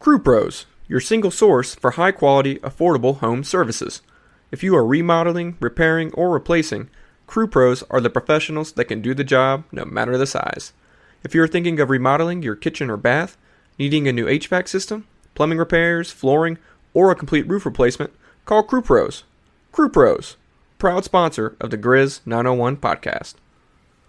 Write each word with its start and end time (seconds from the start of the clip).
Crew 0.00 0.18
Pros, 0.18 0.64
your 0.88 0.98
single 0.98 1.30
source 1.30 1.74
for 1.74 1.90
high 1.90 2.10
quality, 2.10 2.56
affordable 2.60 3.18
home 3.18 3.44
services. 3.44 4.00
If 4.50 4.62
you 4.62 4.74
are 4.74 4.86
remodeling, 4.86 5.58
repairing, 5.60 6.10
or 6.14 6.30
replacing, 6.30 6.88
Crew 7.26 7.46
Pros 7.46 7.82
are 7.90 8.00
the 8.00 8.08
professionals 8.08 8.72
that 8.72 8.86
can 8.86 9.02
do 9.02 9.12
the 9.12 9.24
job 9.24 9.64
no 9.70 9.84
matter 9.84 10.16
the 10.16 10.24
size. 10.24 10.72
If 11.22 11.34
you're 11.34 11.46
thinking 11.46 11.78
of 11.80 11.90
remodeling 11.90 12.42
your 12.42 12.56
kitchen 12.56 12.88
or 12.88 12.96
bath, 12.96 13.36
needing 13.78 14.08
a 14.08 14.12
new 14.12 14.24
HVAC 14.24 14.68
system, 14.68 15.06
plumbing 15.34 15.58
repairs, 15.58 16.10
flooring, 16.10 16.56
or 16.94 17.10
a 17.10 17.14
complete 17.14 17.46
roof 17.46 17.66
replacement, 17.66 18.10
call 18.46 18.62
Crew 18.62 18.80
Pros. 18.80 19.24
Crew 19.70 19.90
Pros, 19.90 20.38
proud 20.78 21.04
sponsor 21.04 21.56
of 21.60 21.68
the 21.68 21.76
Grizz 21.76 22.22
901 22.24 22.78
podcast. 22.78 23.34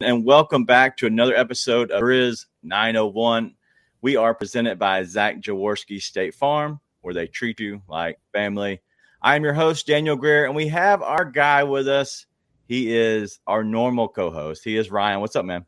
and 0.00 0.24
welcome 0.24 0.64
back 0.64 0.96
to 0.96 1.06
another 1.06 1.34
episode 1.34 1.90
of 1.90 2.00
Grizz 2.00 2.46
901. 2.62 3.52
We 4.00 4.14
are 4.14 4.32
presented 4.32 4.78
by 4.78 5.02
Zach 5.02 5.40
Jaworski 5.40 6.00
State 6.00 6.36
Farm, 6.36 6.78
where 7.00 7.14
they 7.14 7.26
treat 7.26 7.58
you 7.58 7.82
like 7.88 8.20
family. 8.32 8.80
I'm 9.20 9.42
your 9.42 9.54
host, 9.54 9.88
Daniel 9.88 10.14
Greer, 10.14 10.46
and 10.46 10.54
we 10.54 10.68
have 10.68 11.02
our 11.02 11.24
guy 11.24 11.64
with 11.64 11.88
us. 11.88 12.26
He 12.68 12.96
is 12.96 13.40
our 13.48 13.64
normal 13.64 14.08
co-host. 14.08 14.62
He 14.62 14.76
is 14.76 14.88
Ryan. 14.88 15.20
What's 15.20 15.34
up, 15.34 15.44
man? 15.44 15.66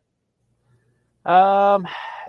Um, 1.24 1.88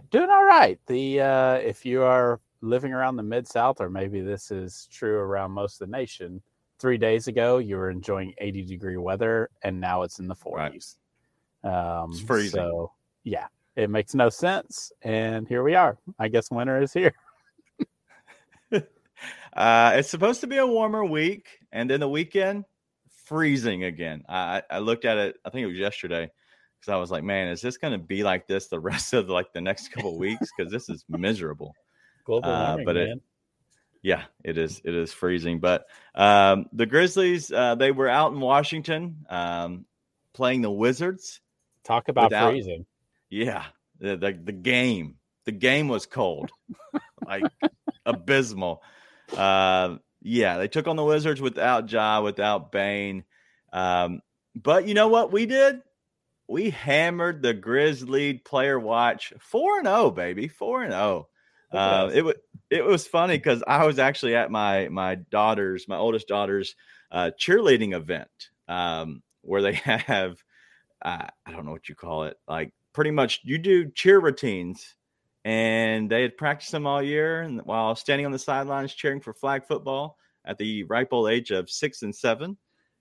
doing 0.10 0.32
all 0.32 0.46
right. 0.46 0.80
The 0.88 1.22
uh, 1.22 1.54
if 1.56 1.86
you 1.86 2.02
are 2.02 2.40
living 2.62 2.94
around 2.94 3.18
the 3.18 3.24
mid 3.24 3.48
South, 3.48 3.80
or 3.80 3.92
maybe 3.92 4.22
this 4.22 4.50
is 4.50 4.88
true 4.92 5.18
around 5.18 5.52
most 5.52 5.80
of 5.80 5.88
the 5.88 5.96
nation, 5.96 6.42
three 6.80 6.98
days 6.98 7.28
ago 7.28 7.60
you 7.60 7.76
were 7.76 7.92
enjoying 7.92 8.34
80 8.40 8.64
degree 8.64 8.98
weather, 8.98 9.52
and 9.62 9.80
now 9.80 10.02
it's 10.02 10.18
in 10.18 10.28
the 10.28 10.36
40s. 10.36 10.96
Um, 11.64 12.12
It's 12.12 12.22
freezing. 12.22 12.60
So 12.60 12.92
yeah, 13.24 13.48
it 13.76 13.90
makes 13.90 14.16
no 14.16 14.30
sense, 14.30 14.92
and 15.02 15.48
here 15.48 15.64
we 15.64 15.76
are. 15.76 15.98
I 16.20 16.28
guess 16.28 16.50
winter 16.52 16.82
is 16.82 16.94
here. 16.94 17.14
Uh, 19.54 19.94
it's 19.96 20.10
supposed 20.10 20.42
to 20.42 20.48
be 20.48 20.58
a 20.58 20.66
warmer 20.66 21.04
week, 21.04 21.60
and 21.72 21.90
then 21.90 22.00
the 22.00 22.08
weekend 22.08 22.64
freezing 23.26 23.84
again. 23.84 24.24
I, 24.28 24.64
I 24.70 24.80
looked 24.80 25.06
at 25.06 25.18
it. 25.18 25.36
I 25.46 25.50
think 25.50 25.64
it 25.66 25.68
was 25.68 25.78
yesterday 25.78 26.32
because 26.80 26.92
I 26.92 26.96
was 26.96 27.12
like, 27.12 27.24
"Man, 27.24 27.50
is 27.50 27.62
this 27.62 27.78
going 27.78 27.92
to 27.92 28.00
be 28.00 28.24
like 28.24 28.48
this 28.48 28.68
the 28.68 28.80
rest 28.92 29.14
of 29.14 29.30
like 29.30 29.52
the 29.54 29.62
next 29.62 29.90
couple 29.90 30.18
weeks? 30.18 30.48
Because 30.56 30.72
this 30.72 30.90
is 30.90 31.04
miserable." 31.10 31.76
Global 32.26 32.50
Uh, 32.50 32.78
but 32.86 32.98
it- 32.98 33.10
man. 33.10 33.22
Yeah, 34.04 34.24
it 34.44 34.58
is. 34.58 34.82
It 34.84 34.96
is 34.96 35.14
freezing. 35.14 35.60
But 35.60 35.86
um, 36.16 36.66
the 36.74 36.88
Grizzlies, 36.88 37.52
uh, 37.52 37.76
they 37.76 37.92
were 37.92 38.10
out 38.10 38.32
in 38.32 38.40
Washington 38.40 39.26
um, 39.30 39.86
playing 40.34 40.64
the 40.64 40.72
Wizards. 40.72 41.40
Talk 41.84 42.08
about 42.10 42.32
without- 42.32 42.52
freezing. 42.52 42.86
Yeah, 43.30 43.66
the, 44.00 44.18
the 44.18 44.38
the 44.44 44.52
game. 44.52 45.16
The 45.46 45.52
game 45.52 45.88
was 45.88 46.06
cold, 46.06 46.52
like 47.26 47.44
abysmal. 48.06 48.84
Uh, 49.36 49.98
yeah, 50.22 50.58
they 50.58 50.68
took 50.68 50.88
on 50.88 50.96
the 50.98 51.04
Wizards 51.04 51.42
without 51.42 51.92
Ja, 51.92 52.22
without 52.22 52.72
Bane. 52.72 53.24
Um, 53.74 54.22
but 54.56 54.88
you 54.88 54.94
know 54.94 55.08
what 55.08 55.32
we 55.32 55.46
did? 55.48 55.82
We 56.48 56.70
hammered 56.70 57.42
the 57.42 57.54
Grizzly 57.54 58.36
player 58.36 58.80
watch 58.80 59.34
four 59.40 59.80
and 59.80 59.88
zero, 59.88 60.12
baby, 60.12 60.48
four 60.48 60.84
and 60.84 60.92
zero. 60.92 61.28
Uh, 61.72 62.12
it 62.14 62.22
was 62.24 62.36
it 62.70 62.84
was 62.84 63.08
funny 63.08 63.38
because 63.38 63.64
I 63.66 63.86
was 63.86 63.98
actually 63.98 64.36
at 64.36 64.52
my 64.52 64.90
my 64.90 65.16
daughter's 65.16 65.88
my 65.88 65.98
oldest 65.98 66.28
daughter's 66.28 66.76
uh, 67.12 67.32
cheerleading 67.40 67.96
event 67.96 68.50
um, 68.68 69.24
where 69.42 69.62
they 69.62 69.74
have 69.74 70.44
uh, 71.04 71.28
I 71.46 71.52
don't 71.52 71.66
know 71.66 71.72
what 71.72 71.90
you 71.90 71.96
call 71.96 72.24
it 72.24 72.38
like 72.48 72.74
pretty 72.94 73.12
much 73.12 73.42
you 73.44 73.58
do 73.58 73.90
cheer 73.92 74.20
routines 74.20 74.96
and 75.44 76.10
they 76.10 76.22
had 76.22 76.38
practiced 76.38 76.72
them 76.72 76.86
all 76.86 77.02
year 77.02 77.42
and 77.42 77.62
while 77.64 77.96
standing 77.96 78.26
on 78.26 78.32
the 78.32 78.40
sidelines 78.40 78.94
cheering 78.94 79.22
for 79.22 79.34
flag 79.34 79.66
football 79.66 80.18
at 80.46 80.58
the 80.58 80.84
ripe 80.84 81.10
old 81.12 81.30
age 81.30 81.52
of 81.52 81.70
six 81.70 82.02
and 82.04 82.16
seven 82.16 82.58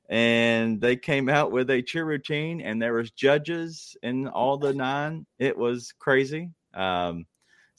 and 0.08 0.80
they 0.80 0.96
came 0.96 1.28
out 1.28 1.52
with 1.52 1.70
a 1.70 1.82
cheer 1.82 2.04
routine 2.04 2.60
and 2.60 2.80
there 2.80 2.94
was 2.94 3.12
judges 3.12 3.96
in 4.02 4.26
all 4.26 4.58
the 4.58 4.74
nine. 4.74 5.24
It 5.38 5.56
was 5.56 5.92
crazy 5.98 6.50
um, 6.74 7.26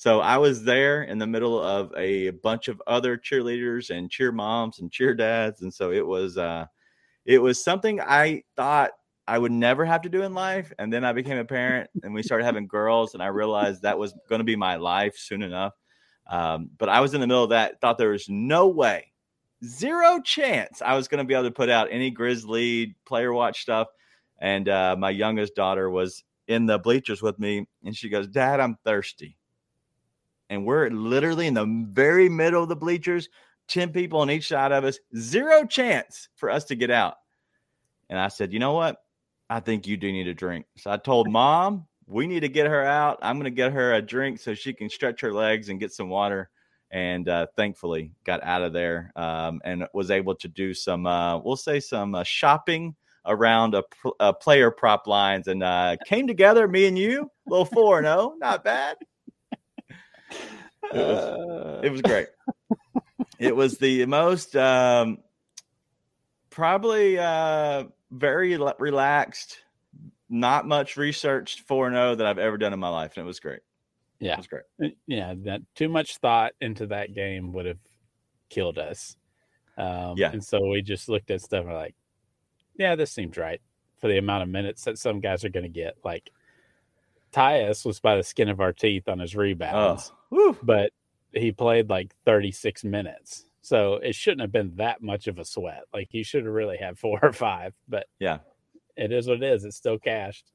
so 0.01 0.19
I 0.19 0.37
was 0.37 0.63
there 0.63 1.03
in 1.03 1.19
the 1.19 1.27
middle 1.27 1.61
of 1.61 1.93
a 1.95 2.31
bunch 2.31 2.67
of 2.67 2.81
other 2.87 3.17
cheerleaders 3.17 3.95
and 3.95 4.09
cheer 4.09 4.31
moms 4.31 4.79
and 4.79 4.91
cheer 4.91 5.13
dads, 5.13 5.61
and 5.61 5.73
so 5.73 5.91
it 5.91 6.05
was 6.05 6.37
uh, 6.37 6.65
it 7.25 7.37
was 7.37 7.63
something 7.63 8.01
I 8.01 8.43
thought 8.55 8.91
I 9.27 9.37
would 9.37 9.51
never 9.51 9.85
have 9.85 10.01
to 10.01 10.09
do 10.09 10.23
in 10.23 10.33
life, 10.33 10.71
and 10.79 10.91
then 10.91 11.05
I 11.05 11.13
became 11.13 11.37
a 11.37 11.45
parent, 11.45 11.89
and 12.03 12.13
we 12.13 12.23
started 12.23 12.45
having 12.45 12.67
girls, 12.67 13.13
and 13.13 13.23
I 13.23 13.27
realized 13.27 13.81
that 13.81 13.97
was 13.97 14.13
going 14.27 14.39
to 14.39 14.45
be 14.45 14.55
my 14.55 14.75
life 14.75 15.17
soon 15.17 15.41
enough. 15.41 15.73
Um, 16.29 16.69
but 16.77 16.89
I 16.89 17.01
was 17.01 17.13
in 17.13 17.21
the 17.21 17.27
middle 17.27 17.43
of 17.43 17.49
that, 17.49 17.81
thought 17.81 17.97
there 17.97 18.09
was 18.09 18.29
no 18.29 18.67
way, 18.67 19.11
zero 19.63 20.21
chance 20.21 20.81
I 20.81 20.95
was 20.95 21.07
going 21.07 21.19
to 21.19 21.27
be 21.27 21.33
able 21.33 21.45
to 21.45 21.51
put 21.51 21.69
out 21.69 21.89
any 21.91 22.09
Grizzly 22.09 22.95
player 23.05 23.33
watch 23.33 23.61
stuff, 23.61 23.87
and 24.39 24.67
uh, 24.69 24.95
my 24.97 25.09
youngest 25.09 25.55
daughter 25.55 25.89
was 25.89 26.23
in 26.47 26.65
the 26.65 26.79
bleachers 26.79 27.21
with 27.21 27.39
me, 27.39 27.67
and 27.83 27.95
she 27.95 28.09
goes, 28.09 28.27
"Dad, 28.27 28.59
I'm 28.59 28.77
thirsty." 28.83 29.37
and 30.51 30.65
we're 30.65 30.89
literally 30.89 31.47
in 31.47 31.53
the 31.53 31.87
very 31.93 32.27
middle 32.27 32.61
of 32.61 32.67
the 32.67 32.75
bleachers, 32.75 33.29
10 33.69 33.93
people 33.93 34.19
on 34.19 34.29
each 34.29 34.49
side 34.49 34.73
of 34.73 34.83
us, 34.83 34.99
zero 35.15 35.65
chance 35.65 36.27
for 36.35 36.49
us 36.49 36.65
to 36.65 36.75
get 36.75 36.91
out. 36.91 37.15
And 38.09 38.19
I 38.19 38.27
said, 38.27 38.51
you 38.51 38.59
know 38.59 38.73
what? 38.73 38.97
I 39.51 39.59
think 39.59 39.85
you 39.85 39.97
do 39.97 40.09
need 40.09 40.29
a 40.29 40.33
drink. 40.33 40.65
So 40.77 40.89
I 40.89 40.95
told 40.95 41.29
mom, 41.29 41.85
we 42.07 42.25
need 42.25 42.39
to 42.39 42.47
get 42.47 42.67
her 42.67 42.85
out. 42.85 43.19
I'm 43.21 43.35
going 43.35 43.51
to 43.51 43.55
get 43.55 43.73
her 43.73 43.93
a 43.93 44.01
drink 44.01 44.39
so 44.39 44.53
she 44.53 44.71
can 44.71 44.89
stretch 44.89 45.19
her 45.19 45.33
legs 45.33 45.67
and 45.67 45.77
get 45.77 45.91
some 45.91 46.07
water. 46.07 46.49
And 46.89 47.27
uh, 47.27 47.47
thankfully 47.57 48.13
got 48.23 48.41
out 48.43 48.61
of 48.61 48.71
there 48.71 49.11
um, 49.17 49.59
and 49.65 49.85
was 49.93 50.09
able 50.09 50.35
to 50.35 50.47
do 50.47 50.73
some, 50.73 51.05
uh, 51.05 51.37
we'll 51.37 51.57
say, 51.57 51.81
some 51.81 52.15
uh, 52.15 52.23
shopping 52.23 52.95
around 53.25 53.75
a, 53.75 53.83
a 54.21 54.33
player 54.33 54.71
prop 54.71 55.05
lines 55.05 55.49
and 55.49 55.61
uh, 55.63 55.97
came 56.05 56.27
together, 56.27 56.65
me 56.65 56.87
and 56.87 56.97
you, 56.97 57.29
little 57.45 57.65
4 57.65 58.03
0, 58.03 58.35
not 58.39 58.63
bad. 58.63 58.95
It 60.93 60.95
was, 60.95 61.17
Uh, 61.17 61.81
it 61.83 61.91
was 61.91 62.01
great. 62.01 62.27
it 63.39 63.53
was 63.53 63.77
the 63.77 64.05
most 64.05 64.55
um, 64.55 65.17
probably 66.49 67.19
uh, 67.19 67.83
very 68.11 68.57
le- 68.57 68.75
relaxed, 68.79 69.57
not 70.29 70.67
much 70.67 70.97
researched 70.97 71.61
4 71.61 71.91
0 71.91 72.15
that 72.15 72.27
I've 72.27 72.37
ever 72.37 72.57
done 72.57 72.73
in 72.73 72.79
my 72.79 72.89
life. 72.89 73.13
And 73.17 73.23
it 73.23 73.27
was 73.27 73.39
great. 73.39 73.61
yeah. 74.19 74.33
It 74.33 74.37
was 74.37 74.47
great. 74.47 74.63
Uh, 74.83 74.89
yeah, 75.07 75.33
that 75.45 75.61
too 75.75 75.89
much 75.89 76.17
thought 76.17 76.53
into 76.61 76.87
that 76.87 77.13
game 77.13 77.51
would 77.53 77.65
have 77.65 77.79
killed 78.49 78.77
us. 78.77 79.15
Um, 79.77 80.15
Yeah. 80.17 80.31
and 80.31 80.43
so 80.43 80.59
we 80.67 80.81
just 80.81 81.09
looked 81.09 81.31
at 81.31 81.41
stuff 81.41 81.65
and 81.65 81.73
like, 81.73 81.95
yeah, 82.77 82.95
this 82.95 83.11
seems 83.11 83.37
right 83.37 83.61
for 83.99 84.07
the 84.07 84.17
amount 84.17 84.43
of 84.43 84.49
minutes 84.49 84.83
that 84.85 84.97
some 84.97 85.19
guys 85.19 85.43
are 85.45 85.49
going 85.49 85.63
to 85.63 85.69
get. 85.69 85.95
Like 86.03 86.29
Tyus 87.31 87.85
was 87.85 87.99
by 87.99 88.15
the 88.17 88.23
skin 88.23 88.49
of 88.49 88.59
our 88.59 88.73
teeth 88.73 89.07
on 89.07 89.19
his 89.19 89.35
rebounds, 89.35 90.11
Oh, 90.31 90.57
but 90.63 90.91
he 91.33 91.51
played 91.51 91.89
like 91.89 92.13
36 92.25 92.83
minutes. 92.83 93.45
So 93.61 93.95
it 93.95 94.15
shouldn't 94.15 94.41
have 94.41 94.51
been 94.51 94.75
that 94.77 95.01
much 95.01 95.27
of 95.27 95.37
a 95.39 95.45
sweat. 95.45 95.83
Like 95.93 96.07
he 96.09 96.23
should 96.23 96.45
have 96.45 96.53
really 96.53 96.77
had 96.77 96.97
four 96.97 97.19
or 97.21 97.33
five, 97.33 97.73
but 97.87 98.07
Yeah. 98.19 98.39
it 98.97 99.11
is 99.11 99.27
what 99.27 99.37
it 99.37 99.43
is. 99.43 99.63
It's 99.63 99.77
still 99.77 99.99
cashed. 99.99 100.51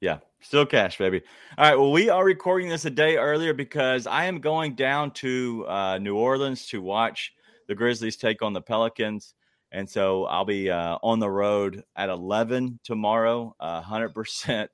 Yeah, 0.00 0.18
still 0.40 0.66
cash, 0.66 0.98
baby. 0.98 1.22
All 1.56 1.64
right. 1.64 1.78
Well, 1.78 1.90
we 1.92 2.10
are 2.10 2.24
recording 2.24 2.68
this 2.68 2.84
a 2.84 2.90
day 2.90 3.16
earlier 3.16 3.54
because 3.54 4.06
I 4.06 4.24
am 4.26 4.38
going 4.38 4.74
down 4.74 5.12
to 5.12 5.64
uh, 5.66 5.98
New 5.98 6.16
Orleans 6.16 6.66
to 6.66 6.82
watch 6.82 7.32
the 7.68 7.74
Grizzlies 7.74 8.16
take 8.16 8.42
on 8.42 8.52
the 8.52 8.60
Pelicans. 8.60 9.34
And 9.72 9.88
so 9.88 10.26
I'll 10.26 10.44
be 10.44 10.70
uh, 10.70 10.98
on 11.02 11.20
the 11.20 11.30
road 11.30 11.82
at 11.96 12.10
11 12.10 12.80
tomorrow, 12.84 13.56
uh, 13.60 13.80
100%. 13.82 14.68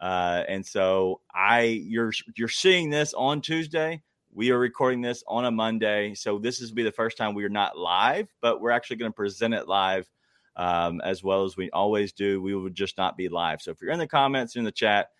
Uh, 0.00 0.42
and 0.48 0.66
so 0.66 1.20
I, 1.32 1.60
you're, 1.62 2.12
you're 2.36 2.48
seeing 2.48 2.90
this 2.90 3.14
on 3.14 3.40
Tuesday. 3.40 4.02
We 4.34 4.50
are 4.50 4.58
recording 4.58 5.02
this 5.02 5.22
on 5.28 5.44
a 5.44 5.50
Monday. 5.50 6.14
So 6.14 6.38
this 6.38 6.62
is 6.62 6.72
be 6.72 6.82
the 6.82 6.90
first 6.90 7.18
time 7.18 7.34
we 7.34 7.44
are 7.44 7.50
not 7.50 7.76
live, 7.76 8.28
but 8.40 8.62
we're 8.62 8.70
actually 8.70 8.96
going 8.96 9.10
to 9.10 9.14
present 9.14 9.52
it 9.52 9.68
live 9.68 10.08
um, 10.56 11.02
as 11.02 11.22
well 11.22 11.44
as 11.44 11.58
we 11.58 11.70
always 11.72 12.12
do. 12.12 12.40
We 12.40 12.54
would 12.54 12.74
just 12.74 12.96
not 12.96 13.18
be 13.18 13.28
live. 13.28 13.60
So 13.60 13.72
if 13.72 13.82
you're 13.82 13.90
in 13.90 13.98
the 13.98 14.06
comments 14.06 14.56
in 14.56 14.64
the 14.64 14.72
chat, 14.72 15.10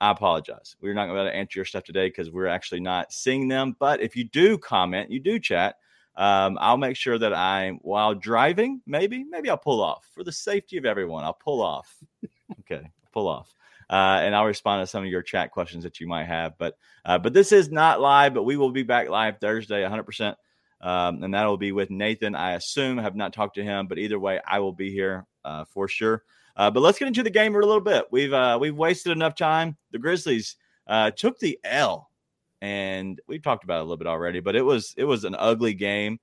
I 0.00 0.10
apologize. 0.10 0.74
We're 0.80 0.94
not 0.94 1.06
going 1.06 1.26
to 1.26 1.32
answer 1.32 1.60
your 1.60 1.64
stuff 1.64 1.84
today 1.84 2.08
because 2.08 2.32
we're 2.32 2.48
actually 2.48 2.80
not 2.80 3.12
seeing 3.12 3.46
them. 3.46 3.76
But 3.78 4.00
if 4.00 4.16
you 4.16 4.24
do 4.24 4.58
comment, 4.58 5.12
you 5.12 5.20
do 5.20 5.38
chat, 5.38 5.76
um, 6.16 6.58
I'll 6.60 6.76
make 6.76 6.96
sure 6.96 7.18
that 7.18 7.32
I, 7.32 7.70
while 7.82 8.16
driving, 8.16 8.80
maybe, 8.84 9.22
maybe 9.22 9.48
I'll 9.48 9.56
pull 9.56 9.80
off 9.80 10.08
for 10.12 10.24
the 10.24 10.32
safety 10.32 10.76
of 10.76 10.84
everyone. 10.84 11.22
I'll 11.22 11.34
pull 11.34 11.62
off. 11.62 11.94
okay, 12.60 12.90
pull 13.12 13.28
off. 13.28 13.54
Uh, 13.88 14.20
and 14.22 14.34
I'll 14.34 14.46
respond 14.46 14.82
to 14.82 14.86
some 14.86 15.04
of 15.04 15.10
your 15.10 15.22
chat 15.22 15.52
questions 15.52 15.84
that 15.84 16.00
you 16.00 16.08
might 16.08 16.24
have. 16.24 16.58
But 16.58 16.76
uh, 17.04 17.18
but 17.18 17.32
this 17.32 17.52
is 17.52 17.70
not 17.70 18.00
live, 18.00 18.34
but 18.34 18.42
we 18.42 18.56
will 18.56 18.72
be 18.72 18.82
back 18.82 19.08
live 19.08 19.38
Thursday, 19.38 19.82
100. 19.82 20.00
Um, 20.00 20.04
percent 20.04 20.36
And 20.80 21.34
that 21.34 21.44
will 21.44 21.56
be 21.56 21.72
with 21.72 21.90
Nathan. 21.90 22.34
I 22.34 22.52
assume 22.52 22.98
I 22.98 23.02
have 23.02 23.14
not 23.14 23.32
talked 23.32 23.54
to 23.56 23.64
him, 23.64 23.86
but 23.86 23.98
either 23.98 24.18
way, 24.18 24.40
I 24.46 24.58
will 24.58 24.72
be 24.72 24.90
here 24.90 25.24
uh, 25.44 25.64
for 25.64 25.86
sure. 25.86 26.24
Uh, 26.56 26.70
but 26.70 26.80
let's 26.80 26.98
get 26.98 27.08
into 27.08 27.22
the 27.22 27.30
game 27.30 27.54
a 27.54 27.58
little 27.58 27.80
bit. 27.80 28.06
We've 28.10 28.32
uh, 28.32 28.58
we've 28.60 28.76
wasted 28.76 29.12
enough 29.12 29.36
time. 29.36 29.76
The 29.92 29.98
Grizzlies 29.98 30.56
uh, 30.86 31.10
took 31.10 31.38
the 31.38 31.58
L, 31.64 32.10
and 32.62 33.20
we 33.28 33.38
talked 33.38 33.64
about 33.64 33.78
it 33.78 33.80
a 33.80 33.82
little 33.82 33.98
bit 33.98 34.06
already. 34.06 34.40
But 34.40 34.56
it 34.56 34.62
was 34.62 34.94
it 34.96 35.04
was 35.04 35.24
an 35.24 35.36
ugly 35.38 35.74
game. 35.74 36.18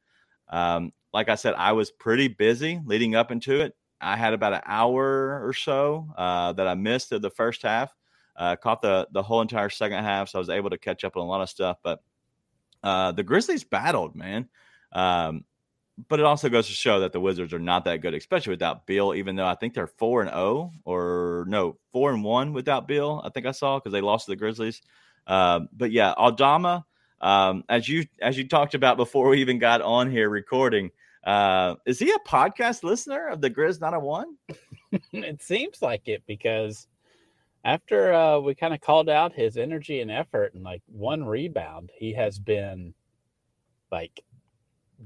Um, 0.49 0.91
like 1.13 1.29
I 1.29 1.35
said, 1.35 1.53
I 1.53 1.73
was 1.73 1.91
pretty 1.91 2.27
busy 2.27 2.81
leading 2.85 3.15
up 3.15 3.31
into 3.31 3.61
it. 3.61 3.75
I 4.03 4.17
had 4.17 4.33
about 4.33 4.53
an 4.53 4.61
hour 4.65 5.45
or 5.47 5.53
so 5.53 6.07
uh, 6.17 6.53
that 6.53 6.67
I 6.67 6.75
missed 6.75 7.11
of 7.11 7.21
the 7.21 7.29
first 7.29 7.61
half. 7.61 7.93
Uh, 8.35 8.55
caught 8.55 8.81
the 8.81 9.07
the 9.11 9.21
whole 9.21 9.41
entire 9.41 9.69
second 9.69 10.03
half, 10.03 10.29
so 10.29 10.39
I 10.39 10.41
was 10.41 10.49
able 10.49 10.71
to 10.71 10.77
catch 10.77 11.03
up 11.03 11.15
on 11.15 11.23
a 11.23 11.27
lot 11.27 11.41
of 11.41 11.49
stuff. 11.49 11.77
But 11.83 12.01
uh, 12.83 13.11
the 13.11 13.23
Grizzlies 13.23 13.63
battled, 13.63 14.15
man. 14.15 14.49
Um, 14.91 15.45
but 16.07 16.19
it 16.19 16.25
also 16.25 16.49
goes 16.49 16.67
to 16.67 16.73
show 16.73 17.01
that 17.01 17.13
the 17.13 17.19
Wizards 17.19 17.53
are 17.53 17.59
not 17.59 17.85
that 17.85 18.01
good, 18.01 18.15
especially 18.15 18.51
without 18.51 18.87
Beal. 18.87 19.13
Even 19.13 19.35
though 19.35 19.45
I 19.45 19.55
think 19.55 19.75
they're 19.75 19.87
four 19.87 20.21
and 20.21 20.29
zero, 20.31 20.41
oh, 20.41 20.71
or 20.83 21.45
no, 21.47 21.77
four 21.91 22.11
and 22.11 22.23
one 22.23 22.53
without 22.53 22.87
Beal. 22.87 23.21
I 23.23 23.29
think 23.29 23.45
I 23.45 23.51
saw 23.51 23.77
because 23.77 23.91
they 23.93 24.01
lost 24.01 24.25
to 24.25 24.31
the 24.31 24.35
Grizzlies. 24.35 24.81
Um, 25.27 25.69
but 25.71 25.91
yeah, 25.91 26.13
Aldama, 26.13 26.85
um, 27.21 27.63
as 27.69 27.87
you 27.87 28.05
as 28.21 28.37
you 28.37 28.47
talked 28.47 28.73
about 28.73 28.97
before 28.97 29.29
we 29.29 29.41
even 29.41 29.59
got 29.59 29.81
on 29.81 30.09
here 30.09 30.29
recording, 30.29 30.91
uh, 31.25 31.75
is 31.85 31.99
he 31.99 32.11
a 32.11 32.27
podcast 32.27 32.83
listener 32.83 33.27
of 33.27 33.41
the 33.41 33.49
Grizz 33.49 33.79
901? 33.79 34.35
it 35.13 35.41
seems 35.41 35.81
like 35.81 36.07
it 36.07 36.23
because 36.27 36.87
after 37.63 38.13
uh, 38.13 38.39
we 38.39 38.55
kind 38.55 38.73
of 38.73 38.81
called 38.81 39.09
out 39.09 39.33
his 39.33 39.57
energy 39.57 40.01
and 40.01 40.11
effort 40.11 40.53
and 40.53 40.63
like 40.63 40.81
one 40.87 41.23
rebound, 41.23 41.91
he 41.95 42.13
has 42.13 42.39
been 42.39 42.93
like 43.91 44.21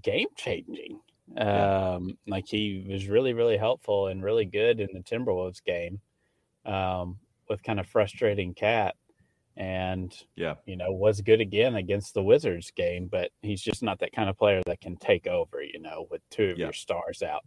game 0.02 0.28
changing. 0.36 1.00
Um, 1.38 2.18
like 2.26 2.48
he 2.48 2.86
was 2.90 3.08
really, 3.08 3.34
really 3.34 3.58
helpful 3.58 4.08
and 4.08 4.24
really 4.24 4.46
good 4.46 4.80
in 4.80 4.90
the 4.94 5.02
Timberwolves 5.02 5.64
game 5.64 6.00
um, 6.66 7.20
with 7.50 7.62
kind 7.62 7.80
of 7.80 7.88
frustrating 7.88 8.54
KAT. 8.54 8.96
And, 9.58 10.14
yeah, 10.36 10.56
you 10.66 10.76
know, 10.78 10.92
was 10.92 11.22
good 11.22 11.42
again 11.42 11.76
against 11.76 12.14
the 12.14 12.22
Wizards 12.24 12.72
game, 12.72 13.08
but 13.08 13.32
he's 13.42 13.62
just 13.62 13.82
not 13.82 14.00
that 14.00 14.14
kind 14.14 14.30
of 14.30 14.38
player 14.38 14.62
that 14.68 14.82
can 14.82 14.96
take 14.98 15.26
over, 15.26 15.64
you 15.64 15.80
know, 15.80 16.08
with 16.12 16.22
two 16.30 16.52
of 16.52 16.58
Yeah. 16.60 16.66
your 16.66 16.74
stars 16.74 17.24
out. 17.24 17.44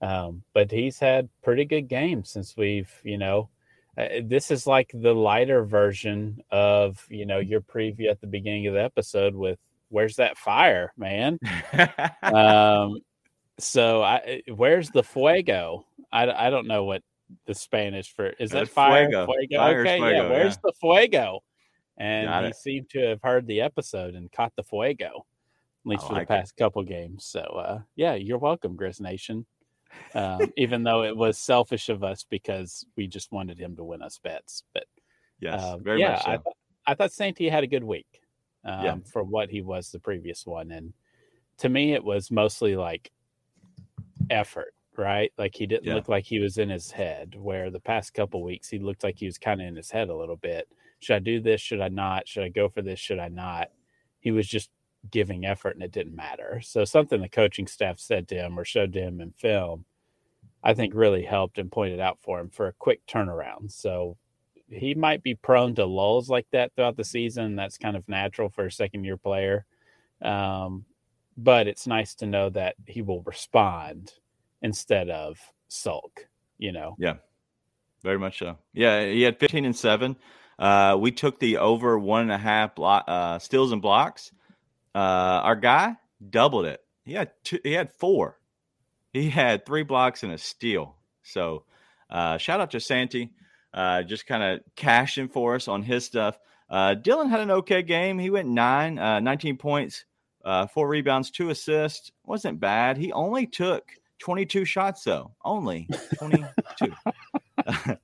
Um, 0.00 0.42
but 0.54 0.70
he's 0.70 0.98
had 0.98 1.28
pretty 1.42 1.64
good 1.64 1.88
games 1.88 2.30
since 2.30 2.56
we've, 2.56 2.90
you 3.04 3.18
know, 3.18 3.50
uh, 3.96 4.08
this 4.24 4.50
is 4.50 4.66
like 4.66 4.90
the 4.94 5.12
lighter 5.14 5.64
version 5.64 6.42
of, 6.50 7.06
you 7.10 7.26
know, 7.26 7.38
your 7.38 7.60
preview 7.60 8.10
at 8.10 8.20
the 8.20 8.26
beginning 8.26 8.66
of 8.66 8.74
the 8.74 8.82
episode 8.82 9.34
with 9.34 9.58
where's 9.90 10.16
that 10.16 10.38
fire, 10.38 10.92
man? 10.96 11.38
um, 12.22 12.98
so 13.58 14.02
I, 14.02 14.42
where's 14.48 14.90
the 14.90 15.02
fuego? 15.02 15.86
I, 16.10 16.46
I 16.46 16.50
don't 16.50 16.66
know 16.66 16.84
what 16.84 17.02
the 17.46 17.54
Spanish 17.54 18.12
for 18.14 18.26
is 18.38 18.50
that 18.50 18.68
fire? 18.68 19.08
fuego. 19.08 19.26
Fuego. 19.26 19.56
Fire 19.58 19.80
okay, 19.80 19.96
fuego, 19.98 20.22
yeah. 20.22 20.28
Where's 20.28 20.54
yeah. 20.54 20.60
the 20.64 20.72
fuego? 20.80 21.40
And 21.98 22.26
Got 22.28 22.44
he 22.44 22.50
it. 22.50 22.56
seemed 22.56 22.90
to 22.90 23.00
have 23.08 23.20
heard 23.22 23.46
the 23.46 23.60
episode 23.60 24.14
and 24.14 24.30
caught 24.32 24.52
the 24.56 24.62
fuego, 24.62 25.06
at 25.84 25.88
least 25.88 26.04
I 26.04 26.08
for 26.08 26.12
like 26.14 26.28
the 26.28 26.34
past 26.34 26.56
couple 26.56 26.82
games. 26.82 27.24
So 27.24 27.40
uh, 27.40 27.80
yeah, 27.96 28.14
you're 28.14 28.38
welcome, 28.38 28.76
Grizz 28.76 29.00
Nation. 29.00 29.46
Um, 30.14 30.40
even 30.56 30.82
though 30.82 31.02
it 31.04 31.16
was 31.16 31.38
selfish 31.38 31.88
of 31.88 32.02
us 32.02 32.24
because 32.28 32.86
we 32.96 33.06
just 33.06 33.30
wanted 33.30 33.58
him 33.58 33.76
to 33.76 33.84
win 33.84 34.02
us 34.02 34.18
bets, 34.18 34.64
but 34.72 34.84
yes, 35.40 35.62
um, 35.62 35.82
very 35.82 36.00
yeah, 36.00 36.12
much 36.12 36.22
so. 36.24 36.30
I, 36.30 36.36
th- 36.36 36.56
I 36.86 36.94
thought 36.94 37.12
Santi 37.12 37.48
had 37.48 37.62
a 37.62 37.68
good 37.68 37.84
week 37.84 38.22
um, 38.64 38.84
Yeah. 38.84 38.96
for 39.12 39.22
what 39.22 39.50
he 39.50 39.60
was 39.60 39.90
the 39.90 40.00
previous 40.00 40.46
one. 40.46 40.70
And 40.70 40.92
to 41.58 41.68
me, 41.68 41.92
it 41.92 42.02
was 42.02 42.30
mostly 42.30 42.74
like 42.76 43.10
effort, 44.30 44.74
right? 44.96 45.32
Like 45.38 45.54
he 45.54 45.66
didn't 45.66 45.86
Yeah. 45.86 45.94
look 45.94 46.08
like 46.08 46.24
he 46.24 46.38
was 46.38 46.58
in 46.58 46.68
his 46.70 46.90
head, 46.92 47.34
where 47.38 47.70
the 47.70 47.80
past 47.80 48.14
couple 48.14 48.42
weeks 48.42 48.68
he 48.68 48.78
looked 48.78 49.02
like 49.04 49.18
he 49.18 49.26
was 49.26 49.38
kind 49.38 49.60
of 49.60 49.66
in 49.66 49.76
his 49.76 49.90
head 49.90 50.08
a 50.08 50.16
little 50.16 50.36
bit. 50.36 50.68
Should 51.00 51.16
I 51.16 51.20
do 51.20 51.40
this? 51.40 51.60
Should 51.60 51.80
I 51.80 51.88
not? 51.88 52.28
Should 52.28 52.44
I 52.44 52.48
go 52.48 52.68
for 52.68 52.82
this? 52.82 52.98
Should 53.00 53.18
I 53.18 53.28
not? 53.28 53.70
He 54.20 54.30
was 54.30 54.46
just 54.46 54.70
giving 55.10 55.44
effort 55.44 55.74
and 55.74 55.82
it 55.82 55.90
didn't 55.92 56.14
matter. 56.14 56.60
So 56.62 56.84
something 56.84 57.20
the 57.20 57.28
coaching 57.28 57.66
staff 57.66 57.98
said 57.98 58.28
to 58.28 58.36
him 58.36 58.58
or 58.58 58.64
showed 58.64 58.92
to 58.92 59.00
him 59.00 59.20
in 59.20 59.32
film, 59.32 59.84
I 60.62 60.74
think 60.74 60.94
really 60.94 61.24
helped 61.24 61.58
and 61.58 61.72
pointed 61.72 61.98
out 61.98 62.18
for 62.22 62.38
him 62.38 62.50
for 62.50 62.68
a 62.68 62.72
quick 62.72 63.04
turnaround. 63.06 63.72
So 63.72 64.16
he 64.68 64.94
might 64.94 65.22
be 65.24 65.34
prone 65.34 65.74
to 65.74 65.84
lulls 65.84 66.30
like 66.30 66.46
that 66.52 66.72
throughout 66.74 66.96
the 66.96 67.04
season. 67.04 67.56
That's 67.56 67.78
kind 67.78 67.96
of 67.96 68.08
natural 68.08 68.48
for 68.48 68.66
a 68.66 68.72
second 68.72 69.02
year 69.04 69.16
player. 69.16 69.66
Um, 70.20 70.84
but 71.36 71.66
it's 71.66 71.86
nice 71.88 72.14
to 72.16 72.26
know 72.26 72.50
that 72.50 72.76
he 72.86 73.02
will 73.02 73.22
respond 73.22 74.12
instead 74.62 75.10
of 75.10 75.38
sulk, 75.68 76.26
you 76.58 76.72
know. 76.72 76.96
Yeah, 76.98 77.16
very 78.02 78.18
much 78.18 78.38
so. 78.38 78.58
Yeah, 78.72 79.04
he 79.04 79.22
had 79.22 79.38
15 79.38 79.64
and 79.64 79.76
seven. 79.76 80.16
Uh, 80.58 80.96
we 80.98 81.10
took 81.10 81.38
the 81.38 81.58
over 81.58 81.98
one 81.98 82.22
and 82.22 82.32
a 82.32 82.38
half 82.38 82.74
block, 82.74 83.04
uh, 83.08 83.38
steals 83.38 83.72
and 83.72 83.82
blocks. 83.82 84.32
Uh, 84.94 84.98
our 84.98 85.56
guy 85.56 85.96
doubled 86.30 86.66
it. 86.66 86.80
He 87.04 87.12
had 87.14 87.32
two, 87.42 87.58
he 87.64 87.72
had 87.72 87.90
four. 87.92 88.38
He 89.12 89.28
had 89.28 89.66
three 89.66 89.82
blocks 89.82 90.22
and 90.22 90.32
a 90.32 90.38
steal. 90.38 90.96
So 91.22 91.64
uh, 92.08 92.38
shout 92.38 92.60
out 92.60 92.70
to 92.72 92.80
Santi, 92.80 93.30
uh, 93.74 94.02
just 94.02 94.26
kind 94.26 94.42
of 94.42 94.60
cashing 94.76 95.28
for 95.28 95.54
us 95.54 95.68
on 95.68 95.82
his 95.82 96.04
stuff. 96.04 96.38
Uh, 96.70 96.94
Dylan 96.94 97.28
had 97.28 97.40
an 97.40 97.50
okay 97.50 97.82
game. 97.82 98.18
He 98.18 98.30
went 98.30 98.48
nine, 98.48 98.98
uh, 98.98 99.20
19 99.20 99.58
points, 99.58 100.04
uh, 100.44 100.66
four 100.66 100.88
rebounds, 100.88 101.30
two 101.30 101.50
assists. 101.50 102.12
wasn't 102.24 102.60
bad. 102.60 102.96
He 102.96 103.12
only 103.12 103.46
took 103.46 103.92
22 104.22 104.64
shots 104.64 105.02
though. 105.02 105.32
Only 105.44 105.88
22. 106.18 106.92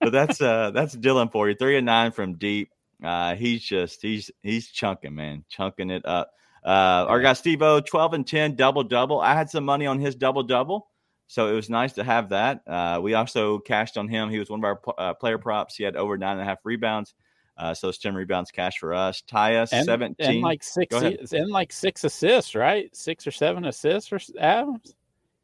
but 0.00 0.12
that's 0.12 0.40
uh 0.40 0.70
that's 0.72 0.94
Dylan 0.94 1.32
for 1.32 1.48
you. 1.48 1.54
Three 1.54 1.76
and 1.76 1.86
nine 1.86 2.12
from 2.12 2.34
deep. 2.34 2.70
Uh 3.02 3.34
he's 3.34 3.62
just 3.62 4.02
he's 4.02 4.30
he's 4.42 4.68
chunking, 4.68 5.14
man, 5.14 5.44
chunking 5.48 5.90
it 5.90 6.04
up. 6.04 6.30
Uh 6.64 7.06
our 7.08 7.20
guy 7.20 7.32
Steve 7.32 7.62
O, 7.62 7.80
12 7.80 8.14
and 8.14 8.26
10, 8.26 8.56
double 8.56 8.84
double. 8.84 9.20
I 9.20 9.34
had 9.34 9.48
some 9.50 9.64
money 9.64 9.86
on 9.86 9.98
his 9.98 10.14
double 10.14 10.42
double. 10.42 10.88
So 11.26 11.48
it 11.48 11.54
was 11.54 11.70
nice 11.70 11.94
to 11.94 12.04
have 12.04 12.28
that. 12.28 12.60
Uh, 12.66 13.00
we 13.02 13.14
also 13.14 13.58
cashed 13.58 13.96
on 13.96 14.08
him. 14.08 14.28
He 14.28 14.38
was 14.38 14.50
one 14.50 14.60
of 14.60 14.64
our 14.64 14.80
uh, 14.98 15.14
player 15.14 15.38
props. 15.38 15.74
He 15.74 15.82
had 15.82 15.96
over 15.96 16.18
nine 16.18 16.32
and 16.32 16.42
a 16.42 16.44
half 16.44 16.58
rebounds. 16.64 17.14
Uh, 17.56 17.72
so 17.72 17.88
it's 17.88 17.98
10 17.98 18.14
rebounds 18.14 18.50
cash 18.50 18.78
for 18.78 18.92
us. 18.92 19.22
Tyus, 19.26 19.70
And, 19.72 19.86
17. 19.86 20.26
and 20.26 20.40
like 20.42 20.62
six 20.62 20.94
and 21.32 21.50
like 21.50 21.72
six 21.72 22.04
assists, 22.04 22.54
right? 22.54 22.94
Six 22.94 23.26
or 23.26 23.30
seven 23.30 23.64
assists 23.64 24.08
for 24.08 24.18
Adams. 24.38 24.94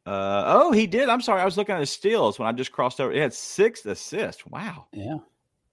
Uh, 0.05 0.43
oh, 0.47 0.71
he 0.71 0.87
did. 0.87 1.09
I'm 1.09 1.21
sorry. 1.21 1.41
I 1.41 1.45
was 1.45 1.57
looking 1.57 1.75
at 1.75 1.79
his 1.79 1.91
steals 1.91 2.39
when 2.39 2.47
I 2.47 2.51
just 2.51 2.71
crossed 2.71 2.99
over. 2.99 3.11
He 3.11 3.19
had 3.19 3.33
six 3.33 3.85
assists. 3.85 4.45
Wow. 4.45 4.87
Yeah. 4.91 5.17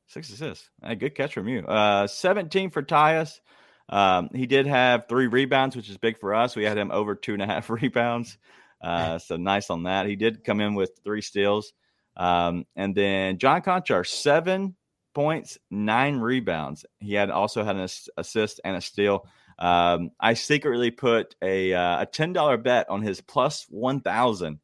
Six 0.06 0.30
assists. 0.30 0.70
Hey, 0.82 0.94
good 0.94 1.14
catch 1.14 1.35
from 1.35 1.49
you. 1.49 1.61
Uh, 1.61 2.06
17 2.06 2.70
for 2.70 2.82
Tyus. 2.82 3.40
Um, 3.88 4.28
he 4.35 4.47
did 4.47 4.66
have 4.66 5.06
three 5.08 5.26
rebounds, 5.26 5.76
which 5.76 5.88
is 5.88 5.97
big 5.97 6.18
for 6.18 6.35
us. 6.35 6.56
We 6.56 6.64
had 6.64 6.76
him 6.76 6.90
over 6.90 7.14
two 7.14 7.32
and 7.32 7.42
a 7.42 7.47
half 7.47 7.70
rebounds. 7.70 8.37
Uh, 8.80 9.18
so 9.18 9.37
nice 9.37 9.70
on 9.70 9.85
that. 9.85 10.06
He 10.06 10.16
did 10.16 10.44
come 10.44 10.61
in 10.61 10.75
with 10.75 10.92
three 11.04 11.23
steals. 11.23 11.73
Um, 12.16 12.66
and 12.76 12.94
then 12.94 13.38
John 13.38 13.62
Konchar, 13.62 14.06
seven 14.06 14.76
points, 15.14 15.58
nine 15.70 16.16
rebounds. 16.18 16.85
He 17.00 17.14
had 17.14 17.30
also 17.30 17.64
had 17.64 17.76
an 17.76 17.88
assist 18.16 18.61
and 18.64 18.76
a 18.76 18.80
steal. 18.80 19.26
Um, 19.59 20.11
I 20.21 20.35
secretly 20.35 20.91
put 20.91 21.35
a 21.43 21.73
uh, 21.75 22.03
a 22.03 22.07
ten 22.07 22.33
dollar 22.33 22.57
bet 22.57 22.88
on 22.91 23.03
his 23.03 23.21
plus 23.21 23.67
one 23.69 24.00
thousand 24.00 24.61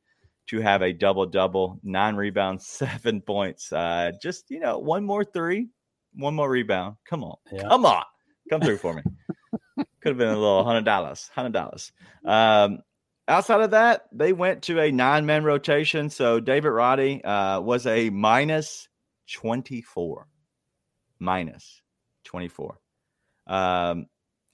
to 0.48 0.60
have 0.60 0.82
a 0.82 0.92
double 0.92 1.26
double, 1.26 1.80
nine 1.82 2.16
rebounds, 2.16 2.66
seven 2.68 3.20
points. 3.20 3.72
Uh, 3.72 4.12
just 4.22 4.50
you 4.50 4.60
know, 4.60 4.78
one 4.78 5.04
more 5.04 5.24
three, 5.24 5.68
one 6.14 6.34
more 6.34 6.48
rebound. 6.48 6.96
Come 7.04 7.24
on, 7.24 7.36
Yeah. 7.50 7.68
come 7.68 7.84
on, 7.86 8.04
come 8.50 8.60
through 8.60 8.76
for 8.76 8.94
me. 8.94 9.02
Could 10.00 10.10
have 10.10 10.18
been 10.18 10.28
a 10.28 10.38
little 10.38 10.62
hundred 10.64 10.84
dollars, 10.84 11.30
hundred 11.34 11.52
dollars. 11.54 11.90
Um, 12.24 12.78
outside 13.26 13.62
of 13.62 13.70
that, 13.72 14.04
they 14.12 14.32
went 14.32 14.62
to 14.64 14.78
a 14.80 14.92
nine 14.92 15.26
man 15.26 15.42
rotation. 15.44 16.10
So 16.10 16.38
David 16.40 16.68
Roddy 16.68 17.24
uh, 17.24 17.60
was 17.60 17.86
a 17.86 18.10
minus 18.10 18.88
twenty 19.32 19.80
four, 19.80 20.28
minus 21.18 21.82
twenty 22.24 22.48
four. 22.48 22.78
Um, 23.46 24.06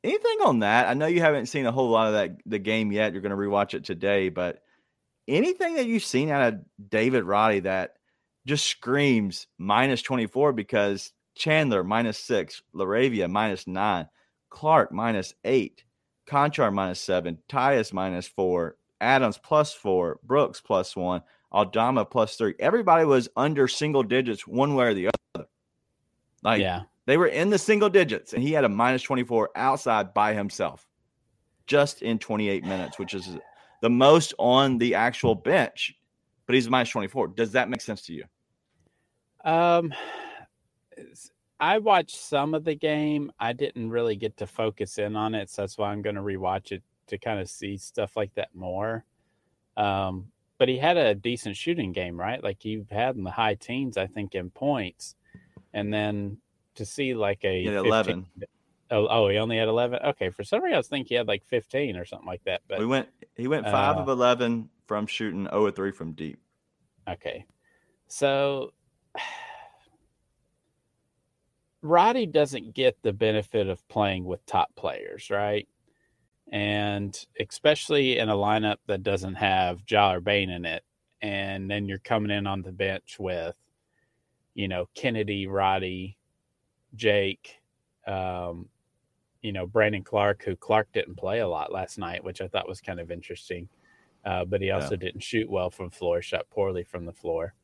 anything 0.05 0.39
on 0.45 0.61
that? 0.61 0.89
I 0.89 0.95
know 0.95 1.07
you 1.07 1.21
haven't 1.21 1.47
seen 1.47 1.67
a 1.67 1.73
whole 1.73 1.91
lot 1.91 2.09
of 2.09 2.15
that 2.15 2.37
the 2.47 2.59
game 2.59 2.93
yet. 2.93 3.13
You're 3.13 3.23
going 3.23 3.31
to 3.31 3.37
rewatch 3.37 3.75
it 3.75 3.85
today, 3.85 4.29
but 4.29 4.63
anything 5.29 5.75
that 5.75 5.87
you've 5.87 6.05
seen 6.05 6.31
out 6.31 6.53
of 6.53 6.61
David 6.91 7.25
Roddy 7.25 7.61
that 7.61 7.97
just 8.47 8.67
screams 8.67 9.47
minus 9.59 10.03
24 10.03 10.53
because 10.53 11.13
Chandler 11.35 11.85
minus 11.85 12.19
six, 12.19 12.63
LaRavia 12.75 13.31
minus 13.31 13.67
nine, 13.67 14.09
Clark 14.51 14.93
minus 14.93 15.35
eight, 15.45 15.85
Konchar 16.27 16.73
minus 16.73 17.01
seven, 17.01 17.39
Tyus 17.49 17.93
minus 17.93 18.27
four, 18.27 18.77
Adams 19.01 19.39
plus 19.39 19.73
four, 19.73 20.19
Brooks 20.23 20.61
plus 20.61 20.97
one, 20.97 21.23
Aldama 21.53 22.05
plus 22.05 22.37
three. 22.37 22.55
Everybody 22.59 23.05
was 23.05 23.29
under 23.37 23.69
single 23.69 24.03
digits 24.03 24.47
one 24.47 24.75
way 24.75 24.87
or 24.87 24.95
the 24.95 25.11
other. 25.35 25.47
Like 26.43 26.61
yeah. 26.61 26.83
They 27.11 27.17
were 27.17 27.27
in 27.27 27.51
the 27.51 27.59
single 27.59 27.91
digits, 27.91 28.35
and 28.35 28.43
he 28.43 28.53
had 28.53 28.63
a 28.63 28.69
minus 28.69 29.03
24 29.03 29.51
outside 29.57 30.15
by 30.15 30.33
himself 30.33 30.87
just 31.67 32.03
in 32.03 32.19
28 32.19 32.65
minutes, 32.65 32.99
which 32.99 33.15
is 33.15 33.37
the 33.81 33.91
most 33.91 34.33
on 34.39 34.79
the 34.79 34.95
actual 34.95 35.35
bench, 35.35 35.95
but 36.47 36.55
he's 36.55 36.69
minus 36.69 36.91
24. 36.91 37.29
Does 37.29 37.53
that 37.53 37.69
make 37.69 37.81
sense 37.81 38.03
to 38.03 38.13
you? 38.13 38.25
Um, 39.45 39.93
I 41.59 41.79
watched 41.79 42.17
some 42.17 42.55
of 42.55 42.65
the 42.65 42.75
game. 42.75 43.33
I 43.41 43.55
didn't 43.55 43.91
really 43.91 44.17
get 44.17 44.37
to 44.37 44.47
focus 44.47 44.99
in 44.99 45.17
on 45.17 45.35
it, 45.35 45.51
so 45.51 45.63
that's 45.63 45.79
why 45.79 45.91
I'm 45.91 46.03
going 46.03 46.17
to 46.17 46.23
rewatch 46.23 46.71
it 46.71 46.83
to 47.09 47.19
kind 47.19 47.41
of 47.41 47.51
see 47.51 47.77
stuff 47.77 48.17
like 48.17 48.33
that 48.35 48.55
more. 48.55 49.05
Um, 49.77 50.27
but 50.59 50.69
he 50.69 50.79
had 50.79 50.97
a 50.97 51.15
decent 51.15 51.57
shooting 51.57 51.91
game, 51.91 52.19
right? 52.19 52.43
Like 52.43 52.59
he 52.61 52.85
had 52.89 53.17
in 53.17 53.25
the 53.25 53.31
high 53.31 53.55
teens, 53.55 53.97
I 53.97 54.07
think, 54.07 54.35
in 54.37 54.51
points, 54.51 55.17
and 55.73 55.93
then 55.93 56.39
to 56.81 56.87
see 56.87 57.15
like 57.15 57.45
a 57.45 57.63
He 57.63 57.67
had 57.67 57.85
15 57.85 57.87
11. 57.87 58.27
Oh, 58.93 59.07
oh, 59.09 59.29
he 59.29 59.39
only 59.39 59.57
had 59.57 59.69
eleven. 59.69 60.01
Okay, 60.05 60.31
for 60.31 60.43
some 60.43 60.63
reason 60.63 60.75
I 60.75 60.79
was 60.79 60.89
thinking 60.89 61.09
he 61.11 61.15
had 61.15 61.29
like 61.29 61.45
fifteen 61.45 61.97
or 61.97 62.05
something 62.05 62.27
like 62.27 62.43
that. 62.45 62.63
But 62.69 62.81
we 62.81 62.87
went, 62.87 63.09
he 63.37 63.47
went 63.47 63.67
five 63.67 63.97
uh, 63.97 64.01
of 64.01 64.09
11 64.09 64.69
from 64.87 65.07
shooting, 65.07 65.47
0 65.49 65.67
of 65.67 65.77
3 65.77 65.93
from 65.93 66.13
deep. 66.13 66.41
Okay. 67.09 67.47
So 68.09 68.73
Roddy 71.83 72.27
doesn't 72.27 72.75
get 72.75 72.97
the 73.03 73.13
benefit 73.13 73.69
of 73.69 73.87
playing 73.89 74.25
with 74.25 74.45
top 74.47 74.75
players, 74.75 75.31
right? 75.31 75.69
And 76.51 77.17
especially 77.39 78.19
in 78.19 78.29
a 78.29 78.35
lineup 78.35 78.79
that 78.89 79.05
doesn't 79.05 79.37
have 79.37 79.79
Ja 79.89 80.15
or 80.15 80.21
Bane 80.21 80.51
in 80.51 80.65
it. 80.65 80.83
And 81.23 81.71
then 81.71 81.87
you're 81.87 81.99
coming 81.99 82.33
in 82.33 82.49
on 82.49 82.63
the 82.63 82.73
bench 82.73 83.17
with, 83.21 83.55
you 84.55 84.67
know, 84.67 84.89
Kennedy, 84.97 85.47
Roddy, 85.47 86.19
Jake, 86.95 87.61
um, 88.07 88.69
you 89.43 89.53
know, 89.53 89.67
Brandon 89.67 90.03
Clark, 90.03 90.45
who 90.45 90.57
Clark 90.57 90.89
didn't 90.93 91.17
play 91.17 91.41
a 91.41 91.49
lot 91.49 91.73
last 91.73 91.99
night, 91.99 92.23
which 92.25 92.41
I 92.41 92.49
thought 92.49 92.69
was 92.69 92.81
kind 92.81 93.01
of 93.01 93.11
interesting. 93.11 93.69
Uh, 94.25 94.45
but 94.45 94.61
he 94.61 94.71
also 94.71 94.97
didn't 94.97 95.23
shoot 95.23 95.49
well 95.49 95.71
from 95.71 95.89
floor, 95.91 96.21
shot 96.21 96.47
poorly 96.51 96.85
from 96.85 97.07
the 97.07 97.13
floor. 97.13 97.55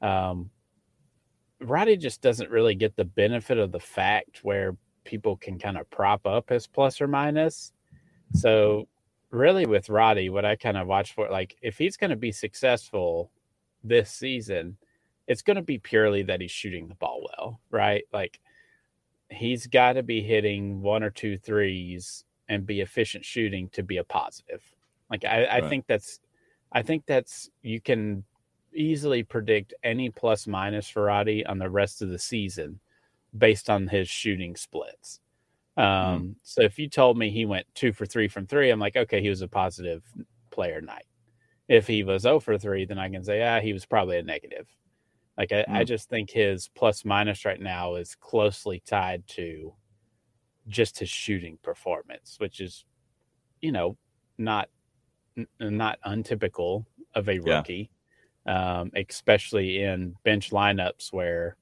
Um, 0.00 0.50
Roddy 1.60 1.96
just 1.96 2.22
doesn't 2.22 2.50
really 2.50 2.74
get 2.74 2.96
the 2.96 3.04
benefit 3.04 3.58
of 3.58 3.72
the 3.72 3.80
fact 3.80 4.40
where 4.42 4.76
people 5.04 5.36
can 5.36 5.58
kind 5.58 5.76
of 5.76 5.88
prop 5.90 6.26
up 6.26 6.48
his 6.48 6.66
plus 6.66 7.00
or 7.00 7.06
minus. 7.06 7.72
So, 8.32 8.88
really, 9.30 9.66
with 9.66 9.88
Roddy, 9.90 10.30
what 10.30 10.44
I 10.44 10.56
kind 10.56 10.76
of 10.76 10.86
watch 10.86 11.14
for, 11.14 11.28
like, 11.30 11.56
if 11.62 11.78
he's 11.78 11.96
going 11.96 12.10
to 12.10 12.16
be 12.16 12.32
successful 12.32 13.30
this 13.84 14.10
season, 14.10 14.78
it's 15.26 15.42
going 15.42 15.56
to 15.56 15.62
be 15.62 15.78
purely 15.78 16.22
that 16.24 16.40
he's 16.40 16.50
shooting 16.50 16.88
the 16.88 16.94
ball 16.94 17.28
well, 17.36 17.60
right? 17.70 18.04
Like, 18.12 18.40
he's 19.30 19.66
got 19.66 19.94
to 19.94 20.02
be 20.02 20.22
hitting 20.22 20.80
one 20.82 21.02
or 21.02 21.10
two 21.10 21.38
threes 21.38 22.24
and 22.48 22.66
be 22.66 22.80
efficient 22.80 23.24
shooting 23.24 23.68
to 23.70 23.82
be 23.82 23.96
a 23.96 24.04
positive. 24.04 24.62
Like, 25.10 25.24
I, 25.24 25.46
I 25.46 25.60
Right. 25.60 25.62
think 25.62 25.86
that's, 25.86 26.20
I 26.72 26.82
think 26.82 27.04
that's, 27.06 27.50
you 27.62 27.80
can 27.80 28.24
easily 28.74 29.22
predict 29.22 29.74
any 29.82 30.10
plus 30.10 30.46
minus 30.46 30.94
Roddy 30.94 31.44
on 31.46 31.58
the 31.58 31.70
rest 31.70 32.02
of 32.02 32.08
the 32.10 32.18
season 32.18 32.80
based 33.36 33.68
on 33.70 33.88
his 33.88 34.08
shooting 34.08 34.56
splits. 34.56 35.20
Um, 35.76 36.36
So 36.42 36.62
if 36.62 36.78
you 36.78 36.88
told 36.88 37.18
me 37.18 37.30
he 37.30 37.44
went 37.46 37.66
two 37.74 37.92
for 37.92 38.06
three 38.06 38.28
from 38.28 38.46
three, 38.46 38.70
I'm 38.70 38.80
like, 38.80 38.96
okay, 38.96 39.20
he 39.20 39.28
was 39.28 39.42
a 39.42 39.48
positive 39.48 40.04
player 40.50 40.80
night. 40.80 41.06
If 41.68 41.86
he 41.86 42.04
was 42.04 42.22
0 42.22 42.40
for 42.40 42.58
three, 42.58 42.84
then 42.86 42.98
I 42.98 43.08
can 43.10 43.24
say, 43.24 43.42
ah, 43.42 43.60
he 43.60 43.72
was 43.72 43.86
probably 43.86 44.18
a 44.18 44.22
negative. 44.22 44.68
Like 45.38 45.52
I, 45.52 45.66
I 45.72 45.84
Mm. 45.84 45.84
just 45.84 46.08
think 46.08 46.30
his 46.30 46.68
plus 46.68 47.04
minus 47.04 47.44
right 47.44 47.60
now 47.60 47.96
is 47.96 48.14
closely 48.14 48.80
tied 48.86 49.26
to 49.28 49.74
just 50.68 50.98
his 50.98 51.10
shooting 51.10 51.58
performance, 51.62 52.36
which 52.38 52.60
is, 52.60 52.84
you 53.60 53.72
know, 53.72 53.98
not 54.38 54.70
n- 55.38 55.48
not 55.60 55.98
untypical 56.04 56.86
of 57.14 57.28
a 57.28 57.38
Yeah. 57.44 57.64
rookie, 57.64 57.90
um, 58.46 58.90
especially 58.96 59.82
in 59.82 60.16
bench 60.24 60.50
lineups 60.50 61.12
where, 61.12 61.56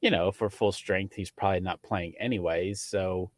you 0.00 0.10
know, 0.10 0.32
for 0.32 0.50
full 0.50 0.72
strength, 0.72 1.14
he's 1.14 1.30
probably 1.32 1.60
not 1.60 1.82
playing 1.82 2.14
anyways. 2.20 2.82
So 2.82 3.32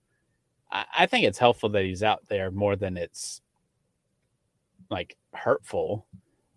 I, 0.73 0.87
I 1.01 1.07
think 1.07 1.27
it's 1.27 1.39
helpful 1.39 1.71
that 1.71 1.85
he's 1.85 2.03
out 2.05 2.27
there 2.29 2.51
more 2.51 2.77
than 2.77 2.97
it's 2.97 3.43
like 4.91 5.17
hurtful 5.35 6.07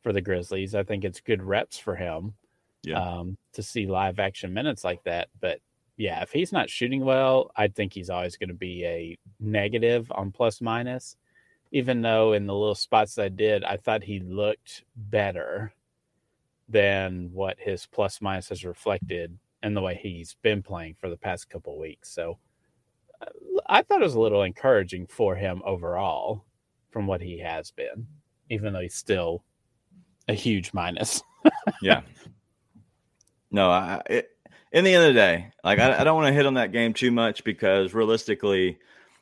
for 0.02 0.14
the 0.14 0.22
Grizzlies. 0.22 0.76
I 0.76 0.84
think 0.84 1.04
it's 1.04 1.22
good 1.22 1.42
reps 1.44 1.78
for 1.78 1.96
him 1.96 2.36
Yeah. 2.84 3.02
um, 3.02 3.38
to 3.54 3.64
see 3.64 3.88
live 3.88 4.20
action 4.20 4.54
minutes 4.54 4.84
like 4.84 5.04
that. 5.04 5.28
But 5.40 5.60
yeah, 5.98 6.22
if 6.22 6.32
he's 6.32 6.54
not 6.54 6.70
shooting 6.70 7.04
well, 7.04 7.52
I 7.56 7.68
think 7.68 7.94
he's 7.94 8.10
always 8.10 8.38
going 8.38 8.50
to 8.50 8.56
be 8.56 8.86
a 8.86 9.18
negative 9.40 10.12
on 10.16 10.32
plus 10.32 10.62
minus. 10.62 11.18
Even 11.72 12.02
though 12.02 12.34
in 12.34 12.48
the 12.48 12.54
little 12.56 12.74
spots 12.76 13.18
I 13.20 13.28
did, 13.30 13.64
I 13.64 13.78
thought 13.78 14.04
he 14.04 14.20
looked 14.22 14.86
better 14.96 15.74
than 16.70 17.30
what 17.34 17.58
his 17.60 17.86
plus 17.86 18.22
minus 18.22 18.50
has 18.50 18.64
reflected 18.64 19.38
and 19.62 19.76
the 19.76 19.82
way 19.82 20.00
he's 20.02 20.36
been 20.42 20.64
playing 20.64 20.96
for 21.00 21.10
the 21.10 21.18
past 21.18 21.50
couple 21.50 21.78
weeks. 21.78 22.10
So 22.14 22.40
uh, 23.22 23.26
I 23.68 23.82
thought 23.82 24.02
it 24.02 24.06
was 24.06 24.16
a 24.16 24.20
little 24.20 24.44
encouraging 24.44 25.08
for 25.08 25.36
him 25.36 25.62
overall 25.66 26.46
from 26.92 27.08
what 27.08 27.22
he 27.22 27.40
has 27.40 27.72
been, 27.72 28.08
even 28.50 28.74
though 28.74 28.80
he's 28.80 28.96
still 28.96 29.44
a 30.28 30.34
huge 30.34 30.74
minus. 30.74 31.22
yeah. 31.82 32.02
No, 33.52 33.70
I, 33.70 34.02
it, 34.10 34.30
in 34.72 34.84
the 34.84 34.94
end 34.94 35.06
of 35.06 35.14
the 35.14 35.20
day, 35.20 35.52
like 35.64 35.80
I, 35.80 36.00
I 36.00 36.04
don't 36.04 36.16
want 36.16 36.28
to 36.28 36.34
hit 36.34 36.46
on 36.46 36.54
that 36.56 36.72
game 36.72 36.94
too 36.94 37.12
much 37.12 37.44
because 37.44 37.94
realistically, 37.94 38.78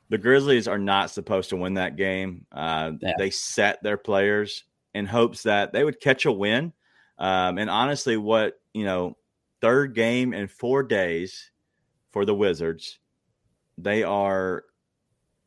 the 0.10 0.18
Grizzlies 0.18 0.68
are 0.68 0.78
not 0.78 1.12
supposed 1.12 1.50
to 1.50 1.56
win 1.56 1.76
that 1.76 1.96
game. 1.96 2.46
Uh, 2.52 2.92
Yeah. 3.02 3.14
They 3.18 3.30
set 3.30 3.82
their 3.84 3.98
players 3.98 4.64
in 4.94 5.06
hopes 5.06 5.44
that 5.44 5.74
they 5.74 5.84
would 5.84 6.00
catch 6.00 6.26
a 6.26 6.32
win. 6.32 6.74
Um, 7.18 7.58
and 7.58 7.70
honestly, 7.70 8.18
what 8.18 8.60
you 8.74 8.86
know, 8.86 9.18
third 9.62 9.96
game 9.96 10.34
in 10.34 10.48
four 10.48 10.84
days 10.84 11.52
for 12.12 12.26
the 12.26 12.36
Wizards, 12.36 13.00
they 13.78 14.04
are. 14.04 14.64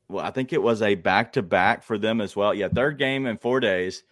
Well, 0.09 0.25
I 0.25 0.33
think 0.33 0.53
it 0.53 0.63
was 0.63 0.83
a 0.83 0.97
back 0.97 1.35
to 1.35 1.43
back 1.43 1.85
for 1.85 1.97
them 1.97 2.21
as 2.21 2.35
well. 2.35 2.53
Yeah, 2.53 2.69
third 2.69 2.99
game 2.99 3.27
in 3.27 3.39
four 3.39 3.61
days 3.61 4.03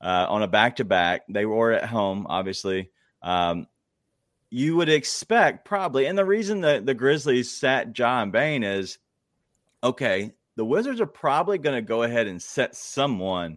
uh, 0.00 0.26
on 0.28 0.42
a 0.42 0.48
back 0.48 0.76
to 0.76 0.84
back. 0.84 1.24
They 1.28 1.44
were 1.44 1.72
at 1.72 1.84
home, 1.84 2.26
obviously. 2.28 2.90
Um, 3.20 3.66
you 4.54 4.76
would 4.76 4.90
expect 4.90 5.64
probably, 5.64 6.04
and 6.04 6.18
the 6.18 6.26
reason 6.26 6.60
that 6.60 6.84
the 6.84 6.92
Grizzlies 6.92 7.50
sat 7.50 7.94
John 7.94 8.30
Bane 8.30 8.62
is 8.62 8.98
okay, 9.82 10.32
the 10.56 10.64
Wizards 10.64 11.00
are 11.00 11.06
probably 11.06 11.56
going 11.56 11.74
to 11.74 11.80
go 11.80 12.02
ahead 12.02 12.26
and 12.26 12.40
set 12.40 12.76
someone 12.76 13.56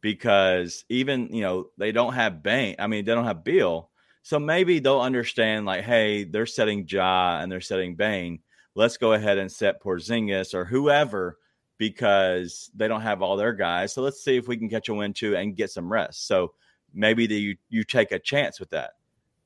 because 0.00 0.84
even, 0.88 1.34
you 1.34 1.40
know, 1.40 1.66
they 1.78 1.90
don't 1.90 2.12
have 2.12 2.44
Bane. 2.44 2.76
I 2.78 2.86
mean, 2.86 3.04
they 3.04 3.12
don't 3.12 3.24
have 3.24 3.42
Beal. 3.42 3.90
So 4.22 4.38
maybe 4.38 4.78
they'll 4.78 5.00
understand, 5.00 5.66
like, 5.66 5.82
hey, 5.82 6.22
they're 6.22 6.46
setting 6.46 6.86
Ja 6.88 7.40
and 7.40 7.50
they're 7.50 7.60
setting 7.60 7.96
Bane. 7.96 8.38
Let's 8.76 8.98
go 8.98 9.14
ahead 9.14 9.36
and 9.36 9.50
set 9.50 9.82
Porzingis 9.82 10.54
or 10.54 10.64
whoever 10.64 11.38
because 11.76 12.70
they 12.76 12.86
don't 12.86 13.00
have 13.00 13.20
all 13.20 13.36
their 13.36 13.52
guys. 13.52 13.92
So 13.92 14.02
let's 14.02 14.22
see 14.22 14.36
if 14.36 14.46
we 14.46 14.56
can 14.56 14.68
catch 14.68 14.88
a 14.88 14.94
win 14.94 15.12
too 15.12 15.34
and 15.34 15.56
get 15.56 15.72
some 15.72 15.92
rest. 15.92 16.28
So 16.28 16.52
maybe 16.94 17.26
the, 17.26 17.34
you 17.34 17.56
you 17.68 17.82
take 17.82 18.12
a 18.12 18.18
chance 18.20 18.60
with 18.60 18.70
that. 18.70 18.92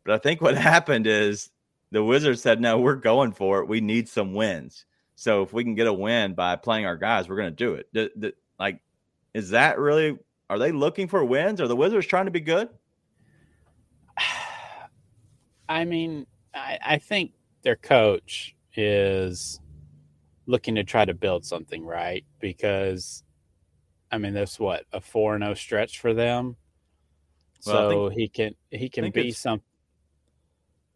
But 0.05 0.15
I 0.15 0.19
think 0.19 0.41
what 0.41 0.57
happened 0.73 1.07
is 1.07 1.51
the 1.91 2.05
Wizards 2.05 2.43
said, 2.43 2.61
"No, 2.61 2.79
we're 2.79 2.97
going 2.97 3.33
for 3.33 3.61
it. 3.61 3.69
We 3.69 3.81
need 3.81 4.09
some 4.09 4.35
wins. 4.35 4.85
So 5.17 5.43
if 5.43 5.53
we 5.53 5.65
can 5.65 5.75
get 5.75 5.87
a 5.87 5.93
win 5.93 6.35
by 6.35 6.57
playing 6.57 6.87
our 6.87 6.97
guys, 6.97 7.29
we're 7.29 7.37
going 7.37 7.55
to 7.55 7.65
do 7.65 7.75
it." 7.75 7.89
D- 7.93 8.11
d- 8.19 8.33
like, 8.59 8.81
is 9.33 9.51
that 9.51 9.79
really? 9.79 10.19
Are 10.51 10.59
they 10.59 10.73
looking 10.73 11.09
for 11.09 11.25
wins? 11.25 11.61
Are 11.61 11.69
the 11.69 11.77
Wizards 11.77 12.07
trying 12.07 12.27
to 12.27 12.31
be 12.31 12.41
good? 12.41 12.69
I 15.69 15.85
mean, 15.85 16.27
I, 16.55 16.79
I 16.85 16.99
think 16.99 17.33
their 17.63 17.77
coach 17.77 18.55
is 18.77 19.61
looking 20.47 20.75
to 20.75 20.85
try 20.85 21.05
to 21.05 21.15
build 21.15 21.45
something, 21.45 21.85
right? 21.85 22.25
Because, 22.41 23.25
I 24.11 24.19
mean, 24.19 24.35
that's 24.35 24.61
what 24.61 24.85
a 24.93 25.01
four 25.01 25.35
and 25.35 25.43
zero 25.43 25.55
stretch 25.55 26.01
for 26.01 26.13
them. 26.13 26.57
Well, 27.67 27.75
so 27.77 28.09
think- 28.09 28.21
he 28.21 28.29
can 28.29 28.55
he 28.71 28.89
can 28.89 29.11
be 29.11 29.33
some. 29.33 29.63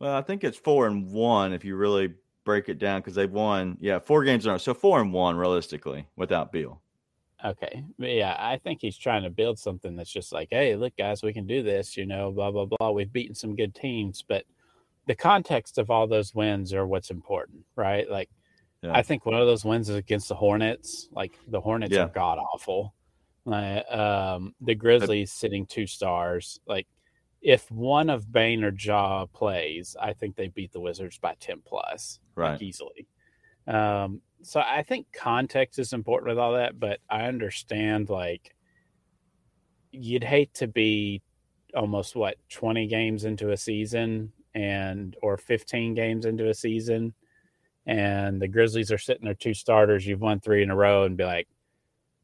Well, 0.00 0.14
I 0.14 0.22
think 0.22 0.44
it's 0.44 0.56
four 0.58 0.86
and 0.86 1.10
one 1.10 1.52
if 1.52 1.64
you 1.64 1.76
really 1.76 2.14
break 2.44 2.68
it 2.68 2.78
down 2.78 3.00
because 3.00 3.14
they've 3.14 3.30
won, 3.30 3.76
yeah, 3.80 3.98
four 3.98 4.24
games 4.24 4.44
in 4.44 4.50
a 4.50 4.52
row. 4.54 4.58
So 4.58 4.74
four 4.74 5.00
and 5.00 5.12
one 5.12 5.36
realistically 5.36 6.06
without 6.16 6.52
Beal. 6.52 6.80
Okay, 7.44 7.84
but 7.98 8.10
yeah, 8.10 8.36
I 8.38 8.58
think 8.58 8.80
he's 8.80 8.96
trying 8.96 9.22
to 9.22 9.30
build 9.30 9.58
something 9.58 9.94
that's 9.94 10.10
just 10.12 10.32
like, 10.32 10.48
hey, 10.50 10.74
look, 10.74 10.96
guys, 10.96 11.22
we 11.22 11.32
can 11.32 11.46
do 11.46 11.62
this. 11.62 11.96
You 11.96 12.04
know, 12.06 12.32
blah 12.32 12.50
blah 12.50 12.66
blah. 12.66 12.90
We've 12.90 13.12
beaten 13.12 13.34
some 13.34 13.54
good 13.54 13.74
teams, 13.76 14.24
but 14.26 14.44
the 15.06 15.14
context 15.14 15.78
of 15.78 15.88
all 15.90 16.06
those 16.08 16.34
wins 16.34 16.74
are 16.74 16.86
what's 16.86 17.10
important, 17.10 17.64
right? 17.76 18.10
Like, 18.10 18.28
Yeah. 18.82 18.92
I 18.96 19.02
think 19.02 19.24
one 19.24 19.34
of 19.36 19.46
those 19.46 19.64
wins 19.64 19.88
is 19.88 19.96
against 19.96 20.28
the 20.28 20.34
Hornets. 20.34 21.08
Like 21.12 21.38
the 21.48 21.60
Hornets 21.60 21.94
Yeah. 21.94 22.04
are 22.04 22.08
god 22.08 22.38
awful. 22.38 22.94
Like, 23.44 23.88
um, 23.90 24.54
the 24.60 24.74
Grizzlies 24.74 25.30
sitting 25.32 25.64
two 25.64 25.86
stars. 25.86 26.58
Like, 26.66 26.86
if 27.40 27.70
one 27.70 28.10
of 28.10 28.30
Bane 28.30 28.64
or 28.64 28.72
Ja 28.76 29.26
plays, 29.26 29.96
I 30.00 30.12
think 30.12 30.36
they 30.36 30.48
beat 30.48 30.72
the 30.72 30.80
Wizards 30.80 31.18
by 31.18 31.34
ten 31.40 31.60
plus, 31.64 32.20
like, 32.52 32.62
easily. 32.62 33.06
Um, 33.66 34.22
so 34.42 34.60
I 34.60 34.82
think 34.82 35.06
context 35.12 35.78
is 35.78 35.92
important 35.92 36.30
with 36.30 36.38
all 36.38 36.54
that, 36.54 36.78
but 36.78 37.00
I 37.10 37.24
understand 37.24 38.08
like 38.08 38.54
you'd 39.90 40.24
hate 40.24 40.54
to 40.54 40.66
be 40.66 41.22
almost 41.74 42.16
what 42.16 42.36
20 42.50 42.86
games 42.86 43.24
into 43.24 43.52
a 43.52 43.56
season 43.56 44.32
and 44.54 45.16
or 45.22 45.36
15 45.36 45.94
games 45.94 46.24
into 46.24 46.48
a 46.48 46.54
season 46.54 47.14
and 47.86 48.40
the 48.40 48.48
Grizzlies 48.48 48.92
are 48.92 48.98
sitting 48.98 49.24
there 49.24 49.34
two 49.34 49.54
starters, 49.54 50.06
you've 50.06 50.20
won 50.20 50.40
three 50.40 50.62
in 50.62 50.70
a 50.70 50.76
row 50.76 51.04
and 51.04 51.16
be 51.16 51.24
like, 51.24 51.48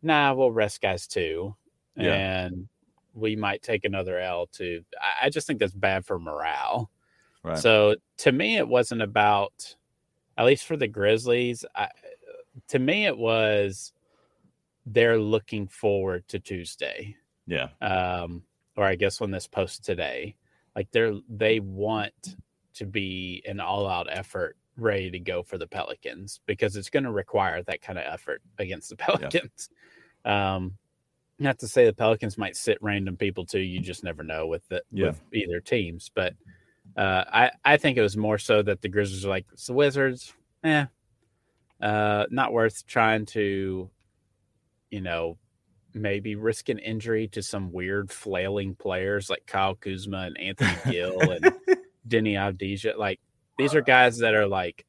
nah, 0.02 0.34
we'll 0.34 0.50
rest 0.50 0.82
guys 0.82 1.06
too. 1.06 1.56
Yeah. 1.96 2.12
And 2.12 2.68
we 3.14 3.36
might 3.36 3.62
take 3.62 3.84
another 3.84 4.18
L 4.18 4.46
to 4.52 4.84
I, 5.00 5.26
I 5.26 5.30
just 5.30 5.46
think 5.46 5.58
that's 5.58 5.74
bad 5.74 6.04
for 6.04 6.18
morale. 6.18 6.90
Right. 7.42 7.58
So 7.58 7.96
to 8.18 8.32
me, 8.32 8.56
it 8.56 8.66
wasn't 8.66 9.02
about, 9.02 9.76
at 10.38 10.46
least 10.46 10.64
for 10.64 10.76
the 10.76 10.88
Grizzlies. 10.88 11.64
I, 11.76 11.88
to 12.68 12.78
me, 12.78 13.06
it 13.06 13.16
was 13.16 13.92
they're 14.86 15.18
looking 15.18 15.66
forward 15.68 16.26
to 16.28 16.38
Tuesday, 16.38 17.16
yeah. 17.46 17.68
um, 17.80 18.42
or 18.76 18.84
I 18.84 18.94
guess 18.94 19.20
when 19.20 19.30
this 19.30 19.46
posts 19.46 19.78
today, 19.78 20.36
like 20.74 20.90
they're 20.90 21.14
they 21.28 21.60
want 21.60 22.36
to 22.74 22.86
be 22.86 23.42
an 23.46 23.60
all-out 23.60 24.08
effort, 24.10 24.56
ready 24.76 25.10
to 25.10 25.20
go 25.20 25.42
for 25.42 25.58
the 25.58 25.66
Pelicans 25.66 26.40
because 26.46 26.76
it's 26.76 26.90
going 26.90 27.04
to 27.04 27.12
require 27.12 27.62
that 27.62 27.82
kind 27.82 27.98
of 27.98 28.04
effort 28.06 28.42
against 28.58 28.90
the 28.90 28.96
Pelicans. 28.96 29.68
Um, 30.26 30.78
not 31.38 31.58
to 31.60 31.68
say 31.68 31.84
the 31.84 31.92
Pelicans 31.92 32.38
might 32.38 32.56
sit 32.56 32.78
random 32.80 33.16
people 33.16 33.44
too. 33.46 33.60
You 33.60 33.80
just 33.80 34.04
never 34.04 34.22
know 34.22 34.46
with 34.46 34.66
the 34.68 34.82
Yeah. 34.92 35.06
with 35.08 35.20
either 35.32 35.60
teams, 35.60 36.10
but 36.14 36.34
uh, 36.96 37.24
I 37.32 37.50
I 37.64 37.76
think 37.76 37.96
it 37.98 38.02
was 38.02 38.16
more 38.16 38.38
so 38.38 38.62
that 38.62 38.82
the 38.82 38.88
Grizzlies 38.88 39.24
are 39.24 39.30
like 39.30 39.46
the 39.66 39.72
Wizards, 39.72 40.32
eh, 40.62 40.86
uh, 41.80 42.26
not 42.30 42.52
worth 42.52 42.86
trying 42.86 43.26
to, 43.26 43.90
you 44.90 45.00
know, 45.00 45.38
maybe 45.92 46.34
risk 46.34 46.68
an 46.68 46.78
injury 46.78 47.28
to 47.28 47.42
some 47.42 47.72
weird 47.72 48.10
flailing 48.10 48.74
players 48.74 49.30
like 49.30 49.44
Kyle 49.46 49.74
Kuzma 49.74 50.18
and 50.26 50.38
Anthony 50.38 50.76
Gill 50.92 51.20
and 51.20 51.44
Deni 52.08 52.34
Avdija. 52.34 52.96
Like 52.96 53.20
these 53.58 53.74
are 53.74 53.80
guys 53.82 54.18
that 54.18 54.34
are 54.34 54.46
like 54.46 54.86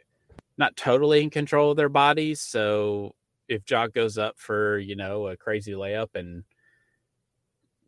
not 0.58 0.75
totally 0.75 1.22
in 1.24 1.30
control 1.30 1.72
of 1.72 1.78
their 1.78 1.90
bodies. 1.90 2.42
So 2.42 3.14
if 3.48 3.64
Jock 3.66 3.94
goes 3.94 4.18
up 4.18 4.40
for 4.40 4.78
you 4.80 4.96
know 4.96 5.28
a 5.28 5.38
crazy 5.38 5.74
layup 5.74 6.16
and 6.16 6.44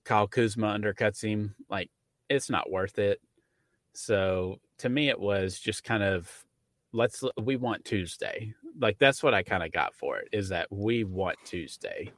Kyle 0.04 0.28
Kuzma 0.28 0.68
undercuts 0.78 1.22
him, 1.22 1.56
like 1.70 1.90
it's 2.30 2.50
not 2.50 2.72
worth 2.72 3.00
it. 3.00 3.20
So 3.94 4.60
to 4.80 4.90
me, 4.90 5.10
it 5.10 5.20
was 5.20 5.60
just 5.60 5.84
kind 5.84 6.04
of 6.04 6.32
let's 6.94 7.24
we 7.42 7.56
want 7.56 7.84
Tuesday. 7.86 8.54
Like 8.80 8.98
that's 9.00 9.24
what 9.24 9.34
I 9.34 9.44
kind 9.44 9.64
of 9.64 9.72
got 9.72 9.94
for 9.96 10.18
it 10.20 10.30
is 10.32 10.50
that 10.50 10.68
we 10.72 11.04
want 11.04 11.38
Tuesday, 11.46 12.12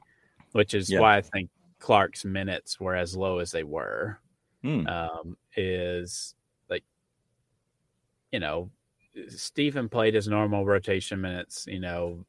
which 0.52 0.74
is 0.74 0.90
Yeah. 0.90 1.00
why 1.00 1.16
I 1.16 1.22
think 1.22 1.50
Clark's 1.78 2.24
minutes 2.24 2.78
were 2.78 2.94
as 2.94 3.16
low 3.16 3.38
as 3.38 3.50
they 3.50 3.64
were. 3.64 4.20
Hmm. 4.62 4.86
Um, 4.86 5.36
is 5.56 6.34
like, 6.68 6.84
you 8.30 8.40
know, 8.40 8.70
Stephen 9.28 9.88
played 9.88 10.12
his 10.14 10.28
normal 10.28 10.66
rotation 10.66 11.18
minutes. 11.20 11.66
You 11.66 11.80
know, 11.80 12.26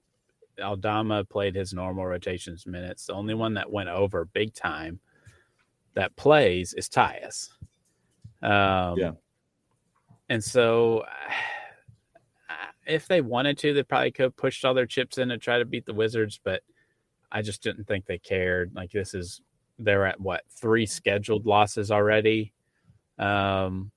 Aldama 0.61 1.25
played 1.25 1.55
his 1.55 1.73
normal 1.73 2.05
rotations 2.05 2.65
minutes. 2.65 3.05
The 3.05 3.13
only 3.13 3.33
one 3.33 3.53
that 3.55 3.71
went 3.71 3.89
over 3.89 4.25
big 4.25 4.53
time 4.53 4.99
that 5.93 6.15
plays 6.15 6.73
is 6.73 6.89
Tyus. 6.89 7.49
Um, 8.41 8.97
Yeah. 8.97 9.11
And 10.29 10.43
so, 10.43 11.05
if 12.85 13.07
they 13.07 13.21
wanted 13.21 13.57
to, 13.59 13.73
they 13.73 13.83
probably 13.83 14.11
could 14.11 14.23
have 14.23 14.37
pushed 14.37 14.65
all 14.65 14.73
their 14.73 14.85
chips 14.85 15.17
in 15.17 15.29
to 15.29 15.37
try 15.37 15.59
to 15.59 15.65
beat 15.65 15.85
the 15.85 15.93
Wizards, 15.93 16.39
but 16.43 16.61
I 17.31 17.41
just 17.41 17.63
didn't 17.63 17.85
think 17.85 18.05
they 18.05 18.17
cared. 18.17 18.71
Like 18.75 18.91
this 18.91 19.13
is 19.13 19.41
they're 19.79 20.05
at 20.05 20.19
what 20.19 20.43
three 20.49 20.85
scheduled 20.85 21.45
losses 21.45 21.91
already. 21.91 22.53
Um 23.17 23.91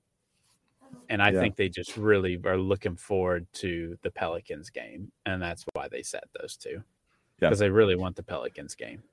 and 1.09 1.21
I 1.21 1.31
Yeah. 1.31 1.39
think 1.39 1.55
they 1.55 1.69
just 1.69 1.97
really 1.97 2.39
are 2.45 2.57
looking 2.57 2.95
forward 2.95 3.47
to 3.53 3.97
the 4.01 4.11
Pelicans 4.11 4.69
game, 4.69 5.11
and 5.25 5.41
that's 5.41 5.65
why 5.73 5.87
they 5.87 6.01
set 6.03 6.23
those 6.39 6.55
two. 6.57 6.83
Yeah. 7.41 7.49
Because 7.49 7.59
they 7.59 7.69
really 7.69 7.95
want 7.95 8.15
the 8.15 8.23
Pelicans 8.23 8.75
game. 8.75 9.03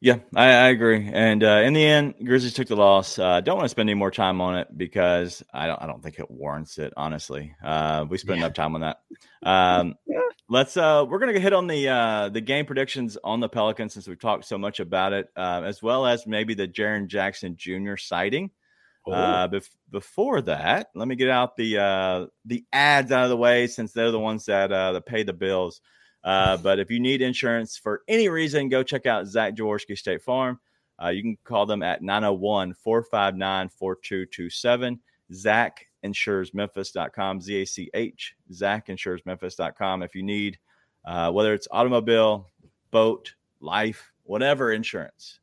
Yeah, 0.00 0.18
I, 0.36 0.44
I 0.48 0.68
agree. 0.68 1.08
And 1.10 1.42
uh, 1.42 1.62
in 1.64 1.72
the 1.72 1.82
end, 1.82 2.14
Grizzlies 2.22 2.52
took 2.52 2.68
the 2.68 2.76
loss. 2.76 3.18
Uh, 3.18 3.40
don't 3.40 3.56
want 3.56 3.64
to 3.64 3.70
spend 3.70 3.88
any 3.88 3.98
more 3.98 4.10
time 4.10 4.42
on 4.42 4.54
it 4.58 4.68
because 4.76 5.42
I 5.54 5.66
don't. 5.66 5.80
I 5.80 5.86
don't 5.86 6.02
think 6.02 6.18
it 6.18 6.30
warrants 6.30 6.76
it. 6.76 6.92
Honestly, 6.94 7.54
uh, 7.64 8.04
we 8.06 8.18
spent 8.18 8.38
Yeah. 8.38 8.44
enough 8.44 8.54
time 8.54 8.74
on 8.74 8.82
that. 8.82 8.98
Um, 9.42 9.94
let's. 10.50 10.76
Uh, 10.76 11.06
we're 11.08 11.20
gonna 11.20 11.38
hit 11.40 11.54
on 11.54 11.68
the 11.68 11.88
uh, 11.88 12.28
the 12.28 12.42
game 12.42 12.66
predictions 12.66 13.16
on 13.24 13.40
the 13.40 13.48
Pelicans 13.48 13.94
since 13.94 14.06
we've 14.06 14.18
talked 14.20 14.44
so 14.44 14.58
much 14.58 14.78
about 14.78 15.14
it, 15.14 15.28
uh, 15.36 15.62
as 15.64 15.82
well 15.82 16.04
as 16.04 16.26
maybe 16.26 16.52
the 16.52 16.68
Jaren 16.68 17.06
Jackson 17.06 17.56
Jr. 17.56 17.96
sighting. 17.96 18.50
Uh, 19.12 19.48
bef- 19.48 19.68
before 19.90 20.40
that, 20.42 20.88
let 20.94 21.08
me 21.08 21.14
get 21.14 21.28
out 21.28 21.56
the 21.56 21.78
uh, 21.78 22.26
the 22.44 22.64
ads 22.72 23.12
out 23.12 23.24
of 23.24 23.30
the 23.30 23.36
way 23.36 23.66
since 23.66 23.92
they're 23.92 24.10
the 24.10 24.18
ones 24.18 24.46
that 24.46 24.72
uh, 24.72 24.92
that 24.92 25.06
pay 25.06 25.22
the 25.22 25.32
bills. 25.32 25.80
Uh, 26.22 26.56
but 26.56 26.78
if 26.78 26.90
you 26.90 26.98
need 26.98 27.20
insurance 27.20 27.76
for 27.76 28.02
any 28.08 28.28
reason, 28.28 28.68
go 28.70 28.82
check 28.82 29.04
out 29.04 29.26
Zach 29.26 29.54
Jaworski 29.54 29.96
State 29.96 30.22
Farm. 30.22 30.58
Uh, 31.02 31.08
you 31.08 31.22
can 31.22 31.36
call 31.44 31.66
them 31.66 31.82
at 31.82 32.02
901 32.02 32.72
459 32.74 33.68
4227. 33.68 35.00
Zach 35.32 35.86
insures 36.02 36.54
Memphis.com, 36.54 37.40
Z 37.40 37.62
A 37.62 37.66
C 37.66 37.90
H, 37.92 38.34
Zach. 38.52 38.88
If 38.88 40.14
you 40.14 40.22
need, 40.22 40.58
uh, 41.04 41.30
whether 41.30 41.52
it's 41.52 41.68
automobile, 41.70 42.48
boat, 42.90 43.34
life, 43.60 44.12
whatever 44.22 44.72
insurance, 44.72 45.40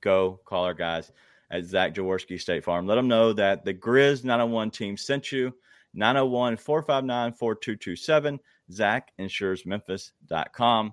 go 0.00 0.40
call 0.44 0.64
our 0.64 0.74
guys 0.74 1.12
at 1.50 1.64
Zach 1.64 1.94
Jaworski 1.94 2.40
State 2.40 2.64
Farm. 2.64 2.86
Let 2.86 2.96
them 2.96 3.08
know 3.08 3.32
that 3.32 3.64
the 3.64 3.74
Grizz 3.74 4.24
901 4.24 4.70
team 4.70 4.96
sent 4.96 5.32
you. 5.32 5.52
901 5.94 6.56
459 6.56 7.32
4227. 7.32 8.38
Zach 8.70 9.10
insures 9.18 9.64
Memphis.com. 9.64 10.92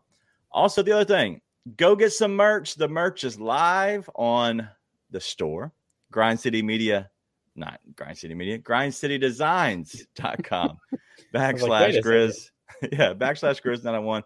Also, 0.51 0.81
the 0.81 0.93
other 0.93 1.05
thing, 1.05 1.41
go 1.75 1.95
get 1.95 2.13
some 2.13 2.35
merch. 2.35 2.75
The 2.75 2.87
merch 2.87 3.23
is 3.23 3.39
live 3.39 4.09
on 4.15 4.69
the 5.11 5.19
store, 5.19 5.73
Grind 6.11 6.39
City 6.39 6.61
Media, 6.61 7.09
not 7.55 7.79
Grind 7.95 8.17
City 8.17 8.35
Media, 8.35 8.59
grindcitydesigns.com 8.59 10.77
backslash 11.33 11.97
a 11.97 12.01
Grizz. 12.01 12.51
yeah, 12.91 13.13
backslash 13.13 13.61
Grizz 13.61 13.83
901. 13.83 14.23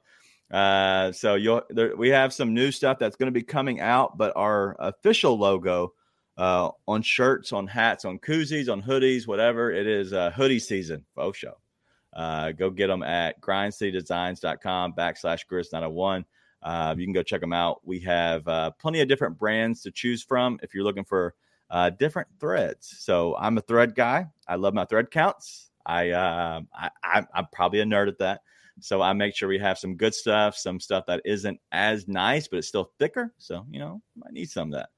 Uh, 0.52 1.12
so 1.12 1.36
you'll 1.36 1.62
there, 1.70 1.96
we 1.96 2.10
have 2.10 2.34
some 2.34 2.56
new 2.56 2.72
stuff 2.72 2.98
that's 3.00 3.16
going 3.16 3.28
to 3.28 3.32
be 3.32 3.44
coming 3.44 3.80
out, 3.80 4.18
but 4.18 4.34
our 4.36 4.76
official 4.80 5.38
logo 5.38 5.94
uh, 6.40 6.72
on 6.88 7.02
shirts, 7.02 7.52
on 7.52 7.68
hats, 7.68 8.06
on 8.06 8.18
koozies, 8.18 8.72
on 8.72 8.82
hoodies, 8.82 9.28
whatever 9.28 9.72
it 9.72 9.86
is, 9.86 10.14
uh, 10.14 10.32
hoodie 10.32 10.58
season. 10.58 11.04
Faux 11.14 11.38
show. 11.38 11.58
Uh, 12.14 12.54
go 12.54 12.70
get 12.70 12.88
them 12.88 13.04
at 13.04 13.42
grindcitydesigns.com 13.42 14.94
backslash 14.94 15.42
grizz901. 15.52 16.24
Uh, 16.64 16.96
you 16.98 17.06
can 17.06 17.14
go 17.14 17.24
check 17.24 17.42
them 17.42 17.52
out. 17.52 17.82
We 17.84 18.00
have 18.02 18.48
uh, 18.48 18.72
plenty 18.72 19.02
of 19.02 19.10
different 19.10 19.38
brands 19.38 19.82
to 19.82 19.92
choose 19.92 20.24
from 20.24 20.60
if 20.64 20.74
you're 20.74 20.86
looking 20.86 21.04
for 21.04 21.36
uh, 21.70 21.90
different 21.90 22.30
threads. 22.40 22.96
So 23.00 23.36
I'm 23.38 23.58
a 23.58 23.62
thread 23.62 23.94
guy. 23.94 24.28
I 24.48 24.56
love 24.56 24.74
my 24.74 24.86
thread 24.86 25.12
counts. 25.12 25.70
I, 25.86 26.12
uh, 26.12 26.62
I, 26.74 26.90
I 27.04 27.28
I'm 27.34 27.48
probably 27.52 27.82
a 27.82 27.86
nerd 27.86 28.08
at 28.08 28.20
that. 28.20 28.42
So 28.80 29.02
I 29.02 29.12
make 29.12 29.36
sure 29.36 29.50
we 29.50 29.60
have 29.60 29.78
some 29.78 29.96
good 29.96 30.16
stuff, 30.16 30.56
some 30.56 30.80
stuff 30.80 31.06
that 31.08 31.22
isn't 31.26 31.60
as 31.74 32.08
nice, 32.08 32.48
but 32.48 32.60
it's 32.60 32.68
still 32.70 32.92
thicker. 32.98 33.34
So 33.38 33.66
you 33.70 33.80
know, 33.80 34.02
might 34.16 34.32
need 34.32 34.50
some 34.50 34.74
of 34.74 34.80
that. 34.80 34.90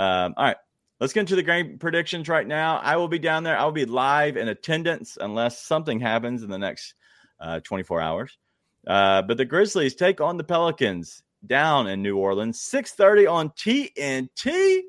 Um, 0.00 0.34
all 0.36 0.44
right, 0.44 0.56
let's 1.00 1.12
get 1.12 1.20
into 1.20 1.36
the 1.36 1.42
game 1.42 1.78
predictions 1.78 2.28
right 2.28 2.46
now. 2.46 2.78
I 2.78 2.96
will 2.96 3.08
be 3.08 3.18
down 3.18 3.42
there. 3.42 3.58
I 3.58 3.64
will 3.64 3.72
be 3.72 3.84
live 3.84 4.36
in 4.36 4.48
attendance 4.48 5.18
unless 5.20 5.62
something 5.62 6.00
happens 6.00 6.42
in 6.42 6.50
the 6.50 6.58
next 6.58 6.94
uh, 7.40 7.60
24 7.60 8.00
hours. 8.00 8.38
Uh, 8.86 9.22
but 9.22 9.36
the 9.36 9.44
Grizzlies 9.44 9.94
take 9.94 10.20
on 10.20 10.36
the 10.36 10.44
Pelicans 10.44 11.22
down 11.44 11.88
in 11.88 12.02
New 12.02 12.16
Orleans, 12.16 12.60
6:30 12.60 13.30
on 13.30 13.50
TNT. 13.50 14.82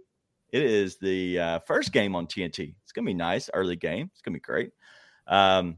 It 0.51 0.63
is 0.63 0.97
the 0.97 1.39
uh, 1.39 1.59
first 1.59 1.91
game 1.91 2.15
on 2.15 2.27
TNT. 2.27 2.75
It's 2.83 2.91
gonna 2.91 3.05
be 3.05 3.13
nice, 3.13 3.49
early 3.53 3.75
game. 3.75 4.09
It's 4.13 4.21
gonna 4.21 4.35
be 4.35 4.41
great. 4.41 4.71
Um, 5.27 5.77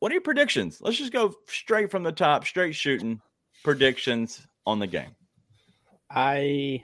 what 0.00 0.10
are 0.10 0.14
your 0.14 0.22
predictions? 0.22 0.80
Let's 0.80 0.98
just 0.98 1.12
go 1.12 1.34
straight 1.46 1.90
from 1.90 2.02
the 2.02 2.12
top, 2.12 2.46
straight 2.46 2.74
shooting 2.74 3.20
predictions 3.62 4.46
on 4.66 4.78
the 4.78 4.86
game. 4.86 5.14
I 6.10 6.82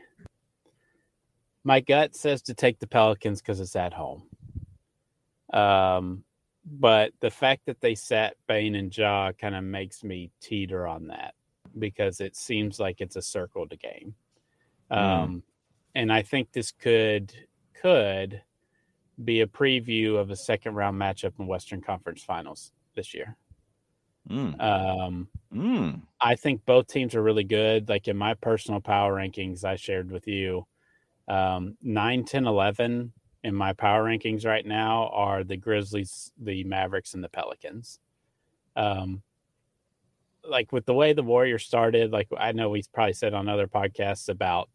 my 1.67 1.81
gut 1.81 2.15
says 2.15 2.43
to 2.43 2.55
take 2.55 2.79
the 2.79 2.87
Pelicans 2.87 3.43
because 3.43 3.59
it's 3.59 3.75
at 3.75 3.93
home. 3.93 4.23
Um, 5.53 6.23
but 6.65 7.13
the 7.21 7.31
fact 7.31 7.63
that 7.67 7.81
they 7.81 7.97
sat 7.97 8.37
Bane 8.47 8.77
and 8.77 8.97
Ja 8.97 9.33
kind 9.33 9.57
of 9.57 9.65
makes 9.65 10.05
me 10.05 10.31
teeter 10.41 10.87
on 10.87 11.09
that 11.09 11.35
because 11.77 12.21
it 12.21 12.37
seems 12.37 12.79
like 12.79 13.01
it's 13.01 13.17
a 13.17 13.23
circled 13.23 13.75
game. 13.81 14.15
Mm. 14.93 14.97
Um, 14.97 15.43
and 15.97 16.13
I 16.13 16.23
think 16.23 16.53
this 16.53 16.71
could 16.71 17.35
could 17.75 18.43
be 19.25 19.41
a 19.41 19.47
preview 19.47 20.17
of 20.17 20.31
a 20.31 20.37
second 20.37 20.75
round 20.75 21.01
matchup 21.01 21.33
in 21.41 21.49
Western 21.49 21.81
Conference 21.81 22.23
Finals 22.23 22.71
this 22.95 23.13
year. 23.13 23.37
Mm. 24.31 24.61
Um, 24.61 25.29
Mm. 25.57 26.03
I 26.21 26.35
think 26.35 26.65
both 26.67 26.87
teams 26.87 27.15
are 27.15 27.23
really 27.23 27.45
good. 27.45 27.89
Like 27.89 28.09
in 28.09 28.17
my 28.17 28.35
personal 28.35 28.81
power 28.81 29.15
rankings, 29.15 29.65
I 29.65 29.77
shared 29.77 30.11
with 30.11 30.27
you, 30.27 30.67
um, 31.29 31.77
9, 31.83 32.25
10, 32.25 32.47
11 32.47 33.13
in 33.45 33.55
my 33.55 33.73
power 33.73 34.05
rankings 34.05 34.45
right 34.45 34.67
now 34.67 35.09
are 35.13 35.45
the 35.45 35.57
Grizzlies, 35.57 36.33
the 36.37 36.65
Mavericks, 36.65 37.15
and 37.15 37.23
the 37.23 37.29
Pelicans. 37.29 38.01
Um, 38.75 39.23
like 40.45 40.73
with 40.73 40.87
the 40.87 40.95
way 40.95 41.13
the 41.13 41.23
Warriors 41.23 41.65
started, 41.65 42.13
like 42.13 42.29
I 42.37 42.53
know 42.53 42.71
we 42.71 42.83
probably 42.93 43.13
said 43.13 43.35
on 43.35 43.49
other 43.49 43.67
podcasts 43.67 44.29
about 44.29 44.69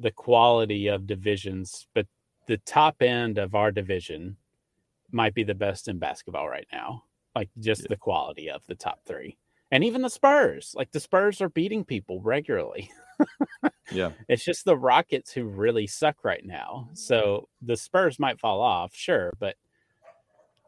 the 0.00 0.10
quality 0.10 0.88
of 0.88 1.06
divisions, 1.06 1.86
but 1.94 2.06
the 2.46 2.58
top 2.58 3.00
end 3.00 3.38
of 3.38 3.54
our 3.54 3.70
division 3.70 4.36
might 5.10 5.34
be 5.34 5.44
the 5.44 5.54
best 5.54 5.88
in 5.88 5.98
basketball 5.98 6.48
right 6.48 6.66
now. 6.72 7.04
Like 7.34 7.48
just 7.58 7.88
the 7.88 7.96
quality 7.96 8.50
of 8.50 8.62
the 8.66 8.74
top 8.74 9.00
three. 9.06 9.36
And 9.74 9.82
even 9.82 10.02
the 10.02 10.08
Spurs, 10.08 10.72
like 10.76 10.92
the 10.92 11.00
Spurs 11.00 11.40
are 11.40 11.48
beating 11.48 11.84
people 11.84 12.20
regularly. 12.20 12.92
Yeah. 13.90 14.12
It's 14.28 14.44
just 14.44 14.64
the 14.64 14.76
Rockets 14.76 15.32
who 15.32 15.46
really 15.46 15.88
suck 15.88 16.22
right 16.22 16.46
now. 16.46 16.90
So 16.94 17.48
the 17.60 17.76
Spurs 17.76 18.20
might 18.20 18.38
fall 18.38 18.60
off, 18.60 18.94
sure, 18.94 19.32
but 19.40 19.56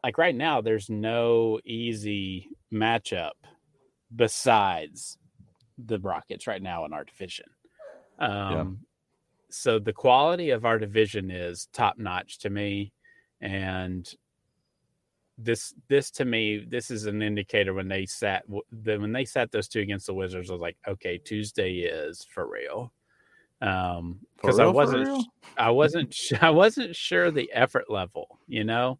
like 0.03 0.17
right 0.17 0.35
now, 0.35 0.59
there's 0.59 0.89
no 0.89 1.61
easy 1.63 2.49
matchup 2.71 3.31
besides 4.13 5.17
the 5.77 5.99
Rockets 5.99 6.45
right 6.45 6.61
now 6.61 6.83
in 6.83 6.91
our 6.91 7.05
division. 7.05 7.45
Um, 8.19 8.79
So 9.49 9.79
the 9.79 9.93
quality 9.93 10.49
of 10.49 10.65
our 10.65 10.77
division 10.79 11.31
is 11.31 11.69
top 11.71 11.97
notch 11.97 12.39
to 12.39 12.49
me, 12.49 12.91
and 13.39 14.05
this 15.37 15.73
this 15.87 16.09
to 16.09 16.25
me 16.25 16.65
this 16.67 16.89
is 16.89 17.05
an 17.05 17.21
indicator 17.21 17.73
when 17.73 17.87
they 17.87 18.05
sat 18.05 18.43
when 18.47 19.11
they 19.11 19.25
sat 19.25 19.51
those 19.51 19.67
two 19.67 19.81
against 19.81 20.07
the 20.07 20.13
Wizards. 20.13 20.49
I 20.49 20.53
was 20.53 20.61
like, 20.61 20.77
okay, 20.87 21.17
Tuesday 21.17 21.79
is 21.79 22.25
for 22.29 22.47
real. 22.49 22.91
Um, 23.61 24.19
because 24.35 24.59
I 24.59 24.67
wasn't? 24.67 25.25
I 25.57 25.71
wasn't 25.71 26.15
I 26.41 26.49
wasn't 26.49 26.95
sure 26.95 27.31
the 27.31 27.51
effort 27.53 27.89
level. 27.89 28.39
You 28.47 28.63
know, 28.63 28.99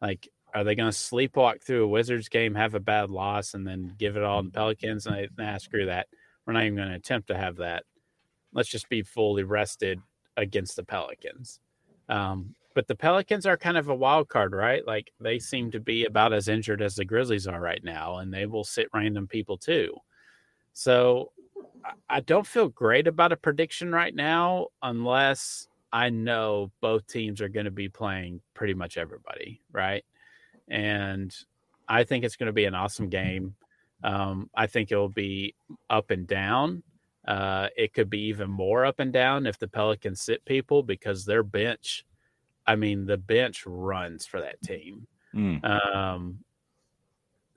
like 0.00 0.28
are 0.54 0.64
they 0.64 0.74
going 0.74 0.90
to 0.90 0.96
sleepwalk 0.96 1.62
through 1.62 1.84
a 1.84 1.88
Wizards 1.88 2.28
game, 2.28 2.54
have 2.54 2.74
a 2.74 2.80
bad 2.80 3.10
loss, 3.10 3.54
and 3.54 3.66
then 3.66 3.94
give 3.98 4.16
it 4.16 4.22
all 4.22 4.42
to 4.42 4.48
the 4.48 4.52
Pelicans? 4.52 5.06
And 5.06 5.14
I, 5.14 5.28
nah, 5.38 5.58
screw 5.58 5.86
that. 5.86 6.08
We're 6.44 6.52
not 6.52 6.64
even 6.64 6.76
going 6.76 6.88
to 6.88 6.94
attempt 6.94 7.28
to 7.28 7.36
have 7.36 7.56
that. 7.56 7.84
Let's 8.52 8.68
just 8.68 8.88
be 8.88 9.02
fully 9.02 9.44
rested 9.44 10.00
against 10.36 10.76
the 10.76 10.84
Pelicans. 10.84 11.60
Um, 12.08 12.54
but 12.74 12.86
the 12.86 12.94
Pelicans 12.94 13.46
are 13.46 13.56
kind 13.56 13.76
of 13.76 13.88
a 13.88 13.94
wild 13.94 14.28
card, 14.28 14.52
right? 14.52 14.86
Like 14.86 15.12
they 15.20 15.38
seem 15.38 15.70
to 15.72 15.80
be 15.80 16.04
about 16.04 16.32
as 16.32 16.48
injured 16.48 16.82
as 16.82 16.94
the 16.94 17.04
Grizzlies 17.04 17.46
are 17.46 17.60
right 17.60 17.82
now, 17.82 18.18
and 18.18 18.32
they 18.32 18.46
will 18.46 18.64
sit 18.64 18.88
random 18.94 19.26
people 19.26 19.58
too. 19.58 19.94
So 20.72 21.32
I- 22.08 22.20
don't 22.20 22.46
feel 22.46 22.68
great 22.68 23.06
about 23.06 23.32
a 23.32 23.36
prediction 23.36 23.92
right 23.92 24.14
now 24.14 24.68
unless 24.82 25.68
I 25.92 26.08
know 26.10 26.70
both 26.80 27.06
teams 27.06 27.40
are 27.40 27.48
going 27.48 27.66
to 27.66 27.70
be 27.70 27.88
playing 27.88 28.40
pretty 28.54 28.74
much 28.74 28.96
everybody, 28.96 29.60
right? 29.72 30.04
And 30.68 31.34
I 31.88 32.04
think 32.04 32.24
it's 32.24 32.36
going 32.36 32.46
to 32.46 32.52
be 32.52 32.64
an 32.64 32.74
awesome 32.74 33.08
game. 33.08 33.54
Um, 34.02 34.48
I 34.54 34.66
think 34.66 34.90
it 34.90 34.96
will 34.96 35.08
be 35.08 35.54
up 35.90 36.10
and 36.10 36.26
down. 36.26 36.82
Uh, 37.26 37.68
it 37.76 37.92
could 37.92 38.08
be 38.10 38.20
even 38.22 38.50
more 38.50 38.84
up 38.84 39.00
and 39.00 39.12
down 39.12 39.46
if 39.46 39.58
the 39.58 39.68
Pelicans 39.68 40.20
sit 40.22 40.44
people 40.44 40.82
because 40.82 41.24
their 41.24 41.42
bench, 41.42 42.04
I 42.66 42.76
mean, 42.76 43.06
the 43.06 43.16
bench 43.16 43.64
runs 43.66 44.26
for 44.26 44.40
that 44.40 44.60
team. 44.62 45.06
Mm. 45.34 45.64
Um, 45.64 46.38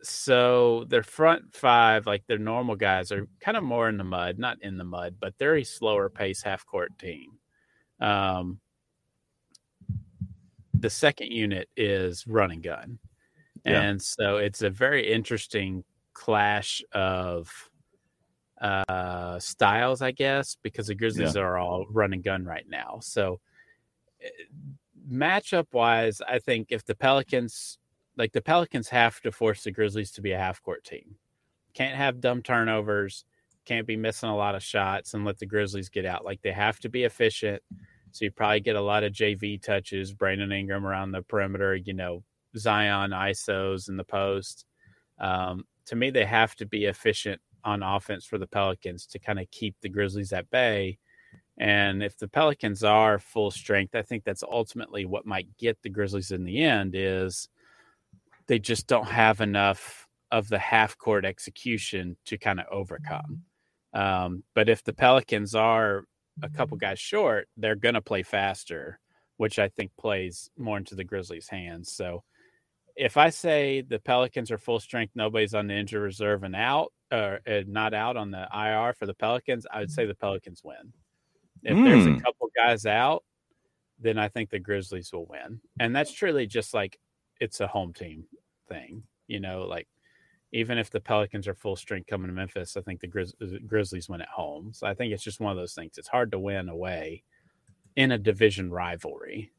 so 0.01 0.85
their 0.87 1.03
front 1.03 1.55
five, 1.55 2.05
like 2.05 2.25
their 2.27 2.37
normal 2.37 2.75
guys, 2.75 3.11
are 3.11 3.27
kind 3.39 3.57
of 3.57 3.63
more 3.63 3.89
in 3.89 3.97
the 3.97 4.03
mud, 4.03 4.37
not 4.37 4.57
in 4.61 4.77
the 4.77 4.83
mud, 4.83 5.15
but 5.19 5.33
they're 5.37 5.57
a 5.57 5.63
slower 5.63 6.09
pace 6.09 6.41
half 6.41 6.65
court 6.65 6.97
team. 6.99 7.31
Um, 7.99 8.59
the 10.73 10.89
second 10.89 11.31
unit 11.31 11.69
is 11.75 12.27
run 12.27 12.51
and 12.51 12.63
gun. 12.63 12.99
Yeah. 13.65 13.81
And 13.81 14.01
so 14.01 14.37
it's 14.37 14.61
a 14.61 14.69
very 14.69 15.11
interesting 15.11 15.83
clash 16.13 16.81
of 16.93 17.51
uh 18.61 19.37
styles, 19.39 20.01
I 20.01 20.11
guess, 20.11 20.57
because 20.61 20.87
the 20.87 20.95
Grizzlies 20.95 21.35
are 21.35 21.57
all 21.57 21.85
run 21.89 22.13
and 22.13 22.23
gun 22.23 22.45
right 22.45 22.65
now. 22.69 22.99
So 23.01 23.39
eh, 24.21 24.29
matchup 25.09 25.67
wise, 25.73 26.21
I 26.27 26.39
think 26.39 26.67
if 26.71 26.85
the 26.85 26.95
Pelicans 26.95 27.77
like 28.17 28.31
the 28.31 28.41
Pelicans 28.41 28.89
have 28.89 29.19
to 29.21 29.31
force 29.31 29.63
the 29.63 29.71
Grizzlies 29.71 30.11
to 30.11 30.21
be 30.21 30.31
a 30.31 30.37
half 30.37 30.61
court 30.61 30.83
team. 30.83 31.15
Can't 31.73 31.95
have 31.95 32.21
dumb 32.21 32.41
turnovers, 32.41 33.25
can't 33.65 33.87
be 33.87 33.97
missing 33.97 34.29
a 34.29 34.35
lot 34.35 34.55
of 34.55 34.63
shots 34.63 35.13
and 35.13 35.25
let 35.25 35.39
the 35.39 35.45
Grizzlies 35.45 35.89
get 35.89 36.05
out. 36.05 36.23
Like 36.23 36.41
they 36.41 36.51
have 36.51 36.79
to 36.81 36.89
be 36.89 37.03
efficient. 37.03 37.61
So 38.11 38.23
you 38.23 38.31
probably 38.31 38.61
get 38.61 38.77
a 38.77 38.81
lot 38.81 39.03
of 39.03 39.11
JV 39.11 39.61
touches, 39.61 40.13
Brandon 40.13 40.51
Ingram 40.51 40.85
around 40.85 41.11
the 41.11 41.23
perimeter, 41.23 41.75
you 41.75 41.93
know, 41.93 42.23
Zion 42.57 43.11
ISOs 43.11 43.89
in 43.89 43.97
the 43.97 44.05
post. 44.05 44.65
Um, 45.19 45.65
to 45.87 45.97
me, 45.97 46.11
they 46.11 46.23
have 46.23 46.55
to 46.55 46.65
be 46.65 46.85
efficient 46.85 47.41
on 47.65 47.83
offense 47.83 48.25
for 48.25 48.37
the 48.37 48.47
Pelicans 48.47 49.05
to 49.07 49.19
kind 49.19 49.39
of 49.39 49.51
keep 49.51 49.75
the 49.81 49.89
Grizzlies 49.89 50.31
at 50.31 50.49
bay. 50.49 50.97
And 51.57 52.03
if 52.03 52.17
the 52.17 52.27
Pelicans 52.27 52.83
are 52.83 53.17
full 53.17 53.49
strength, 53.49 53.95
I 53.95 54.01
think 54.01 54.23
that's 54.23 54.43
ultimately 54.43 55.05
what 55.05 55.25
might 55.25 55.47
get 55.57 55.81
the 55.81 55.89
Grizzlies 55.89 56.31
in 56.31 56.43
the 56.43 56.63
end 56.63 56.95
is 56.95 57.47
they 58.47 58.59
just 58.59 58.87
don't 58.87 59.07
have 59.07 59.41
enough 59.41 60.07
of 60.31 60.49
the 60.49 60.59
half 60.59 60.97
court 60.97 61.23
execution 61.23 62.17
to 62.25 62.37
kind 62.37 62.59
of 62.59 62.65
overcome. 62.69 63.43
Um, 63.93 64.43
but 64.53 64.67
if 64.67 64.83
the 64.83 64.93
Pelicans 64.93 65.55
are 65.55 66.03
a 66.43 66.49
couple 66.49 66.75
guys 66.75 66.99
short, 66.99 67.47
they're 67.55 67.75
going 67.75 67.95
to 67.95 68.01
play 68.01 68.23
faster, 68.23 68.99
which 69.37 69.57
I 69.57 69.69
think 69.69 69.91
plays 69.97 70.49
more 70.57 70.77
into 70.77 70.95
the 70.95 71.05
Grizzlies' 71.05 71.47
hands. 71.47 71.93
So 71.93 72.23
if 72.97 73.15
I 73.15 73.29
say 73.29 73.81
the 73.81 73.99
Pelicans 73.99 74.51
are 74.51 74.57
full 74.57 74.79
strength, 74.79 75.13
nobody's 75.15 75.53
on 75.53 75.67
the 75.67 75.73
injury 75.73 76.01
reserve 76.01 76.43
and 76.43 76.55
out, 76.55 76.91
or 77.11 77.39
uh, 77.47 77.61
not 77.67 77.93
out 77.93 78.17
on 78.17 78.31
the 78.31 78.47
IR 78.53 78.93
for 78.93 79.05
the 79.05 79.13
Pelicans, 79.13 79.65
I 79.71 79.79
would 79.79 79.91
say 79.91 80.05
the 80.05 80.15
Pelicans 80.15 80.61
win. 80.63 80.93
If 81.65 81.75
there's 81.83 82.05
a 82.05 82.09
Mm. 82.09 82.23
couple 82.23 82.49
guys 82.55 82.85
out, 82.85 83.23
then 83.99 84.17
I 84.17 84.27
think 84.29 84.49
the 84.49 84.59
Grizzlies 84.59 85.11
will 85.11 85.25
win. 85.25 85.61
And 85.79 85.95
that's 85.95 86.11
truly 86.11 86.47
just 86.47 86.73
like 86.73 86.99
it's 87.41 87.59
a 87.59 87.67
home 87.67 87.93
team 87.93 88.25
thing. 88.67 89.03
You 89.27 89.39
know, 89.39 89.63
like 89.63 89.87
even 90.51 90.77
if 90.77 90.89
the 90.89 91.01
Pelicans 91.01 91.47
are 91.47 91.53
full 91.55 91.75
strength 91.75 92.07
coming 92.07 92.27
to 92.27 92.33
Memphis, 92.33 92.77
I 92.77 92.81
think 92.81 93.01
the 93.01 93.07
Grizz- 93.07 93.65
Grizzlies 93.67 94.07
win 94.07 94.21
at 94.21 94.27
home. 94.29 94.71
So 94.73 94.87
I 94.87 94.93
think 94.93 95.11
it's 95.13 95.23
just 95.23 95.39
one 95.39 95.51
of 95.51 95.57
those 95.57 95.73
things. 95.73 95.97
It's 95.97 96.07
hard 96.07 96.31
to 96.31 96.39
win 96.39 96.69
away 96.69 97.23
in 97.95 98.11
a 98.11 98.17
division 98.17 98.71
rivalry 98.71 99.51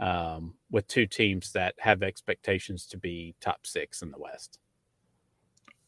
um, 0.00 0.54
with 0.70 0.86
two 0.88 1.06
teams 1.06 1.52
that 1.52 1.74
have 1.78 2.02
expectations 2.02 2.84
to 2.86 2.98
be 2.98 3.34
top 3.40 3.66
six 3.66 4.02
in 4.02 4.10
the 4.10 4.18
West. 4.18 4.58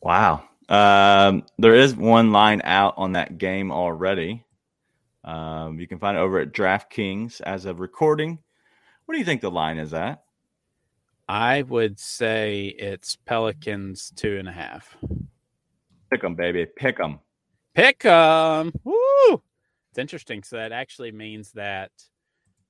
Wow. 0.00 0.44
Um, 0.68 1.44
there 1.58 1.74
is 1.74 1.94
one 1.94 2.32
line 2.32 2.60
out 2.64 2.94
on 2.96 3.12
that 3.12 3.38
game 3.38 3.70
already. 3.72 4.44
Um, 5.26 5.78
you 5.80 5.86
can 5.88 5.98
find 5.98 6.16
it 6.16 6.20
over 6.20 6.38
at 6.38 6.52
DraftKings 6.52 7.40
as 7.42 7.64
of 7.64 7.80
recording. 7.80 8.38
What 9.04 9.14
do 9.14 9.18
you 9.18 9.24
think 9.24 9.40
the 9.40 9.50
line 9.50 9.78
is 9.78 9.92
at? 9.92 10.22
I 11.28 11.62
would 11.62 11.98
say 11.98 12.66
it's 12.78 13.16
Pelicans 13.16 14.12
two 14.14 14.38
and 14.38 14.48
a 14.48 14.52
half. 14.52 14.96
Pick 16.10 16.22
'em, 16.22 16.36
baby. 16.36 16.64
Pick 16.64 16.76
Pick 16.76 17.00
'em. 17.00 17.18
Pick 17.74 18.04
'em. 18.04 18.72
Woo! 18.84 19.42
It's 19.90 19.98
interesting. 19.98 20.42
So 20.44 20.56
that 20.56 20.70
actually 20.70 21.10
means 21.10 21.50
that 21.52 21.90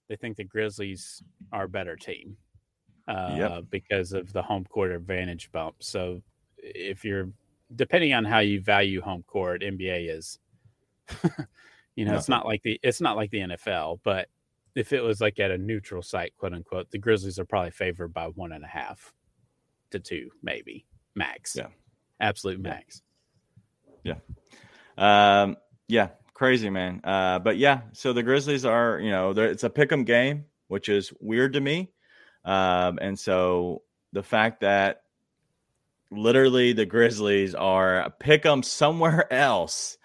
they 0.08 0.16
think 0.16 0.36
the 0.36 0.44
Grizzlies 0.44 1.22
are 1.52 1.64
a 1.64 1.68
better 1.68 1.96
team 1.96 2.36
uh, 3.08 3.34
Yep. 3.38 3.64
because 3.70 4.12
of 4.12 4.32
the 4.32 4.42
home 4.42 4.64
court 4.64 4.92
advantage 4.92 5.52
bump. 5.52 5.76
So 5.82 6.22
if 6.56 7.04
you're 7.04 7.28
depending 7.74 8.14
on 8.14 8.24
how 8.24 8.38
you 8.38 8.60
value 8.62 9.00
home 9.02 9.24
court, 9.24 9.62
NBA 9.62 10.08
is, 10.08 10.38
you 11.96 12.04
know, 12.04 12.14
it's 12.14 12.28
not 12.28 12.46
like 12.46 12.62
the 12.62 12.78
it's 12.82 13.00
not 13.00 13.16
like 13.16 13.30
the 13.30 13.38
NFL, 13.40 14.00
but 14.04 14.28
if 14.74 14.92
it 14.92 15.00
was 15.00 15.20
like 15.20 15.40
at 15.40 15.50
a 15.50 15.58
neutral 15.58 16.02
site, 16.02 16.34
quote 16.36 16.52
unquote, 16.52 16.90
the 16.90 16.98
Grizzlies 16.98 17.38
are 17.38 17.46
probably 17.46 17.70
favored 17.70 18.12
by 18.12 18.26
one 18.26 18.52
and 18.52 18.62
a 18.62 18.68
half 18.68 19.12
to 19.90 19.98
two, 19.98 20.30
maybe 20.42 20.86
max. 21.14 21.56
Yeah. 21.56 21.68
absolute 22.20 22.60
max. 22.60 23.02
Yeah, 24.04 24.16
um, 24.98 25.56
yeah, 25.88 26.10
crazy 26.34 26.70
man. 26.70 27.00
Uh, 27.02 27.38
but 27.38 27.56
yeah, 27.56 27.80
so 27.92 28.12
the 28.12 28.22
Grizzlies 28.22 28.64
are, 28.64 29.00
you 29.00 29.10
know, 29.10 29.30
it's 29.30 29.64
a 29.64 29.70
pick 29.70 29.90
'em 29.90 30.04
game, 30.04 30.44
which 30.68 30.88
is 30.88 31.12
weird 31.20 31.54
to 31.54 31.60
me. 31.60 31.90
Um, 32.44 32.98
and 33.00 33.18
so 33.18 33.82
the 34.12 34.22
fact 34.22 34.60
that 34.60 35.02
literally 36.10 36.72
the 36.72 36.86
Grizzlies 36.86 37.54
are 37.54 38.12
pick 38.20 38.42
them 38.42 38.62
somewhere 38.62 39.32
else 39.32 39.98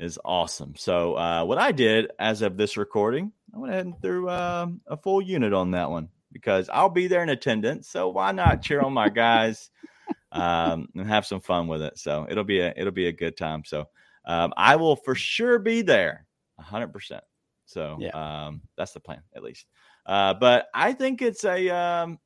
is 0.00 0.18
awesome. 0.24 0.74
So 0.76 1.14
uh, 1.14 1.44
what 1.44 1.58
I 1.58 1.72
did 1.72 2.10
as 2.18 2.42
of 2.42 2.56
this 2.56 2.76
recording, 2.76 3.32
I 3.54 3.58
went 3.58 3.72
ahead 3.72 3.86
and 3.86 4.00
threw 4.00 4.28
uh, 4.28 4.66
a 4.86 4.96
full 4.96 5.20
unit 5.20 5.52
on 5.52 5.72
that 5.72 5.90
one 5.90 6.08
because 6.32 6.68
I'll 6.72 6.88
be 6.88 7.06
there 7.06 7.22
in 7.22 7.28
attendance. 7.28 7.88
So 7.88 8.08
why 8.08 8.32
not 8.32 8.62
cheer 8.62 8.80
on 8.80 8.92
my 8.92 9.08
guys 9.08 9.70
um, 10.32 10.88
and 10.94 11.06
have 11.06 11.26
some 11.26 11.40
fun 11.40 11.68
with 11.68 11.82
it? 11.82 11.98
So 11.98 12.26
it'll 12.28 12.44
be 12.44 12.60
a 12.60 12.72
it'll 12.76 12.92
be 12.92 13.08
a 13.08 13.12
good 13.12 13.36
time. 13.36 13.62
So 13.64 13.88
um, 14.24 14.52
I 14.56 14.76
will 14.76 14.96
for 14.96 15.14
sure 15.14 15.58
be 15.58 15.82
there, 15.82 16.26
hundred 16.58 16.92
percent. 16.92 17.24
So 17.66 17.98
yeah. 18.00 18.10
um, 18.46 18.62
that's 18.76 18.92
the 18.92 19.00
plan, 19.00 19.22
at 19.36 19.42
least. 19.42 19.66
Uh, 20.06 20.34
but 20.34 20.66
I 20.74 20.92
think 20.92 21.22
it's 21.22 21.44
a. 21.44 21.68
Um, 21.70 22.18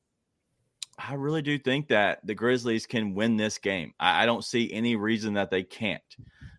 I 0.97 1.15
really 1.15 1.43
do 1.43 1.59
think 1.59 1.89
that 1.89 2.25
the 2.25 2.37
Grizzlies 2.37 2.87
can 2.87 3.15
win 3.15 3.37
this 3.37 3.59
game. 3.59 3.95
I, 3.99 4.23
I 4.23 4.27
don't 4.27 4.45
see 4.45 4.73
any 4.73 4.95
reason 4.95 5.35
that 5.35 5.51
they 5.51 5.65
can't. 5.65 6.03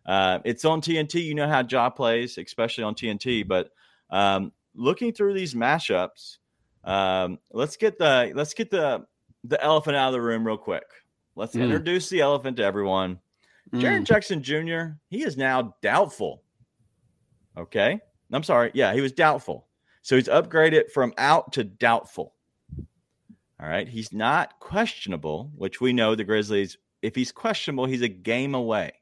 Uh, 0.05 0.39
it's 0.45 0.65
on 0.65 0.81
TNT. 0.81 1.23
You 1.23 1.35
know 1.35 1.47
how 1.47 1.63
Ja 1.67 1.89
plays, 1.89 2.37
especially 2.37 2.83
on 2.83 2.95
TNT. 2.95 3.47
But 3.47 3.71
um, 4.09 4.51
looking 4.75 5.13
through 5.13 5.33
these 5.33 5.53
mashups, 5.53 6.37
um, 6.83 7.39
let's 7.51 7.77
get 7.77 7.97
the 7.97 8.31
let's 8.35 8.53
get 8.53 8.69
the 8.69 9.05
the 9.43 9.61
elephant 9.63 9.95
out 9.95 10.07
of 10.07 10.13
the 10.13 10.21
room 10.21 10.45
real 10.45 10.57
quick. 10.57 10.85
Let's 11.35 11.55
mm. 11.55 11.63
introduce 11.63 12.09
the 12.09 12.21
elephant 12.21 12.57
to 12.57 12.63
everyone. 12.63 13.19
Mm. 13.73 13.81
Jaren 13.81 14.03
Jackson 14.03 14.43
Jr. 14.43 14.97
He 15.09 15.23
is 15.23 15.37
now 15.37 15.75
doubtful. 15.81 16.43
Okay, 17.57 17.99
I'm 18.31 18.43
sorry. 18.43 18.71
Yeah, 18.73 18.93
he 18.93 19.01
was 19.01 19.11
doubtful. 19.11 19.67
So 20.03 20.15
he's 20.15 20.27
upgraded 20.27 20.91
from 20.91 21.13
out 21.17 21.53
to 21.53 21.63
doubtful. 21.63 22.33
All 23.59 23.67
right, 23.69 23.87
he's 23.87 24.13
not 24.13 24.59
questionable, 24.59 25.51
which 25.55 25.81
we 25.81 25.93
know 25.93 26.13
the 26.13 26.25
Grizzlies. 26.25 26.77
If 27.01 27.15
he's 27.15 27.31
questionable, 27.31 27.85
he's 27.85 28.01
a 28.01 28.07
game 28.07 28.53
away. 28.53 28.93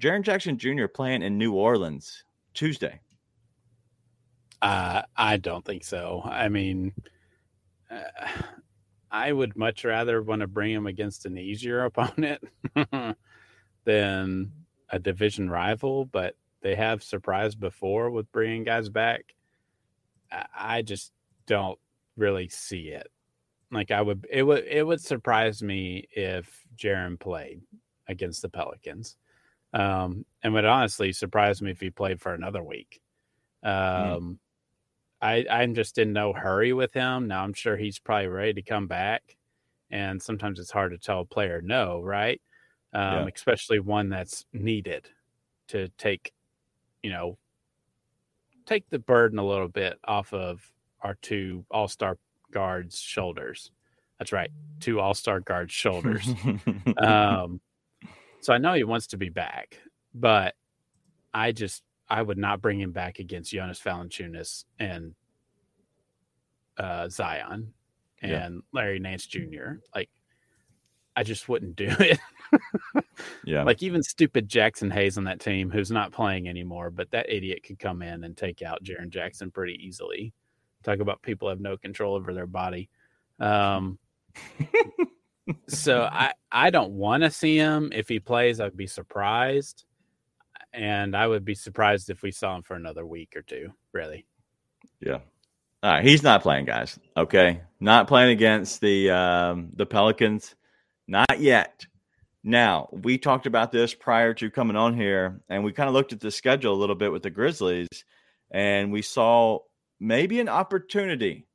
Jaren 0.00 0.22
Jackson 0.22 0.58
Jr. 0.58 0.86
playing 0.86 1.22
in 1.22 1.38
New 1.38 1.52
Orleans 1.52 2.24
Tuesday. 2.52 3.00
Uh, 4.60 5.02
I 5.16 5.36
don't 5.36 5.64
think 5.64 5.84
so. 5.84 6.22
I 6.24 6.48
mean, 6.48 6.92
uh, 7.90 8.42
I 9.10 9.32
would 9.32 9.56
much 9.56 9.84
rather 9.84 10.22
want 10.22 10.40
to 10.40 10.46
bring 10.46 10.72
him 10.72 10.86
against 10.86 11.26
an 11.26 11.38
easier 11.38 11.84
opponent 11.84 12.42
than 13.84 14.52
a 14.88 14.98
division 14.98 15.50
rival, 15.50 16.06
but 16.06 16.36
they 16.62 16.74
have 16.74 17.02
surprised 17.02 17.60
before 17.60 18.10
with 18.10 18.32
bringing 18.32 18.64
guys 18.64 18.88
back. 18.88 19.34
I 20.56 20.82
just 20.82 21.12
don't 21.46 21.78
really 22.16 22.48
see 22.48 22.88
it. 22.88 23.08
Like 23.70 23.90
I 23.90 24.00
would, 24.00 24.26
it 24.30 24.42
would, 24.42 24.64
it 24.64 24.84
would 24.84 25.00
surprise 25.00 25.62
me 25.62 26.08
if 26.10 26.64
Jaren 26.76 27.20
played 27.20 27.60
against 28.08 28.42
the 28.42 28.48
Pelicans. 28.48 29.16
Um, 29.74 30.24
and 30.42 30.54
would 30.54 30.64
honestly 30.64 31.12
surprise 31.12 31.60
me 31.60 31.72
if 31.72 31.80
he 31.80 31.90
played 31.90 32.20
for 32.20 32.32
another 32.32 32.62
week. 32.62 33.02
Um, 33.62 33.72
mm. 33.72 34.36
I, 35.20 35.44
I'm 35.50 35.74
just 35.74 35.98
in 35.98 36.12
no 36.12 36.32
hurry 36.32 36.72
with 36.72 36.94
him. 36.94 37.26
Now 37.26 37.42
I'm 37.42 37.54
sure 37.54 37.76
he's 37.76 37.98
probably 37.98 38.28
ready 38.28 38.54
to 38.54 38.62
come 38.62 38.86
back. 38.86 39.36
And 39.90 40.22
sometimes 40.22 40.60
it's 40.60 40.70
hard 40.70 40.92
to 40.92 40.98
tell 40.98 41.20
a 41.20 41.24
player 41.24 41.60
no, 41.60 42.00
right? 42.00 42.40
Um, 42.92 43.02
yeah. 43.02 43.26
Especially 43.34 43.80
one 43.80 44.08
that's 44.08 44.44
needed 44.52 45.08
to 45.68 45.88
take, 45.98 46.32
you 47.02 47.10
know, 47.10 47.36
take 48.66 48.88
the 48.90 48.98
burden 48.98 49.38
a 49.38 49.46
little 49.46 49.68
bit 49.68 49.98
off 50.04 50.32
of 50.32 50.60
our 51.00 51.14
two 51.20 51.64
all 51.70 51.88
star 51.88 52.16
guards' 52.52 52.98
shoulders. 52.98 53.70
That's 54.18 54.32
right, 54.32 54.50
two 54.80 55.00
all 55.00 55.14
star 55.14 55.40
guards' 55.40 55.72
shoulders. 55.72 56.28
um, 56.98 57.60
so 58.44 58.52
I 58.52 58.58
know 58.58 58.74
he 58.74 58.84
wants 58.84 59.06
to 59.08 59.16
be 59.16 59.30
back, 59.30 59.78
but 60.12 60.54
I 61.32 61.52
just 61.52 61.82
I 62.10 62.20
would 62.20 62.36
not 62.36 62.60
bring 62.60 62.78
him 62.78 62.92
back 62.92 63.18
against 63.18 63.50
Jonas 63.50 63.80
Valanciunas 63.80 64.64
and 64.78 65.14
uh, 66.76 67.08
Zion 67.08 67.72
and 68.20 68.54
yeah. 68.56 68.60
Larry 68.72 68.98
Nance 68.98 69.26
Jr. 69.26 69.76
Like 69.94 70.10
I 71.16 71.22
just 71.22 71.48
wouldn't 71.48 71.74
do 71.74 71.88
it. 72.00 72.20
yeah. 73.46 73.62
Like 73.62 73.82
even 73.82 74.02
stupid 74.02 74.46
Jaxson 74.46 74.92
Hayes 74.92 75.16
on 75.16 75.24
that 75.24 75.40
team 75.40 75.70
who's 75.70 75.90
not 75.90 76.12
playing 76.12 76.46
anymore, 76.46 76.90
but 76.90 77.10
that 77.12 77.30
idiot 77.32 77.62
could 77.62 77.78
come 77.78 78.02
in 78.02 78.24
and 78.24 78.36
take 78.36 78.60
out 78.60 78.84
Jaren 78.84 79.08
Jackson 79.08 79.50
pretty 79.50 79.82
easily. 79.82 80.34
Talk 80.82 80.98
about 80.98 81.22
people 81.22 81.48
have 81.48 81.60
no 81.60 81.78
control 81.78 82.14
over 82.14 82.34
their 82.34 82.46
body. 82.46 82.90
Um 83.40 83.98
so 85.68 86.02
I 86.02 86.32
I 86.50 86.70
don't 86.70 86.92
want 86.92 87.22
to 87.22 87.30
see 87.30 87.56
him. 87.56 87.90
If 87.94 88.08
he 88.08 88.20
plays, 88.20 88.60
I'd 88.60 88.76
be 88.76 88.86
surprised, 88.86 89.84
and 90.72 91.16
I 91.16 91.26
would 91.26 91.44
be 91.44 91.54
surprised 91.54 92.10
if 92.10 92.22
we 92.22 92.30
saw 92.30 92.56
him 92.56 92.62
for 92.62 92.74
another 92.74 93.06
week 93.06 93.34
or 93.36 93.42
two. 93.42 93.72
Really. 93.92 94.26
Yeah. 95.00 95.18
All 95.82 95.90
right, 95.90 96.04
he's 96.04 96.22
not 96.22 96.42
playing, 96.42 96.64
guys. 96.64 96.98
Okay, 97.14 97.60
not 97.78 98.08
playing 98.08 98.30
against 98.30 98.80
the 98.80 99.10
um, 99.10 99.68
the 99.74 99.84
Pelicans, 99.84 100.54
not 101.06 101.38
yet. 101.38 101.84
Now 102.42 102.88
we 102.90 103.18
talked 103.18 103.46
about 103.46 103.70
this 103.70 103.92
prior 103.92 104.32
to 104.34 104.50
coming 104.50 104.76
on 104.76 104.94
here, 104.94 105.42
and 105.50 105.62
we 105.62 105.72
kind 105.72 105.88
of 105.88 105.94
looked 105.94 106.14
at 106.14 106.20
the 106.20 106.30
schedule 106.30 106.72
a 106.72 106.80
little 106.80 106.94
bit 106.94 107.12
with 107.12 107.22
the 107.22 107.30
Grizzlies, 107.30 107.88
and 108.50 108.92
we 108.92 109.02
saw 109.02 109.58
maybe 110.00 110.40
an 110.40 110.48
opportunity. 110.48 111.46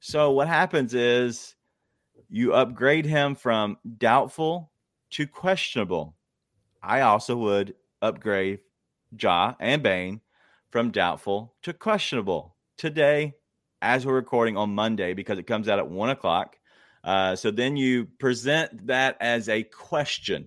So 0.00 0.30
what 0.30 0.48
happens 0.48 0.94
is 0.94 1.54
you 2.30 2.54
upgrade 2.54 3.04
him 3.04 3.34
from 3.34 3.76
doubtful 3.98 4.70
to 5.10 5.26
questionable. 5.26 6.14
I 6.82 7.00
also 7.00 7.36
would 7.36 7.74
upgrade 8.00 8.60
Ja 9.18 9.54
and 9.58 9.82
Bane 9.82 10.20
from 10.70 10.92
doubtful 10.92 11.54
to 11.62 11.72
questionable 11.72 12.54
today, 12.76 13.34
as 13.82 14.06
we're 14.06 14.14
recording 14.14 14.56
on 14.56 14.74
Monday, 14.74 15.12
because 15.12 15.38
it 15.38 15.46
comes 15.46 15.68
out 15.68 15.80
at 15.80 15.90
one 15.90 16.10
o'clock. 16.10 16.56
Uh, 17.02 17.34
so 17.34 17.50
then 17.50 17.76
you 17.76 18.06
present 18.18 18.86
that 18.86 19.16
as 19.20 19.48
a 19.48 19.64
question 19.64 20.46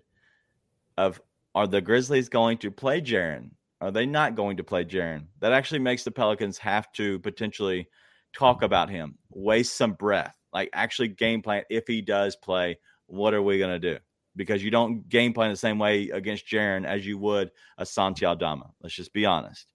of 0.97 1.21
are 1.53 1.67
the 1.67 1.81
Grizzlies 1.81 2.29
going 2.29 2.57
to 2.59 2.71
play 2.71 3.01
Jaren? 3.01 3.51
Are 3.81 3.91
they 3.91 4.05
not 4.05 4.35
going 4.35 4.57
to 4.57 4.63
play 4.63 4.85
Jaren? 4.85 5.25
That 5.41 5.51
actually 5.51 5.79
makes 5.79 6.03
the 6.03 6.11
Pelicans 6.11 6.57
have 6.59 6.91
to 6.93 7.19
potentially 7.19 7.89
talk 8.31 8.61
about 8.61 8.89
him, 8.89 9.17
waste 9.29 9.75
some 9.75 9.93
breath 9.93 10.35
like 10.53 10.69
actually 10.73 11.09
game 11.09 11.41
plan 11.41 11.63
if 11.69 11.87
he 11.87 12.01
does 12.01 12.35
play 12.35 12.77
what 13.07 13.33
are 13.33 13.41
we 13.41 13.57
going 13.57 13.79
to 13.79 13.93
do 13.93 13.99
because 14.35 14.63
you 14.63 14.71
don't 14.71 15.07
game 15.09 15.33
plan 15.33 15.51
the 15.51 15.57
same 15.57 15.79
way 15.79 16.09
against 16.09 16.47
Jaren 16.47 16.85
as 16.85 17.05
you 17.05 17.17
would 17.17 17.51
a 17.77 17.85
Santi 17.85 18.25
Aldama. 18.25 18.71
Let's 18.81 18.95
just 18.95 19.13
be 19.13 19.25
honest. 19.25 19.71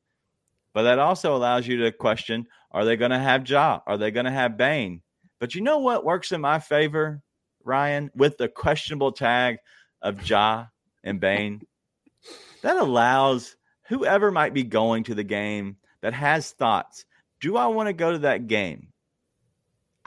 But 0.75 0.83
that 0.83 0.99
also 0.99 1.37
allows 1.37 1.67
you 1.67 1.79
to 1.79 1.93
question 1.93 2.47
are 2.71 2.85
they 2.85 2.97
going 2.97 3.11
to 3.11 3.19
have 3.19 3.49
Ja? 3.49 3.81
Are 3.87 3.97
they 3.97 4.11
going 4.11 4.27
to 4.27 4.31
have 4.31 4.57
Bane? 4.57 5.03
But 5.41 5.55
you 5.55 5.61
know 5.63 5.79
what 5.79 6.05
works 6.05 6.33
in 6.33 6.41
my 6.41 6.59
favor, 6.59 7.23
Ryan, 7.65 8.11
with 8.15 8.37
the 8.37 8.49
questionable 8.49 9.13
tag 9.13 9.59
of 10.03 10.29
Ja 10.29 10.67
and 11.03 11.21
Bane? 11.21 11.63
That 12.63 12.77
allows 12.77 13.57
whoever 13.89 14.31
might 14.31 14.53
be 14.53 14.65
going 14.65 15.05
to 15.05 15.15
the 15.15 15.25
game 15.25 15.77
that 16.03 16.13
has 16.13 16.51
thoughts 16.51 17.05
do 17.41 17.57
I 17.57 17.67
want 17.69 17.89
to 17.89 17.93
go 17.93 18.13
to 18.13 18.19
that 18.21 18.47
game? 18.47 18.89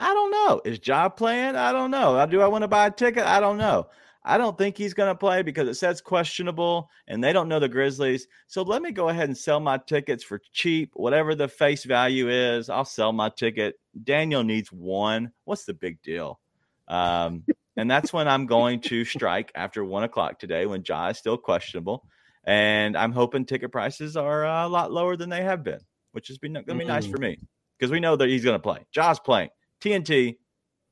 I 0.02 0.12
don't 0.14 0.30
know. 0.30 0.60
Is 0.64 0.80
Ja 0.84 1.08
playing? 1.08 1.56
I 1.56 1.72
don't 1.72 1.90
know. 1.90 2.26
Do 2.26 2.40
I 2.40 2.48
want 2.48 2.62
to 2.62 2.68
buy 2.68 2.86
a 2.86 2.90
ticket? 2.90 3.24
I 3.24 3.40
don't 3.40 3.56
know. 3.56 3.86
I 4.24 4.38
don't 4.38 4.56
think 4.56 4.76
he's 4.76 4.94
going 4.94 5.08
to 5.08 5.18
play 5.18 5.42
because 5.42 5.68
it 5.68 5.74
says 5.74 6.00
questionable 6.00 6.88
and 7.08 7.22
they 7.22 7.32
don't 7.32 7.48
know 7.48 7.58
the 7.58 7.68
Grizzlies. 7.68 8.28
So 8.46 8.62
let 8.62 8.82
me 8.82 8.92
go 8.92 9.08
ahead 9.08 9.28
and 9.28 9.36
sell 9.36 9.58
my 9.58 9.78
tickets 9.78 10.22
for 10.22 10.40
cheap, 10.52 10.92
whatever 10.94 11.34
the 11.34 11.48
face 11.48 11.84
value 11.84 12.28
is. 12.28 12.68
I'll 12.68 12.84
sell 12.84 13.12
my 13.12 13.30
ticket. 13.30 13.76
Daniel 14.04 14.44
needs 14.44 14.70
one. 14.70 15.32
What's 15.44 15.64
the 15.64 15.74
big 15.74 16.00
deal? 16.02 16.38
Um, 16.86 17.44
and 17.76 17.90
that's 17.90 18.12
when 18.12 18.28
I'm 18.28 18.46
going 18.46 18.80
to 18.82 19.04
strike 19.04 19.50
after 19.54 19.84
one 19.84 20.04
o'clock 20.04 20.38
today 20.38 20.66
when 20.66 20.84
Ja 20.86 21.08
is 21.08 21.18
still 21.18 21.36
questionable. 21.36 22.04
And 22.44 22.96
I'm 22.96 23.12
hoping 23.12 23.44
ticket 23.44 23.72
prices 23.72 24.16
are 24.16 24.44
a 24.44 24.68
lot 24.68 24.92
lower 24.92 25.16
than 25.16 25.30
they 25.30 25.42
have 25.42 25.64
been, 25.64 25.80
which 26.12 26.30
is 26.30 26.38
going 26.38 26.54
to 26.54 26.74
be 26.74 26.84
nice 26.84 27.06
for 27.06 27.18
me 27.18 27.38
because 27.78 27.90
we 27.90 28.00
know 28.00 28.14
that 28.14 28.28
he's 28.28 28.44
going 28.44 28.56
to 28.56 28.62
play. 28.62 28.86
Ja's 28.92 29.18
playing. 29.18 29.50
TNT, 29.82 30.36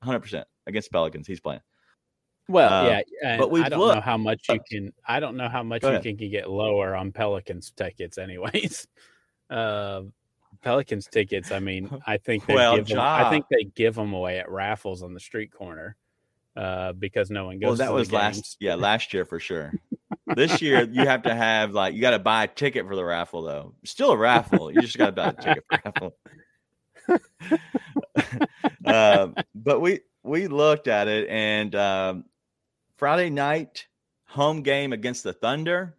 100% 0.05 0.45
against 0.67 0.91
Pelicans. 0.91 1.27
He's 1.27 1.41
playing. 1.41 1.61
Well, 2.49 2.87
uh, 2.87 3.01
yeah, 3.23 3.37
but 3.39 3.51
we 3.53 3.63
I 3.63 3.69
don't 3.69 3.79
looked. 3.79 3.95
know 3.95 4.01
how 4.01 4.17
much 4.17 4.47
you 4.49 4.59
can. 4.69 4.93
I 5.07 5.21
don't 5.21 5.37
know 5.37 5.49
how 5.49 5.63
much 5.63 5.85
you 5.85 6.01
can, 6.01 6.17
can 6.17 6.31
get 6.31 6.51
lower 6.51 6.97
on 6.97 7.13
Pelicans 7.13 7.73
tickets, 7.77 8.19
anyways. 8.19 8.87
Uh, 9.49 10.03
Pelicans 10.63 11.09
tickets. 11.09 11.51
I 11.51 11.59
mean, 11.59 11.91
I 12.07 12.19
think 12.19 12.47
they 12.47 12.55
well, 12.55 12.77
give 12.77 12.87
them, 12.87 13.01
I 13.01 13.29
think 13.31 13.47
they 13.51 13.65
give 13.65 13.97
them 13.97 14.13
away 14.13 14.39
at 14.39 14.49
raffles 14.49 15.03
on 15.03 15.13
the 15.13 15.19
street 15.19 15.51
corner 15.51 15.97
uh, 16.57 16.93
because 16.93 17.31
no 17.31 17.47
one 17.47 17.59
goes. 17.59 17.67
Well, 17.67 17.89
that 17.89 17.93
was 17.93 18.13
last. 18.13 18.57
Yeah, 18.61 18.75
last 18.77 19.13
year 19.13 19.25
for 19.25 19.41
sure. 19.41 19.73
this 20.37 20.63
year 20.63 20.89
you 20.89 21.05
have 21.05 21.23
to 21.23 21.35
have 21.35 21.73
like 21.73 21.95
you 21.95 22.01
got 22.01 22.11
to 22.11 22.21
buy 22.21 22.45
a 22.45 22.47
ticket 22.47 22.87
for 22.87 22.95
the 22.95 23.05
raffle 23.05 23.43
though. 23.43 23.75
Still 23.85 24.13
a 24.13 24.17
raffle. 24.17 24.71
You 24.71 24.81
just 24.81 24.99
got 24.99 25.07
to 25.07 25.13
buy 25.13 25.29
a 25.31 25.33
ticket 25.33 25.65
for 25.69 25.81
raffle. 25.85 26.17
Uh, 28.85 29.29
but 29.55 29.81
we 29.81 30.01
we 30.23 30.47
looked 30.47 30.89
at 30.89 31.09
it, 31.09 31.29
and 31.29 31.75
um, 31.75 32.25
Friday 32.97 33.31
night 33.31 33.87
home 34.27 34.63
game 34.63 34.93
against 34.93 35.25
the 35.25 35.33
Thunder 35.33 35.97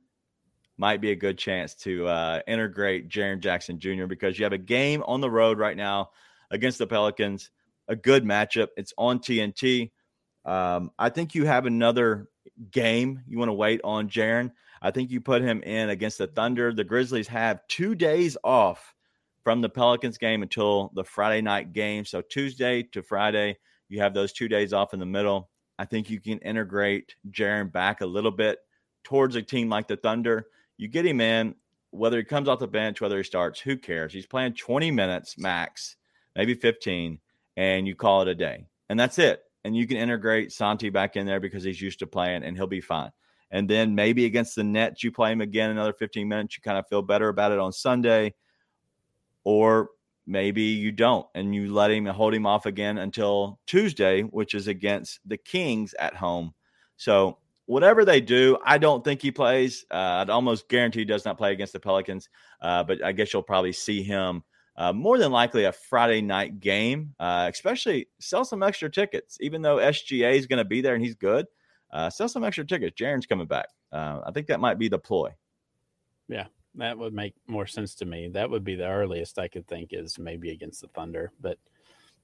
might 0.78 1.02
be 1.02 1.12
a 1.12 1.16
good 1.16 1.38
chance 1.38 1.76
to 1.76 2.08
uh, 2.08 2.42
integrate 2.48 3.10
Jaren 3.10 3.40
Jackson 3.40 3.80
Jr. 3.80 4.06
because 4.06 4.40
you 4.40 4.46
have 4.46 4.54
a 4.54 4.58
game 4.58 5.04
on 5.06 5.22
the 5.22 5.30
road 5.30 5.60
right 5.60 5.78
now 5.78 6.10
against 6.50 6.80
the 6.80 6.88
Pelicans, 6.88 7.52
a 7.88 7.96
good 7.96 8.24
matchup. 8.24 8.70
It's 8.78 8.94
on 8.98 9.20
TNT. 9.20 9.92
Um, 10.44 10.92
I 10.98 11.10
think 11.10 11.36
you 11.36 11.46
have 11.46 11.66
another 11.66 12.30
game 12.72 13.22
you 13.28 13.38
want 13.38 13.50
to 13.50 13.54
wait 13.54 13.82
on 13.84 14.10
Jaren. 14.10 14.52
I 14.82 14.92
think 14.92 15.12
you 15.12 15.22
put 15.22 15.44
him 15.44 15.62
in 15.62 15.90
against 15.90 16.18
the 16.18 16.28
Thunder. 16.28 16.74
The 16.74 16.84
Grizzlies 16.84 17.28
have 17.28 17.62
two 17.68 17.94
days 17.94 18.38
off 18.44 18.91
from 19.44 19.62
the 19.62 19.70
Pelicans 19.70 20.18
game 20.18 20.44
until 20.44 20.92
the 20.94 21.04
Friday 21.04 21.42
night 21.42 21.74
game. 21.74 22.06
So 22.06 22.22
Tuesday 22.22 22.84
to 22.84 23.02
Friday, 23.02 23.58
you 23.90 24.00
have 24.02 24.14
those 24.14 24.34
two 24.34 24.48
days 24.48 24.74
off 24.74 24.94
in 24.94 25.00
the 25.00 25.06
middle. 25.06 25.50
I 25.80 25.86
think 25.86 26.10
you 26.10 26.20
can 26.20 26.38
integrate 26.40 27.16
Jaren 27.32 27.72
back 27.72 28.02
a 28.02 28.06
little 28.06 28.32
bit 28.32 28.60
towards 29.04 29.36
a 29.36 29.42
team 29.42 29.70
like 29.70 29.88
the 29.88 29.98
Thunder. 29.98 30.48
You 30.78 30.88
get 30.88 31.06
him 31.06 31.22
in, 31.22 31.56
whether 31.90 32.18
he 32.18 32.24
comes 32.24 32.48
off 32.48 32.60
the 32.60 32.68
bench, 32.68 33.02
whether 33.02 33.18
he 33.18 33.24
starts, 33.24 33.60
who 33.60 33.78
cares? 33.78 34.14
He's 34.14 34.28
playing 34.28 34.54
20 34.54 34.92
minutes 34.92 35.38
max, 35.38 35.96
maybe 36.36 36.54
15, 36.54 37.20
and 37.58 37.88
you 37.88 37.96
call 37.96 38.22
it 38.22 38.28
a 38.28 38.36
day. 38.36 38.68
And 38.90 39.00
that's 39.00 39.20
it. 39.20 39.42
And 39.64 39.76
you 39.76 39.88
can 39.88 39.98
integrate 39.98 40.52
Santi 40.52 40.90
back 40.90 41.16
in 41.16 41.26
there 41.26 41.40
because 41.40 41.64
he's 41.64 41.82
used 41.82 42.00
to 42.00 42.08
playing 42.08 42.44
and 42.44 42.56
he'll 42.56 42.68
be 42.68 42.82
fine. 42.82 43.12
And 43.52 43.70
then 43.70 43.96
maybe 43.96 44.26
against 44.26 44.56
the 44.56 44.64
Nets, 44.64 45.04
you 45.04 45.12
play 45.12 45.32
him 45.32 45.42
again 45.42 45.72
another 45.72 45.94
15 45.94 46.28
minutes. 46.28 46.58
You 46.58 46.62
kind 46.62 46.78
of 46.78 46.88
feel 46.88 47.02
better 47.02 47.28
about 47.28 47.52
it 47.52 47.60
on 47.60 47.74
Sunday 47.74 48.34
or 49.44 49.90
maybe 50.28 50.62
you 50.62 50.92
don't 50.92 51.26
and 51.36 51.54
you 51.54 51.74
let 51.74 51.92
him 51.92 52.06
hold 52.06 52.34
him 52.34 52.46
off 52.46 52.66
again 52.66 52.98
until 52.98 53.60
Tuesday, 53.68 54.22
which 54.22 54.54
is 54.54 54.68
against 54.68 55.20
the 55.26 55.38
Kings 55.38 55.94
at 55.96 56.16
home. 56.16 56.54
So 56.98 57.38
whatever 57.66 58.06
they 58.06 58.22
do, 58.22 58.58
I 58.66 58.78
don't 58.78 59.04
think 59.04 59.22
he 59.22 59.32
plays. 59.32 59.86
Uh, 59.92 60.22
I'd 60.22 60.30
almost 60.30 60.70
guarantee 60.70 61.00
he 61.00 61.06
does 61.06 61.26
not 61.26 61.38
play 61.38 61.52
against 61.52 61.74
the 61.74 61.80
Pelicans. 61.80 62.30
Uh, 62.62 62.84
but 62.84 63.04
I 63.04 63.12
guess 63.12 63.34
you'll 63.34 63.44
probably 63.44 63.74
see 63.74 64.04
him 64.04 64.44
uh, 64.76 64.94
more 64.94 65.18
than 65.18 65.32
likely 65.32 65.66
a 65.66 65.72
Friday 65.72 66.22
night 66.22 66.60
game. 66.60 67.14
Uh, 67.20 67.50
especially 67.52 68.08
sell 68.20 68.46
some 68.46 68.64
extra 68.64 68.90
tickets, 68.90 69.38
even 69.42 69.62
though 69.62 69.78
SGA 69.78 70.36
is 70.36 70.48
going 70.48 70.58
to 70.58 70.66
be 70.66 70.82
there 70.82 70.96
and 70.96 71.04
he's 71.04 71.16
good. 71.16 71.46
Uh, 71.92 72.10
sell 72.10 72.30
some 72.30 72.44
extra 72.44 72.66
tickets. 72.66 73.00
Jaren's 73.00 73.26
coming 73.26 73.48
back. 73.48 73.68
Uh, 73.92 74.22
I 74.26 74.32
think 74.32 74.48
that 74.48 74.60
might 74.60 74.80
be 74.80 74.88
the 74.88 75.00
ploy. 75.00 75.30
Yeah, 76.30 76.46
that 76.76 76.98
would 76.98 77.14
make 77.14 77.34
more 77.48 77.68
sense 77.68 77.96
to 77.96 78.06
me. 78.06 78.30
That 78.30 78.50
would 78.50 78.64
be 78.64 78.76
the 78.76 78.88
earliest 78.88 79.40
I 79.40 79.48
could 79.48 79.68
think 79.68 79.90
is 79.92 80.18
maybe 80.18 80.52
against 80.52 80.82
the 80.82 80.88
Thunder. 80.88 81.32
But 81.42 81.58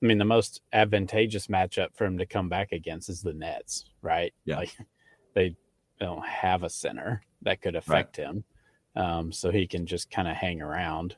I 0.02 0.06
mean, 0.06 0.18
the 0.18 0.26
most 0.26 0.62
advantageous 0.74 1.48
matchup 1.48 1.90
for 1.96 2.06
him 2.06 2.18
to 2.20 2.26
come 2.26 2.50
back 2.50 2.72
against 2.72 3.10
is 3.10 3.22
the 3.22 3.34
Nets, 3.34 3.86
right? 4.02 4.34
Yeah. 4.46 4.58
Like 4.58 4.78
they 5.34 5.56
don't 6.00 6.26
have 6.26 6.64
a 6.64 6.70
center 6.70 7.24
that 7.42 7.62
could 7.62 7.76
affect 7.76 8.18
right. 8.18 8.28
him. 8.28 8.44
Um, 8.96 9.32
so 9.32 9.52
he 9.52 9.68
can 9.68 9.86
just 9.86 10.10
kind 10.10 10.28
of 10.28 10.36
hang 10.36 10.62
around. 10.62 11.16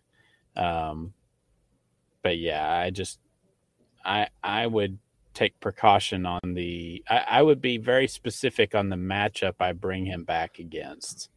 Um, 0.56 1.14
but 2.24 2.38
yeah, 2.38 2.70
I 2.70 2.90
just, 2.90 3.20
I, 4.04 4.28
I 4.44 4.68
would 4.68 4.98
take 5.34 5.60
precaution 5.60 6.26
on 6.26 6.40
the, 6.44 7.04
I, 7.10 7.26
I 7.28 7.42
would 7.42 7.62
be 7.62 7.78
very 7.78 8.08
specific 8.08 8.76
on 8.76 8.90
the 8.90 8.98
matchup 8.98 9.56
I 9.60 9.72
bring 9.74 10.06
him 10.06 10.24
back 10.24 10.60
against. 10.60 11.30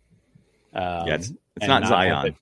Um, 0.74 1.06
yeah, 1.06 1.14
it's, 1.14 1.32
it's 1.56 1.66
not, 1.66 1.82
not 1.82 1.88
Zion. 1.88 2.26
It, 2.26 2.34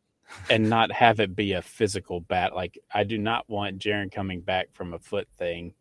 and 0.48 0.70
not 0.70 0.92
have 0.92 1.20
it 1.20 1.34
be 1.34 1.52
a 1.52 1.62
physical 1.62 2.20
bat. 2.20 2.54
Like 2.54 2.78
I 2.92 3.04
do 3.04 3.18
not 3.18 3.48
want 3.48 3.78
Jaren 3.78 4.12
coming 4.12 4.40
back 4.40 4.68
from 4.72 4.94
a 4.94 4.98
foot 4.98 5.28
thing, 5.36 5.74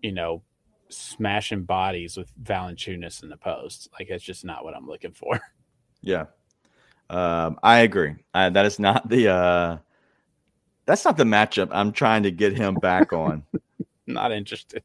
you 0.00 0.12
know, 0.12 0.42
smashing 0.88 1.64
bodies 1.64 2.16
with 2.16 2.32
Valanciunas 2.40 3.22
in 3.22 3.28
the 3.28 3.36
post. 3.36 3.88
Like 3.98 4.08
that's 4.08 4.22
just 4.22 4.44
not 4.44 4.64
what 4.64 4.76
I'm 4.76 4.86
looking 4.86 5.12
for. 5.12 5.40
Yeah, 6.04 6.24
um, 7.10 7.60
I 7.62 7.82
agree. 7.82 8.16
Uh, 8.34 8.50
that 8.50 8.66
is 8.66 8.80
not 8.80 9.08
the 9.08 9.28
uh, 9.28 9.78
that's 10.84 11.04
not 11.04 11.16
the 11.16 11.22
matchup 11.22 11.68
I'm 11.70 11.92
trying 11.92 12.24
to 12.24 12.32
get 12.32 12.56
him 12.56 12.74
back 12.74 13.12
on. 13.12 13.44
not 14.08 14.32
interested. 14.32 14.82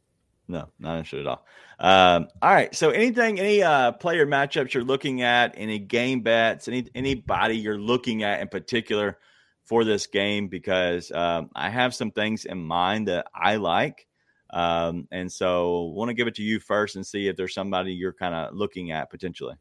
No, 0.47 0.69
not 0.79 0.97
interested 0.97 1.21
at 1.21 1.27
all. 1.27 1.45
Um, 1.79 2.27
all 2.41 2.53
right. 2.53 2.73
So 2.73 2.89
anything, 2.89 3.39
any 3.39 3.61
uh, 3.61 3.91
player 3.93 4.25
matchups 4.25 4.73
you're 4.73 4.83
looking 4.83 5.21
at, 5.21 5.53
any 5.57 5.77
game 5.77 6.21
bets, 6.21 6.67
any 6.67 6.87
anybody 6.95 7.57
you're 7.57 7.77
looking 7.77 8.23
at 8.23 8.41
in 8.41 8.47
particular 8.47 9.17
for 9.65 9.83
this 9.83 10.07
game? 10.07 10.47
Because 10.47 11.11
um, 11.11 11.49
I 11.53 11.69
have 11.69 11.93
some 11.93 12.11
things 12.11 12.45
in 12.45 12.59
mind 12.59 13.09
that 13.09 13.27
I 13.35 13.57
like, 13.57 14.07
um, 14.51 15.07
and 15.11 15.31
so 15.31 15.91
want 15.95 16.09
to 16.09 16.13
give 16.13 16.27
it 16.27 16.35
to 16.35 16.43
you 16.43 16.59
first 16.59 16.95
and 16.95 17.05
see 17.05 17.27
if 17.27 17.35
there's 17.35 17.53
somebody 17.53 17.93
you're 17.93 18.13
kind 18.13 18.33
of 18.33 18.55
looking 18.55 18.91
at 18.91 19.09
potentially. 19.11 19.55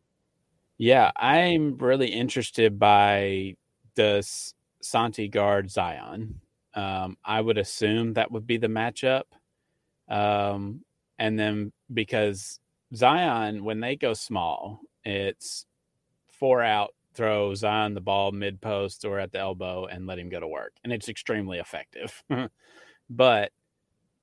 Yeah, 0.78 1.10
I'm 1.16 1.76
really 1.78 2.08
interested 2.08 2.78
by 2.78 3.56
the 3.96 4.22
Santi 4.82 5.28
guard 5.28 5.70
Zion. 5.70 6.40
Um, 6.74 7.16
I 7.24 7.40
would 7.40 7.58
assume 7.58 8.12
that 8.12 8.30
would 8.30 8.46
be 8.46 8.58
the 8.58 8.68
matchup. 8.68 9.22
Um, 10.08 10.82
and 11.18 11.38
then 11.38 11.72
because 11.92 12.60
Zion, 12.94 13.64
when 13.64 13.80
they 13.80 13.96
go 13.96 14.14
small, 14.14 14.80
it's 15.04 15.66
four 16.28 16.62
out, 16.62 16.94
throw 17.14 17.54
Zion 17.54 17.94
the 17.94 18.00
ball 18.00 18.32
mid 18.32 18.60
post 18.60 19.04
or 19.04 19.18
at 19.18 19.32
the 19.32 19.38
elbow 19.38 19.86
and 19.86 20.06
let 20.06 20.18
him 20.18 20.28
go 20.28 20.40
to 20.40 20.48
work. 20.48 20.72
And 20.84 20.92
it's 20.92 21.08
extremely 21.08 21.58
effective. 21.58 22.22
but 23.10 23.52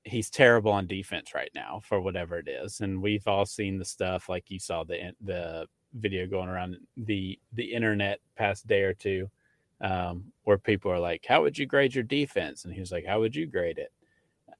he's 0.04 0.30
terrible 0.30 0.70
on 0.72 0.86
defense 0.86 1.34
right 1.34 1.50
now 1.54 1.80
for 1.82 2.00
whatever 2.00 2.38
it 2.38 2.48
is. 2.48 2.80
And 2.80 3.02
we've 3.02 3.26
all 3.26 3.46
seen 3.46 3.78
the 3.78 3.84
stuff 3.84 4.28
like 4.28 4.50
you 4.50 4.58
saw 4.58 4.84
the 4.84 5.12
the 5.22 5.66
video 5.94 6.26
going 6.26 6.48
around 6.48 6.76
the 6.96 7.38
the 7.52 7.72
internet 7.72 8.20
past 8.36 8.66
day 8.66 8.82
or 8.82 8.94
two 8.94 9.30
um, 9.80 10.24
where 10.44 10.58
people 10.58 10.90
are 10.90 10.98
like, 10.98 11.24
How 11.28 11.42
would 11.42 11.58
you 11.58 11.66
grade 11.66 11.94
your 11.94 12.04
defense? 12.04 12.64
And 12.64 12.72
he 12.74 12.80
was 12.80 12.92
like, 12.92 13.06
How 13.06 13.20
would 13.20 13.34
you 13.34 13.46
grade 13.46 13.78
it? 13.78 13.92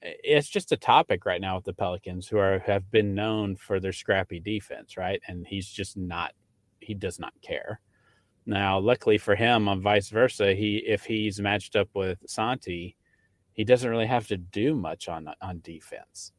It's 0.05 0.49
just 0.49 0.73
a 0.73 0.77
topic 0.77 1.25
right 1.25 1.41
now 1.41 1.57
with 1.57 1.65
the 1.65 1.73
Pelicans, 1.73 2.29
who 2.29 2.39
are 2.39 2.59
have 2.61 2.91
been 2.91 3.15
known 3.15 3.57
for 3.57 3.81
their 3.81 3.93
scrappy 3.93 4.39
defense, 4.39 4.97
right? 4.97 5.21
And 5.29 5.47
he's 5.47 5.69
just 5.69 5.97
not. 5.97 6.33
He 6.81 6.95
does 6.95 7.19
not 7.19 7.33
care. 7.43 7.81
Now, 8.47 8.79
luckily 8.79 9.17
for 9.17 9.35
him, 9.35 9.69
on 9.69 9.81
vice 9.81 10.11
versa, 10.11 10.55
he 10.55 10.77
if 10.87 11.05
he's 11.05 11.41
matched 11.41 11.77
up 11.77 11.89
with 11.95 12.19
Santi, 12.27 12.97
he 13.53 13.65
doesn't 13.65 13.89
really 13.89 14.07
have 14.07 14.27
to 14.29 14.37
do 14.37 14.75
much 14.75 15.09
on 15.09 15.29
on 15.41 15.61
defense, 15.65 16.33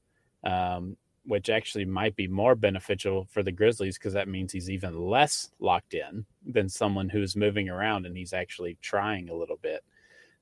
um, 0.44 0.96
which 1.26 1.50
actually 1.50 1.86
might 1.86 2.16
be 2.16 2.28
more 2.28 2.54
beneficial 2.54 3.26
for 3.32 3.42
the 3.42 3.52
Grizzlies 3.52 3.98
because 3.98 4.14
that 4.14 4.28
means 4.28 4.52
he's 4.52 4.70
even 4.70 5.00
less 5.00 5.50
locked 5.60 5.96
in 5.96 6.26
than 6.46 6.70
someone 6.70 7.10
who's 7.10 7.36
moving 7.36 7.70
around 7.70 8.06
and 8.06 8.16
he's 8.16 8.34
actually 8.34 8.78
trying 8.82 9.30
a 9.30 9.36
little 9.36 9.58
bit. 9.58 9.84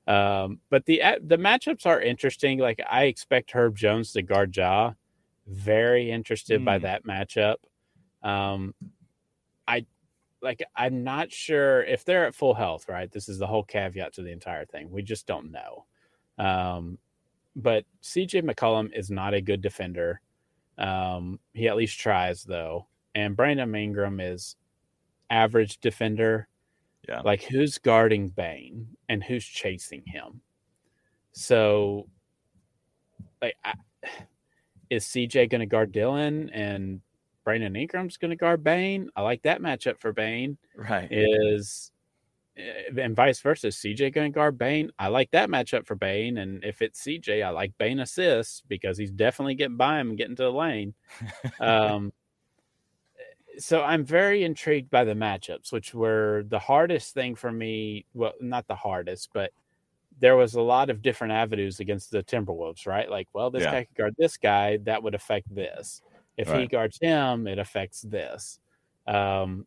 Um, 0.06 0.60
but 0.70 0.84
the 0.86 1.02
the 1.22 1.38
matchups 1.38 1.86
are 1.86 2.00
interesting. 2.00 2.58
Like 2.58 2.80
I 2.88 3.04
expect 3.04 3.52
Herb 3.52 3.76
Jones 3.76 4.12
to 4.12 4.22
guard 4.22 4.56
Ja. 4.56 4.92
Very 5.46 6.10
interested 6.10 6.60
mm. 6.60 6.64
by 6.64 6.78
that 6.78 7.04
matchup. 7.04 7.56
Um, 8.22 8.74
I 9.66 9.86
like. 10.42 10.62
I'm 10.76 11.04
not 11.04 11.32
sure 11.32 11.82
if 11.84 12.04
they're 12.04 12.26
at 12.26 12.34
full 12.34 12.54
health. 12.54 12.88
Right. 12.88 13.10
This 13.10 13.28
is 13.28 13.38
the 13.38 13.46
whole 13.46 13.64
caveat 13.64 14.14
to 14.14 14.22
the 14.22 14.32
entire 14.32 14.64
thing. 14.64 14.90
We 14.90 15.02
just 15.02 15.26
don't 15.26 15.52
know. 15.52 15.84
Um, 16.38 16.98
but 17.56 17.84
CJ 18.02 18.42
McCollum 18.42 18.90
is 18.96 19.10
not 19.10 19.34
a 19.34 19.40
good 19.40 19.60
defender. 19.60 20.20
Um, 20.76 21.38
he 21.52 21.68
at 21.68 21.76
least 21.76 21.98
tries 21.98 22.42
though, 22.42 22.86
and 23.14 23.36
Brandon 23.36 23.74
Ingram 23.74 24.20
is 24.20 24.56
average 25.30 25.78
defender. 25.78 26.48
Yeah. 27.08 27.20
Like 27.20 27.42
who's 27.42 27.78
guarding 27.78 28.28
Bane 28.28 28.88
and 29.08 29.22
who's 29.22 29.44
chasing 29.44 30.02
him? 30.06 30.40
So, 31.32 32.06
like, 33.42 33.56
I, 33.64 33.74
is 34.88 35.04
CJ 35.04 35.50
going 35.50 35.60
to 35.60 35.66
guard 35.66 35.92
Dylan 35.92 36.48
and 36.52 37.00
Brandon 37.44 37.74
Ingram's 37.74 38.16
going 38.16 38.30
to 38.30 38.36
guard 38.36 38.62
Bane? 38.62 39.10
I 39.16 39.22
like 39.22 39.42
that 39.42 39.60
matchup 39.60 39.98
for 39.98 40.12
Bane. 40.12 40.56
Right. 40.76 41.08
Is 41.10 41.90
eh, 42.56 42.90
and 42.96 43.16
vice 43.16 43.40
versa. 43.40 43.68
CJ 43.68 44.14
going 44.14 44.32
to 44.32 44.34
guard 44.34 44.56
Bane? 44.56 44.90
I 44.98 45.08
like 45.08 45.30
that 45.32 45.50
matchup 45.50 45.86
for 45.86 45.96
Bane. 45.96 46.38
And 46.38 46.64
if 46.64 46.80
it's 46.80 47.02
CJ, 47.02 47.44
I 47.44 47.50
like 47.50 47.76
Bane 47.78 48.00
assists 48.00 48.62
because 48.68 48.96
he's 48.96 49.10
definitely 49.10 49.56
getting 49.56 49.76
by 49.76 50.00
him 50.00 50.10
and 50.10 50.18
getting 50.18 50.36
to 50.36 50.44
the 50.44 50.52
lane. 50.52 50.94
um, 51.60 52.12
so 53.58 53.82
I'm 53.82 54.04
very 54.04 54.44
intrigued 54.44 54.90
by 54.90 55.04
the 55.04 55.14
matchups, 55.14 55.72
which 55.72 55.94
were 55.94 56.44
the 56.48 56.58
hardest 56.58 57.14
thing 57.14 57.34
for 57.34 57.52
me. 57.52 58.06
Well, 58.14 58.32
not 58.40 58.66
the 58.66 58.74
hardest, 58.74 59.30
but 59.32 59.52
there 60.20 60.36
was 60.36 60.54
a 60.54 60.60
lot 60.60 60.90
of 60.90 61.02
different 61.02 61.32
avenues 61.32 61.80
against 61.80 62.10
the 62.10 62.22
Timberwolves, 62.22 62.86
right? 62.86 63.10
Like, 63.10 63.28
well, 63.32 63.50
this 63.50 63.62
yeah. 63.62 63.72
guy 63.72 63.84
could 63.84 63.96
guard 63.96 64.14
this 64.16 64.36
guy, 64.36 64.78
that 64.84 65.02
would 65.02 65.14
affect 65.14 65.52
this. 65.54 66.02
If 66.36 66.50
right. 66.50 66.62
he 66.62 66.66
guards 66.66 66.98
him, 67.00 67.46
it 67.46 67.58
affects 67.58 68.02
this. 68.02 68.60
Um, 69.06 69.66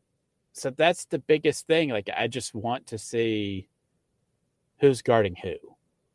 so 0.53 0.69
that's 0.69 1.05
the 1.05 1.19
biggest 1.19 1.67
thing. 1.67 1.89
Like, 1.89 2.09
I 2.15 2.27
just 2.27 2.55
want 2.55 2.88
to 2.88 2.97
see 2.97 3.67
who's 4.79 5.01
guarding 5.01 5.35
who, 5.35 5.55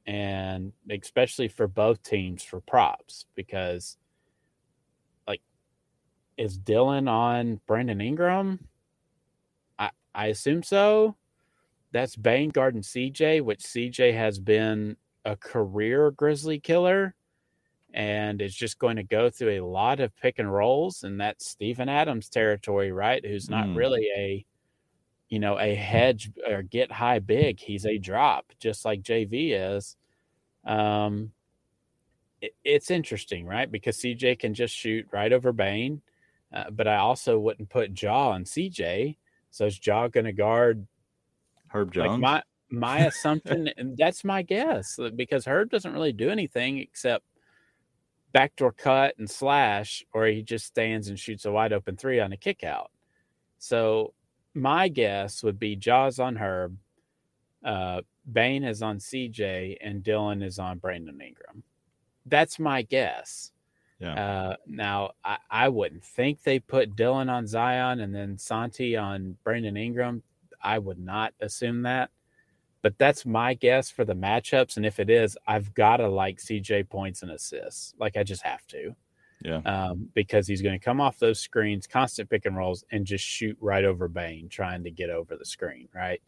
and 0.07 0.73
especially 0.91 1.49
for 1.49 1.69
both 1.69 2.03
teams 2.03 2.43
for 2.43 2.61
props 2.61 3.27
because 3.35 3.97
is 6.43 6.59
Dylan 6.59 7.09
on 7.09 7.61
Brandon 7.67 8.01
Ingram? 8.01 8.59
I 9.79 9.91
I 10.15 10.27
assume 10.27 10.63
so. 10.63 11.17
That's 11.93 12.17
Bane 12.17 12.51
guarding 12.51 12.83
CJ, 12.83 13.43
which 13.43 13.61
CJ 13.61 14.15
has 14.15 14.39
been 14.39 14.97
a 15.25 15.37
career 15.37 16.11
Grizzly 16.11 16.59
killer 16.59 17.15
and 17.95 18.41
is 18.41 18.55
just 18.55 18.79
going 18.79 18.97
to 18.97 19.03
go 19.03 19.29
through 19.29 19.51
a 19.51 19.67
lot 19.67 20.01
of 20.01 20.17
pick 20.17 20.39
and 20.39 20.53
rolls, 20.53 21.05
and 21.05 21.21
that's 21.21 21.47
Steven 21.47 21.89
Adams 21.91 22.29
territory, 22.31 22.91
right? 22.91 23.25
Who's 23.25 23.51
not 23.51 23.67
Mm. 23.67 23.77
really 23.77 24.09
a 24.17 24.45
you 25.29 25.39
know 25.39 25.59
a 25.59 25.75
hedge 25.75 26.31
or 26.49 26.63
get 26.63 26.91
high 26.91 27.19
big. 27.21 27.61
He's 27.61 27.87
a 27.87 27.99
drop, 27.99 28.53
just 28.59 28.85
like 28.85 29.03
JV 29.03 29.53
is. 29.53 29.97
Um, 30.65 31.33
it, 32.41 32.55
it's 32.65 32.91
interesting, 32.91 33.47
right? 33.47 33.71
Because 33.71 33.99
CJ 33.99 34.39
can 34.39 34.55
just 34.55 34.75
shoot 34.75 35.07
right 35.13 35.33
over 35.33 35.53
Bane, 35.53 36.03
uh, 36.53 36.71
but 36.71 36.87
I 36.87 36.97
also 36.97 37.39
wouldn't 37.39 37.71
put 37.71 38.01
Ja 38.01 38.31
on 38.31 38.45
CJ. 38.45 39.17
So 39.51 39.67
is 39.67 39.85
Ja 39.85 40.09
going 40.09 40.27
to 40.27 40.33
guard 40.33 40.87
Herb 41.69 41.95
like 41.97 42.09
Jones. 42.09 42.21
my 42.21 42.43
my 42.71 42.99
assumption, 43.07 43.69
and 43.77 43.97
that's 43.97 44.25
my 44.25 44.43
guess, 44.43 44.99
uh, 44.99 45.11
because 45.15 45.47
Herb 45.47 45.71
doesn't 45.71 45.93
really 45.93 46.13
do 46.13 46.31
anything 46.31 46.79
except 46.79 47.25
backdoor 48.33 48.73
cut 48.73 49.15
and 49.19 49.29
slash, 49.29 50.05
or 50.13 50.27
he 50.27 50.43
just 50.43 50.67
stands 50.67 51.09
and 51.09 51.19
shoots 51.19 51.45
a 51.45 51.53
wide 51.53 51.73
open 51.73 51.97
three 51.97 52.19
on 52.19 52.33
a 52.33 52.37
kick 52.37 52.65
out. 52.65 52.91
So 53.59 54.15
my 54.55 54.89
guess 54.89 55.43
would 55.43 55.59
be 55.59 55.77
Ja's 55.77 56.19
on 56.19 56.37
Herb, 56.37 56.77
uh, 57.65 58.01
Bane 58.31 58.65
is 58.65 58.83
on 58.83 58.99
CJ, 58.99 59.77
and 59.81 60.03
Dylan 60.03 60.43
is 60.43 60.59
on 60.59 60.79
Brandon 60.79 61.21
Ingram. 61.21 61.63
That's 62.27 62.59
my 62.59 62.83
guess. 62.83 63.53
Yeah. 64.03 64.15
Uh, 64.15 64.57
now 64.67 65.13
I, 65.25 65.39
I 65.49 65.69
wouldn't 65.69 66.03
think 66.03 66.43
they 66.43 66.59
put 66.59 66.97
Dylan 66.97 67.31
on 67.31 67.47
Zion 67.47 68.01
and 68.01 68.13
then 68.13 68.37
Santi 68.37 68.97
on 68.97 69.37
Brandon 69.45 69.77
Ingram. 69.77 70.25
I 70.61 70.79
would 70.79 70.99
not 70.99 71.35
assume 71.41 71.83
that, 71.83 72.11
but 72.83 72.99
that's 72.99 73.25
my 73.25 73.55
guess 73.55 73.91
for 73.91 74.05
the 74.05 74.15
matchups. 74.15 74.77
And 74.77 74.85
if 74.85 74.99
it 74.99 75.09
is, 75.09 75.39
I've 75.47 75.73
got 75.75 75.99
to 75.99 76.09
like 76.09 76.39
CJ 76.39 76.89
points 76.89 77.23
and 77.23 77.31
assists. 77.31 77.95
Like 77.97 78.17
I 78.17 78.25
just 78.25 78.43
have 78.43 78.67
to, 78.69 78.97
yeah. 79.45 79.59
um, 79.59 80.09
because 80.15 80.49
he's 80.49 80.63
going 80.63 80.79
to 80.79 80.85
come 80.85 81.01
off 81.01 81.21
those 81.21 81.39
screens, 81.39 81.87
constant 81.87 82.29
pick 82.29 82.45
and 82.45 82.57
rolls, 82.57 82.85
and 82.91 83.07
just 83.07 83.25
shoot 83.25 83.57
right 83.61 83.85
over 83.85 84.09
Bane, 84.09 84.49
trying 84.49 84.83
to 84.83 84.91
get 84.91 85.11
over 85.11 85.37
the 85.37 85.47
screen, 85.47 85.89
right? 85.95 86.23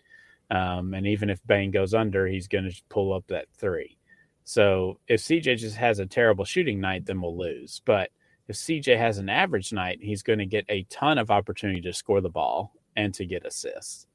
Um, 0.50 0.94
and 0.94 1.08
even 1.08 1.28
if 1.28 1.44
Bane 1.44 1.72
goes 1.72 1.92
under, 1.92 2.28
he's 2.28 2.46
going 2.46 2.70
to 2.70 2.82
pull 2.88 3.12
up 3.12 3.24
that 3.28 3.46
three. 3.56 3.98
So 4.44 5.00
if 5.08 5.20
CJ 5.20 5.58
just 5.58 5.76
has 5.76 5.98
a 5.98 6.06
terrible 6.06 6.44
shooting 6.44 6.80
night, 6.80 7.06
then 7.06 7.20
we'll 7.20 7.36
lose. 7.36 7.80
But 7.84 8.10
if 8.46 8.56
CJ 8.56 8.98
has 8.98 9.18
an 9.18 9.30
average 9.30 9.72
night, 9.72 9.98
he's 10.02 10.22
going 10.22 10.38
to 10.38 10.46
get 10.46 10.66
a 10.68 10.84
ton 10.84 11.18
of 11.18 11.30
opportunity 11.30 11.80
to 11.82 11.92
score 11.92 12.20
the 12.20 12.28
ball 12.28 12.72
and 12.94 13.12
to 13.14 13.24
get 13.24 13.46
assists. 13.46 14.06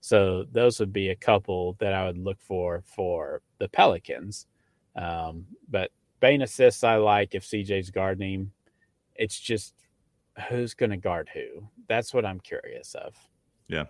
So 0.00 0.44
those 0.50 0.80
would 0.80 0.92
be 0.92 1.10
a 1.10 1.16
couple 1.16 1.76
that 1.80 1.94
I 1.94 2.06
would 2.06 2.18
look 2.18 2.40
for 2.40 2.82
for 2.86 3.42
the 3.58 3.68
Pelicans. 3.68 4.46
Um, 4.96 5.46
but 5.68 5.90
Bane 6.20 6.42
assists 6.42 6.84
I 6.84 6.96
like 6.96 7.34
if 7.34 7.44
CJ's 7.44 7.90
guarding 7.90 8.32
him. 8.32 8.52
It's 9.14 9.38
just 9.38 9.74
who's 10.48 10.74
going 10.74 10.90
to 10.90 10.96
guard 10.96 11.30
who. 11.32 11.68
That's 11.88 12.14
what 12.14 12.24
I'm 12.24 12.40
curious 12.40 12.94
of. 12.94 13.14
Yeah, 13.68 13.84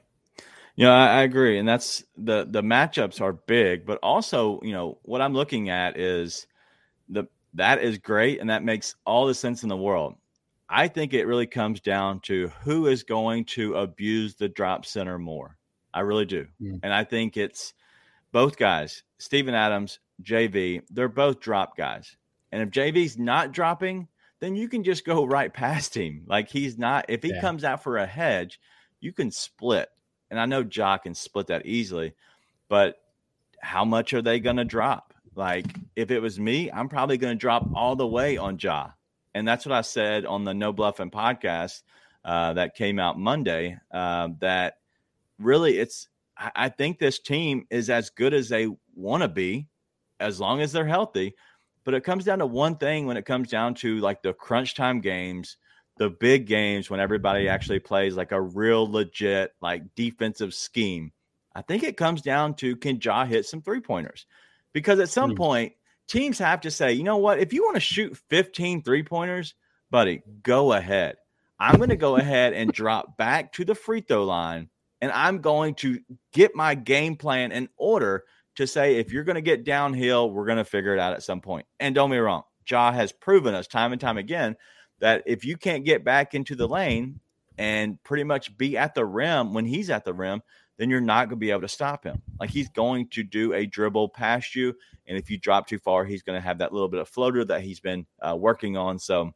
I, 0.81 1.19
I 1.19 1.23
agree, 1.23 1.59
and 1.59 1.69
that's 1.69 2.05
the 2.17 2.47
the 2.49 2.63
matchups 2.63 3.21
are 3.21 3.33
big, 3.33 3.85
but 3.87 3.99
also 4.03 4.61
you 4.63 4.73
know 4.73 4.99
what 5.03 5.21
I'm 5.21 5.35
looking 5.35 5.69
at 5.69 5.99
is 5.99 6.47
the 7.09 7.25
that 7.55 7.83
is 7.83 7.99
great, 7.99 8.41
and 8.41 8.49
that 8.51 8.65
makes 8.65 8.95
all 9.05 9.27
the 9.27 9.35
sense 9.35 9.63
in 9.63 9.69
the 9.69 9.77
world. 9.77 10.15
I 10.69 10.89
think 10.89 11.13
it 11.13 11.27
really 11.27 11.47
comes 11.47 11.81
down 11.81 12.21
to 12.21 12.49
who 12.63 12.87
is 12.87 13.03
going 13.03 13.45
to 13.47 13.75
abuse 13.75 14.35
the 14.35 14.49
drop 14.49 14.87
center 14.87 15.19
more. 15.19 15.59
I 15.93 16.01
really 16.01 16.25
do, 16.25 16.47
Mm. 16.61 16.81
and 16.83 16.93
I 16.95 17.05
think 17.05 17.37
it's 17.37 17.75
both 18.33 18.57
guys, 18.57 19.03
Steven 19.19 19.55
Adams, 19.55 19.99
JV. 20.23 20.81
They're 20.91 21.09
both 21.09 21.41
drop 21.41 21.77
guys, 21.77 22.17
and 22.51 22.63
if 22.63 22.71
JV's 22.71 23.19
not 23.19 23.53
dropping, 23.53 24.09
then 24.41 24.57
you 24.57 24.69
can 24.69 24.83
just 24.83 25.05
go 25.05 25.25
right 25.37 25.53
past 25.53 25.95
him. 25.95 26.25
Like 26.27 26.49
he's 26.49 26.79
not. 26.79 27.05
If 27.11 27.23
he 27.23 27.29
Yeah. 27.31 27.43
comes 27.43 27.63
out 27.65 27.83
for 27.83 27.99
a 27.99 28.07
hedge, 28.07 28.59
you 29.01 29.13
can 29.13 29.31
split 29.31 29.91
and 30.33 30.41
I 30.41 30.47
know 30.47 30.67
Ja 30.73 30.97
can 30.97 31.15
split 31.15 31.49
that 31.49 31.67
easily, 31.67 32.15
but 32.71 32.97
how 33.61 33.85
much 33.85 34.15
are 34.15 34.23
they 34.23 34.41
going 34.41 34.57
to 34.57 34.65
drop? 34.65 35.13
Like, 35.35 35.67
if 35.95 36.11
it 36.11 36.21
was 36.21 36.41
me, 36.41 36.71
I'm 36.73 36.89
probably 36.89 37.19
going 37.19 37.35
to 37.35 37.39
drop 37.39 37.69
all 37.75 37.97
the 37.97 38.07
way 38.07 38.39
on 38.39 38.59
Ja. 38.59 38.93
And 39.35 39.47
that's 39.47 39.67
what 39.67 39.75
I 39.75 39.83
said 39.83 40.25
on 40.25 40.45
the 40.45 40.55
No 40.55 40.73
Bluffing 40.73 41.11
podcast 41.11 41.83
uh, 42.25 42.55
that 42.55 42.75
came 42.75 42.99
out 42.99 43.19
Monday. 43.19 43.79
Uh, 43.93 44.31
that 44.41 44.79
really, 45.39 45.79
it's, 45.79 46.09
I, 46.39 46.51
I 46.57 46.69
think 46.71 46.99
this 46.99 47.19
team 47.19 47.67
is 47.69 47.91
as 47.91 48.09
good 48.09 48.33
as 48.33 48.49
they 48.49 48.69
want 48.97 49.23
to 49.23 49.29
be 49.29 49.69
as 50.19 50.41
long 50.41 50.63
as 50.63 50.73
they're 50.73 50.87
healthy. 50.87 51.35
But 51.85 51.93
it 51.93 52.05
comes 52.05 52.25
down 52.25 52.39
to 52.39 52.47
one 52.47 52.77
thing 52.77 53.07
when 53.07 53.19
it 53.19 53.27
comes 53.27 53.51
down 53.51 53.75
to 53.77 53.99
like 53.99 54.23
the 54.23 54.33
crunch 54.33 54.75
time 54.75 55.03
games 55.03 55.59
the 55.99 56.11
big 56.11 56.47
games 56.47 56.91
when 56.91 57.01
everybody 57.01 57.49
actually 57.49 57.79
plays 57.81 58.17
like 58.17 58.33
a 58.33 58.41
real 58.41 58.91
legit 58.91 59.55
like 59.61 59.95
defensive 59.95 60.55
scheme. 60.55 61.13
I 61.55 61.63
think 61.63 61.83
it 61.83 61.97
comes 61.97 62.23
down 62.23 62.55
to 62.55 62.77
can 62.77 62.99
Ja 63.01 63.25
hit 63.25 63.47
some 63.47 63.63
three 63.63 63.81
pointers? 63.81 64.27
Because 64.73 64.99
at 65.01 65.11
some 65.11 65.33
Hmm. 65.33 65.37
point, 65.37 65.75
teams 66.09 66.39
have 66.39 66.63
to 66.63 66.71
say, 66.71 66.93
you 66.93 67.03
know 67.05 67.19
what, 67.19 67.39
if 67.39 67.53
you 67.53 67.63
want 67.63 67.77
to 67.77 67.81
shoot 67.81 68.17
15 68.31 68.83
three 68.83 69.03
pointers, 69.03 69.55
buddy, 69.91 70.23
go 70.43 70.73
ahead. 70.73 71.17
I'm 71.59 71.77
going 71.77 71.91
to 71.91 71.97
go 71.97 72.17
ahead 72.17 72.55
and 72.55 72.73
drop 72.73 73.17
back 73.17 73.53
to 73.55 73.65
the 73.65 73.75
free 73.75 74.01
throw 74.01 74.25
line 74.25 74.71
and 75.01 75.11
I'm 75.13 75.41
going 75.41 75.75
to 75.77 75.99
get 76.33 76.55
my 76.55 76.75
game 76.75 77.17
plan 77.17 77.53
in 77.53 77.69
order 77.77 78.25
to 78.57 78.67
say 78.67 78.97
if 78.97 79.13
you're 79.13 79.25
going 79.25 79.35
to 79.37 79.43
get 79.43 79.65
downhill, 79.65 80.31
we're 80.31 80.47
going 80.47 80.59
to 80.59 80.65
figure 80.65 80.95
it 80.95 81.01
out 81.01 81.13
at 81.13 81.23
some 81.23 81.41
point. 81.41 81.67
And 81.81 81.95
don't 81.95 82.11
be 82.11 82.19
wrong, 82.19 82.45
Ja 82.69 82.93
has 82.93 83.13
proven 83.13 83.55
us 83.55 83.67
time 83.67 83.93
and 83.93 84.01
time 84.01 84.17
again 84.17 84.57
that 85.03 85.25
if 85.27 85.45
you 85.45 85.57
can't 85.57 85.85
get 85.85 86.05
back 86.05 86.33
into 86.33 86.55
the 86.55 86.69
lane 86.69 87.19
and 87.59 88.01
pretty 88.05 88.23
much 88.23 88.57
be 88.57 88.79
at 88.79 88.95
the 88.95 89.05
rim 89.05 89.53
when 89.53 89.65
he's 89.65 89.91
at 89.91 90.05
the 90.05 90.15
rim, 90.15 90.43
then 90.79 90.89
you're 90.91 91.01
not 91.01 91.29
going 91.29 91.31
to 91.39 91.45
be 91.45 91.51
able 91.51 91.61
to 91.63 91.69
stop 91.69 92.05
him. 92.05 92.23
Like 92.39 92.51
he's 92.51 92.69
going 92.69 93.09
to 93.09 93.25
do 93.25 93.53
a 93.53 93.67
dribble 93.67 94.11
past 94.11 94.55
you. 94.55 94.75
And 95.09 95.19
if 95.19 95.29
you 95.29 95.39
drop 95.39 95.67
too 95.67 95.81
far, 95.81 96.05
he's 96.05 96.23
going 96.23 96.41
to 96.41 96.41
have 96.41 96.59
that 96.59 96.73
little 96.73 96.89
bit 96.89 97.01
of 97.01 97.09
floater 97.09 97.45
that 97.47 97.63
he's 97.63 97.81
been 97.81 98.07
uh, 98.21 98.37
working 98.39 98.77
on. 98.77 99.01
So 99.01 99.33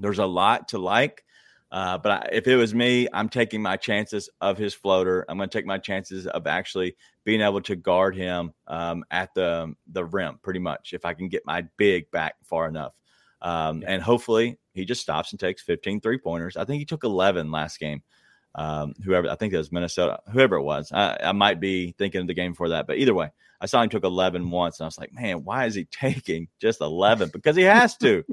there's 0.00 0.18
a 0.18 0.26
lot 0.26 0.68
to 0.68 0.78
like. 0.78 1.22
Uh, 1.70 1.98
but 1.98 2.12
I, 2.12 2.28
if 2.32 2.46
it 2.46 2.56
was 2.56 2.74
me, 2.74 3.08
I'm 3.12 3.28
taking 3.28 3.60
my 3.60 3.76
chances 3.76 4.30
of 4.40 4.56
his 4.56 4.72
floater. 4.72 5.26
I'm 5.28 5.36
going 5.36 5.50
to 5.50 5.58
take 5.58 5.66
my 5.66 5.76
chances 5.76 6.26
of 6.26 6.46
actually 6.46 6.96
being 7.24 7.42
able 7.42 7.60
to 7.60 7.76
guard 7.76 8.16
him 8.16 8.54
um, 8.66 9.04
at 9.10 9.34
the 9.34 9.74
the 9.92 10.02
rim, 10.02 10.38
pretty 10.42 10.60
much. 10.60 10.94
If 10.94 11.04
I 11.04 11.12
can 11.12 11.28
get 11.28 11.44
my 11.44 11.66
big 11.76 12.10
back 12.10 12.36
far 12.42 12.66
enough, 12.68 12.94
um, 13.42 13.84
and 13.86 14.02
hopefully 14.02 14.58
he 14.72 14.84
just 14.84 15.02
stops 15.02 15.32
and 15.32 15.40
takes 15.40 15.62
15 15.62 16.00
three 16.00 16.18
pointers. 16.18 16.56
I 16.56 16.64
think 16.64 16.78
he 16.78 16.84
took 16.84 17.04
11 17.04 17.50
last 17.50 17.78
game. 17.78 18.02
Um, 18.54 18.94
whoever 19.04 19.28
I 19.28 19.36
think 19.36 19.52
it 19.52 19.58
was 19.58 19.70
Minnesota, 19.70 20.20
whoever 20.32 20.56
it 20.56 20.62
was, 20.62 20.90
I, 20.92 21.18
I 21.22 21.32
might 21.32 21.60
be 21.60 21.94
thinking 21.98 22.22
of 22.22 22.26
the 22.26 22.34
game 22.34 22.54
for 22.54 22.70
that, 22.70 22.86
but 22.86 22.96
either 22.96 23.14
way, 23.14 23.30
I 23.60 23.66
saw 23.66 23.82
him 23.82 23.88
took 23.88 24.04
11 24.04 24.50
once, 24.50 24.78
and 24.78 24.84
I 24.84 24.88
was 24.88 24.98
like, 24.98 25.12
man, 25.12 25.44
why 25.44 25.66
is 25.66 25.74
he 25.74 25.84
taking 25.90 26.48
just 26.58 26.80
11? 26.80 27.30
Because 27.32 27.56
he 27.56 27.62
has 27.62 27.96
to. 27.98 28.24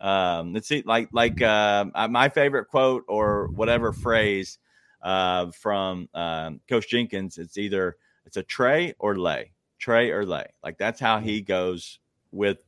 Um, 0.00 0.52
let's 0.52 0.66
see, 0.66 0.82
like 0.84 1.10
like 1.12 1.40
uh, 1.40 1.84
my 2.10 2.28
favorite 2.28 2.66
quote 2.66 3.04
or 3.06 3.48
whatever 3.54 3.92
phrase 3.92 4.58
uh, 5.00 5.50
from 5.52 6.08
um, 6.12 6.60
Coach 6.68 6.88
Jenkins. 6.88 7.38
It's 7.38 7.56
either 7.56 7.96
it's 8.26 8.36
a 8.36 8.42
tray 8.42 8.94
or 8.98 9.16
lay, 9.16 9.52
tray 9.78 10.10
or 10.10 10.26
lay. 10.26 10.46
Like 10.62 10.76
that's 10.76 10.98
how 10.98 11.20
he 11.20 11.40
goes 11.40 12.00
with 12.32 12.58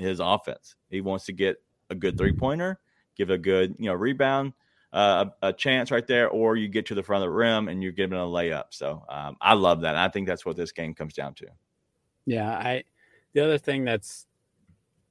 his 0.00 0.20
offense. 0.20 0.76
He 0.88 1.00
wants 1.00 1.26
to 1.26 1.32
get 1.32 1.56
a 1.90 1.94
good 1.94 2.16
three 2.16 2.32
pointer, 2.32 2.80
give 3.16 3.30
a 3.30 3.38
good 3.38 3.74
you 3.78 3.86
know 3.86 3.94
rebound, 3.94 4.52
uh, 4.92 5.26
a, 5.42 5.48
a 5.48 5.52
chance 5.52 5.90
right 5.90 6.06
there, 6.06 6.28
or 6.28 6.56
you 6.56 6.68
get 6.68 6.86
to 6.86 6.94
the 6.94 7.02
front 7.02 7.22
of 7.22 7.28
the 7.28 7.34
rim 7.34 7.68
and 7.68 7.82
you're 7.82 7.92
giving 7.92 8.18
a 8.18 8.22
layup. 8.22 8.64
So 8.70 9.04
um, 9.08 9.36
I 9.40 9.54
love 9.54 9.82
that. 9.82 9.96
I 9.96 10.08
think 10.08 10.26
that's 10.26 10.44
what 10.44 10.56
this 10.56 10.72
game 10.72 10.94
comes 10.94 11.14
down 11.14 11.34
to. 11.34 11.46
Yeah, 12.26 12.50
I. 12.50 12.84
The 13.32 13.44
other 13.44 13.58
thing 13.58 13.84
that's, 13.84 14.26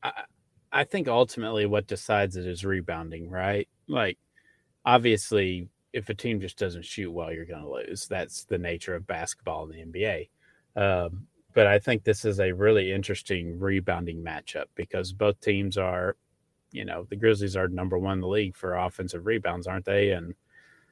I, 0.04 0.12
I 0.74 0.84
think 0.84 1.08
ultimately 1.08 1.66
what 1.66 1.88
decides 1.88 2.36
it 2.36 2.46
is 2.46 2.66
rebounding, 2.66 3.30
right? 3.30 3.70
Like, 3.88 4.18
obviously, 4.84 5.70
if 5.94 6.10
a 6.10 6.14
team 6.14 6.42
just 6.42 6.60
doesn't 6.60 6.84
shoot 6.84 7.12
well, 7.12 7.32
you're 7.32 7.46
going 7.46 7.64
to 7.64 7.70
lose. 7.70 8.08
That's 8.08 8.44
the 8.44 8.58
nature 8.58 8.94
of 8.94 9.08
basketball 9.08 9.70
in 9.70 9.92
the 9.92 10.00
NBA. 10.00 10.30
Um, 10.76 11.28
but 11.54 11.68
I 11.68 11.80
think 11.80 12.04
this 12.04 12.26
is 12.26 12.39
a 12.39 12.52
really 12.52 12.91
interesting 12.91 13.60
rebounding 13.60 14.24
matchup 14.24 14.66
because 14.76 15.12
both 15.14 15.39
teams 15.41 15.78
are, 15.78 16.16
you 16.72 16.86
know, 16.86 17.06
the 17.10 17.16
Grizzlies 17.16 17.56
are 17.56 17.68
number 17.68 17.97
one 17.97 18.14
in 18.14 18.22
the 18.22 18.28
league 18.28 18.56
for 18.56 18.76
offensive 18.76 19.26
rebounds, 19.26 19.68
aren't 19.68 19.86
they? 19.86 20.12
And 20.12 20.36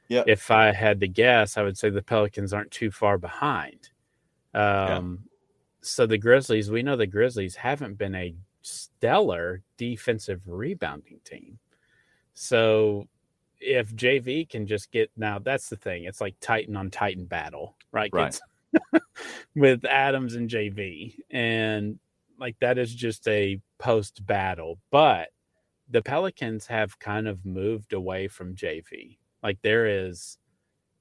Yep. 0.09 0.27
if 0.27 0.49
I 0.51 0.71
had 0.71 0.99
to 1.01 1.07
guess, 1.07 1.57
I 1.57 1.63
would 1.63 1.77
say 1.77 1.89
the 1.89 2.01
Pelicans 2.01 2.53
aren't 2.53 2.71
too 2.71 2.91
far 2.91 3.17
behind. 3.17 3.89
Um, 4.53 5.23
So 5.81 6.05
the 6.05 6.17
Grizzlies, 6.17 6.71
we 6.71 6.81
know 6.81 6.95
the 6.95 7.05
Grizzlies 7.07 7.55
haven't 7.55 7.97
been 7.97 8.15
a 8.15 8.33
stellar 8.61 9.61
defensive 9.77 10.41
rebounding 10.47 11.19
team. 11.23 11.59
So 12.33 13.07
if 13.59 13.93
JV 13.95 14.49
can 14.49 14.65
just 14.67 14.91
get 14.91 15.11
now, 15.17 15.39
that's 15.39 15.69
the 15.69 15.75
thing. 15.77 16.03
It's 16.05 16.19
like 16.21 16.35
Titan 16.41 16.75
on 16.75 16.89
Titan 16.89 17.25
battle, 17.25 17.75
right? 17.91 18.09
Right. 18.13 18.27
It's- 18.27 18.41
with 19.55 19.85
Adams 19.85 20.35
and 20.35 20.49
JV, 20.49 21.15
and 21.29 21.99
like 22.39 22.55
that 22.59 22.77
is 22.77 22.93
just 22.93 23.27
a 23.27 23.59
post 23.79 24.25
battle. 24.25 24.79
But 24.91 25.29
the 25.89 26.01
Pelicans 26.01 26.67
have 26.67 26.99
kind 26.99 27.27
of 27.27 27.45
moved 27.45 27.93
away 27.93 28.27
from 28.27 28.55
JV. 28.55 29.17
Like 29.41 29.59
there 29.61 29.85
is, 30.07 30.37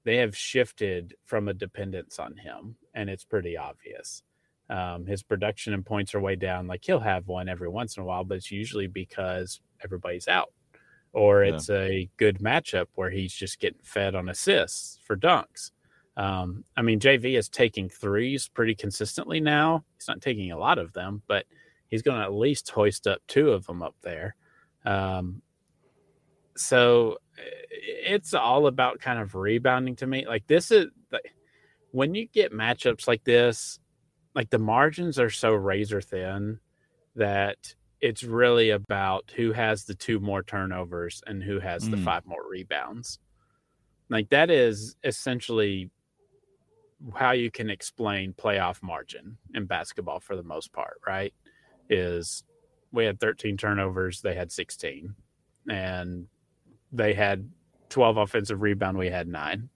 they 0.05 0.19
have 0.19 0.37
shifted 0.37 1.15
from 1.25 1.49
a 1.49 1.55
dependence 1.55 2.19
on 2.19 2.37
him, 2.37 2.77
and 2.95 3.11
it's 3.11 3.25
pretty 3.25 3.57
obvious. 3.57 4.23
Um, 4.69 5.07
his 5.07 5.23
production 5.23 5.75
and 5.75 5.85
points 5.87 6.15
are 6.15 6.21
way 6.21 6.37
down. 6.37 6.67
Like 6.67 6.85
he'll 6.85 7.01
have 7.01 7.29
one 7.29 7.49
every 7.49 7.69
once 7.69 7.97
in 7.97 8.03
a 8.03 8.07
while, 8.07 8.25
but 8.25 8.37
it's 8.37 8.51
usually 8.51 8.87
because 8.89 9.61
everybody's 9.83 10.29
out, 10.29 10.53
or 11.13 11.45
Yeah. 11.45 11.55
it's 11.55 11.71
a 11.71 12.09
good 12.17 12.39
matchup 12.39 12.87
where 12.95 13.11
he's 13.11 13.33
just 13.35 13.59
getting 13.61 13.81
fed 13.83 14.15
on 14.15 14.29
assists 14.29 14.99
for 15.05 15.17
dunks. 15.17 15.71
Um, 16.17 16.65
I 16.77 16.83
mean, 16.83 16.99
JV 16.99 17.37
is 17.37 17.49
taking 17.49 17.89
threes 17.89 18.49
pretty 18.49 18.75
consistently 18.75 19.41
now. 19.41 19.85
He's 19.99 20.09
not 20.09 20.21
taking 20.23 20.51
a 20.51 20.59
lot 20.59 20.79
of 20.79 20.93
them, 20.95 21.23
but 21.27 21.45
he's 21.89 22.03
going 22.03 22.19
to 22.19 22.25
at 22.25 22.33
least 22.33 22.71
hoist 22.71 23.07
up 23.07 23.21
two 23.29 23.51
of 23.51 23.67
them 23.67 23.83
up 23.83 23.95
there. 24.03 24.35
Um, 24.85 25.43
so 26.57 27.19
it's 27.37 28.33
all 28.33 28.67
about 28.67 28.99
kind 29.01 29.19
of 29.21 29.35
rebounding 29.35 29.97
to 29.97 30.07
me. 30.07 30.27
Like 30.27 30.47
this 30.47 30.71
is 30.71 30.87
like, 31.13 31.35
when 31.91 32.15
you 32.15 32.27
get 32.27 32.53
matchups 32.53 33.07
like 33.07 33.25
this, 33.25 33.79
like 34.35 34.49
the 34.51 34.59
margins 34.59 35.19
are 35.19 35.31
so 35.31 35.53
razor 35.53 36.01
thin 36.01 36.59
that 37.15 37.75
it's 38.01 38.23
really 38.23 38.71
about 38.71 39.31
who 39.37 39.53
has 39.53 39.85
the 39.85 39.95
two 39.95 40.21
more 40.21 40.43
turnovers 40.43 41.23
and 41.27 41.43
who 41.43 41.59
has 41.61 41.89
the 41.89 41.97
Mm. 41.97 42.05
five 42.05 42.27
more 42.27 42.49
rebounds. 42.49 43.19
Like 44.09 44.29
that 44.31 44.51
is 44.51 44.97
essentially 45.05 45.91
how 47.15 47.33
you 47.33 47.51
can 47.51 47.71
explain 47.71 48.33
playoff 48.33 48.83
margin 48.83 49.37
in 49.55 49.67
basketball 49.67 50.21
for 50.21 50.37
the 50.37 50.43
most 50.43 50.73
part, 50.73 51.01
right? 51.07 51.33
Is 51.91 52.45
we 52.93 53.05
had 53.05 53.21
13 53.21 53.57
turnovers, 53.57 54.21
they 54.23 54.35
had 54.35 54.51
16, 54.51 55.15
and 55.69 56.27
they 56.93 57.15
had 57.15 57.49
12 57.91 58.17
offensive 58.17 58.63
rebound, 58.63 58.97
we 58.97 59.09
had 59.09 59.29
nine. 59.29 59.69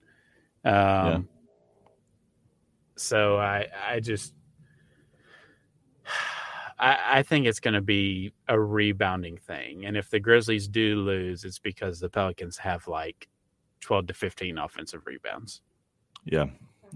Um, 0.65 1.29
So 2.97 3.39
I, 3.39 3.67
I 3.89 4.01
just, 4.01 4.35
I, 6.79 7.19
I 7.19 7.23
think 7.23 7.47
it's 7.47 7.61
going 7.61 7.75
to 7.75 7.83
be 7.83 8.33
a 8.49 8.59
rebounding 8.59 9.37
thing. 9.37 9.85
And 9.85 9.97
if 9.97 10.09
the 10.11 10.21
Grizzlies 10.21 10.69
do 10.69 10.97
lose, 10.97 11.45
it's 11.45 11.59
because 11.59 12.01
the 12.01 12.09
Pelicans 12.09 12.57
have 12.59 12.87
like 12.89 13.29
12 13.81 14.09
to 14.09 14.15
15 14.15 14.59
offensive 14.59 15.07
rebounds. 15.07 15.63
Yeah, 16.25 16.47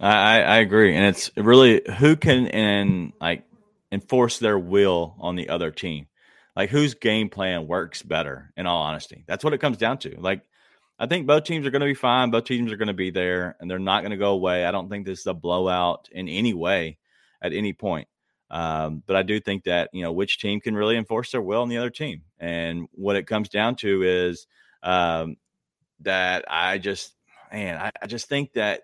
I, 0.00 0.42
I 0.42 0.56
agree, 0.58 0.94
and 0.96 1.06
it's 1.06 1.30
really 1.36 1.82
who 1.98 2.16
can 2.16 2.48
and 2.48 3.12
like 3.20 3.44
enforce 3.92 4.38
their 4.38 4.58
will 4.58 5.14
on 5.18 5.36
the 5.36 5.48
other 5.48 5.70
team, 5.70 6.06
like 6.56 6.70
whose 6.70 6.94
game 6.94 7.28
plan 7.28 7.66
works 7.66 8.02
better. 8.02 8.52
In 8.56 8.66
all 8.66 8.82
honesty, 8.82 9.24
that's 9.26 9.44
what 9.44 9.52
it 9.52 9.58
comes 9.60 9.76
down 9.76 9.98
to. 9.98 10.16
Like, 10.18 10.42
I 10.98 11.06
think 11.06 11.26
both 11.26 11.44
teams 11.44 11.66
are 11.66 11.70
going 11.70 11.80
to 11.80 11.86
be 11.86 11.94
fine. 11.94 12.30
Both 12.30 12.44
teams 12.44 12.72
are 12.72 12.76
going 12.76 12.88
to 12.88 12.94
be 12.94 13.10
there, 13.10 13.56
and 13.60 13.70
they're 13.70 13.78
not 13.78 14.02
going 14.02 14.10
to 14.10 14.16
go 14.16 14.32
away. 14.32 14.64
I 14.64 14.72
don't 14.72 14.88
think 14.88 15.06
this 15.06 15.20
is 15.20 15.26
a 15.26 15.34
blowout 15.34 16.08
in 16.10 16.28
any 16.28 16.54
way 16.54 16.98
at 17.40 17.52
any 17.52 17.72
point. 17.72 18.08
Um, 18.50 19.02
but 19.06 19.16
I 19.16 19.22
do 19.22 19.40
think 19.40 19.64
that 19.64 19.90
you 19.92 20.02
know 20.02 20.12
which 20.12 20.38
team 20.38 20.60
can 20.60 20.74
really 20.74 20.96
enforce 20.96 21.30
their 21.30 21.42
will 21.42 21.62
on 21.62 21.68
the 21.68 21.78
other 21.78 21.90
team, 21.90 22.22
and 22.38 22.88
what 22.92 23.16
it 23.16 23.26
comes 23.26 23.48
down 23.48 23.76
to 23.76 24.02
is 24.02 24.46
um, 24.82 25.36
that 26.00 26.44
I 26.48 26.78
just 26.78 27.14
man, 27.52 27.78
I, 27.78 27.90
I 28.02 28.06
just 28.06 28.28
think 28.28 28.54
that 28.54 28.82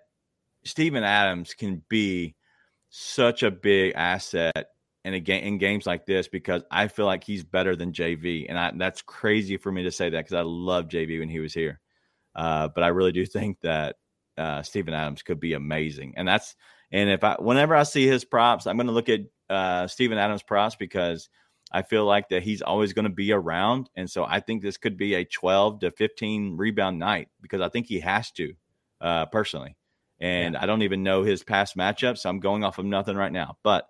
Steven 0.63 1.03
Adams 1.03 1.53
can 1.53 1.81
be 1.89 2.35
such 2.89 3.43
a 3.43 3.51
big 3.51 3.93
asset 3.95 4.67
in 5.03 5.13
a 5.13 5.19
game 5.19 5.43
in 5.43 5.57
games 5.57 5.87
like 5.87 6.05
this 6.05 6.27
because 6.27 6.61
I 6.69 6.87
feel 6.87 7.05
like 7.05 7.23
he's 7.23 7.43
better 7.43 7.75
than 7.75 7.93
JV, 7.93 8.45
and 8.47 8.59
I, 8.59 8.71
that's 8.75 9.01
crazy 9.01 9.57
for 9.57 9.71
me 9.71 9.83
to 9.83 9.91
say 9.91 10.09
that 10.09 10.19
because 10.19 10.33
I 10.33 10.41
love 10.41 10.87
JV 10.87 11.19
when 11.19 11.29
he 11.29 11.39
was 11.39 11.53
here, 11.53 11.79
uh, 12.35 12.67
but 12.67 12.83
I 12.83 12.89
really 12.89 13.11
do 13.11 13.25
think 13.25 13.59
that 13.61 13.95
uh, 14.37 14.61
Steven 14.61 14.93
Adams 14.93 15.23
could 15.23 15.39
be 15.39 15.53
amazing, 15.53 16.13
and 16.17 16.27
that's 16.27 16.55
and 16.91 17.09
if 17.09 17.23
I 17.23 17.35
whenever 17.39 17.75
I 17.75 17.83
see 17.83 18.05
his 18.05 18.25
props, 18.25 18.67
I'm 18.67 18.77
going 18.77 18.87
to 18.87 18.93
look 18.93 19.09
at 19.09 19.21
uh, 19.49 19.87
Steven 19.87 20.17
Adams 20.17 20.43
props 20.43 20.75
because 20.75 21.29
I 21.71 21.81
feel 21.81 22.05
like 22.05 22.29
that 22.29 22.43
he's 22.43 22.61
always 22.61 22.93
going 22.93 23.05
to 23.05 23.09
be 23.09 23.31
around, 23.31 23.89
and 23.95 24.09
so 24.09 24.23
I 24.23 24.39
think 24.39 24.61
this 24.61 24.77
could 24.77 24.97
be 24.97 25.15
a 25.15 25.25
12 25.25 25.79
to 25.79 25.91
15 25.91 26.57
rebound 26.57 26.99
night 26.99 27.29
because 27.41 27.61
I 27.61 27.69
think 27.69 27.87
he 27.87 28.01
has 28.01 28.29
to 28.31 28.53
uh, 28.99 29.25
personally 29.27 29.75
and 30.21 30.55
I 30.55 30.65
don't 30.65 30.83
even 30.83 31.03
know 31.03 31.23
his 31.23 31.43
past 31.43 31.75
matchups. 31.75 32.19
So 32.19 32.29
I'm 32.29 32.39
going 32.39 32.63
off 32.63 32.77
of 32.77 32.85
nothing 32.85 33.17
right 33.17 33.31
now. 33.31 33.57
But 33.63 33.87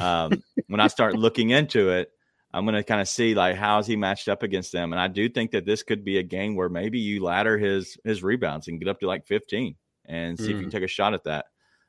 um, 0.00 0.42
when 0.68 0.80
I 0.80 0.88
start 0.88 1.14
looking 1.14 1.50
into 1.50 1.90
it, 1.90 2.10
I'm 2.52 2.64
going 2.64 2.74
to 2.74 2.82
kind 2.82 3.00
of 3.00 3.08
see 3.08 3.34
like 3.34 3.56
how 3.56 3.78
is 3.78 3.86
he 3.86 3.96
matched 3.96 4.28
up 4.28 4.42
against 4.42 4.72
them, 4.72 4.92
and 4.92 5.00
I 5.00 5.08
do 5.08 5.28
think 5.28 5.50
that 5.50 5.66
this 5.66 5.82
could 5.82 6.04
be 6.04 6.18
a 6.18 6.22
game 6.22 6.54
where 6.54 6.68
maybe 6.68 7.00
you 7.00 7.22
ladder 7.22 7.58
his 7.58 7.98
his 8.04 8.22
rebounds 8.22 8.68
and 8.68 8.78
get 8.78 8.88
up 8.88 9.00
to 9.00 9.06
like 9.06 9.26
15 9.26 9.74
and 10.06 10.38
see 10.38 10.44
if 10.44 10.50
you 10.50 10.60
can 10.60 10.70
take 10.70 10.82
a 10.82 10.88
shot 10.88 11.14
at 11.14 11.24
that. 11.24 11.46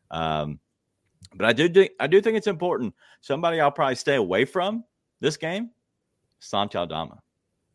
Um, 0.09 0.59
but 1.35 1.45
I 1.45 1.53
do 1.53 1.69
think 1.69 1.91
I 1.99 2.07
do 2.07 2.19
think 2.19 2.35
it's 2.37 2.47
important. 2.47 2.95
Somebody 3.21 3.59
I'll 3.59 3.71
probably 3.71 3.95
stay 3.95 4.15
away 4.15 4.45
from 4.45 4.83
this 5.19 5.37
game, 5.37 5.69
Santi 6.39 6.77
Aldama, 6.77 7.21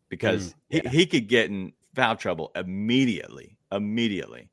because 0.09 0.55
he, 0.69 0.81
he 0.91 1.07
could 1.07 1.29
get 1.29 1.49
in 1.49 1.73
foul 1.95 2.17
trouble 2.17 2.51
immediately, 2.57 3.57
immediately. 3.71 4.50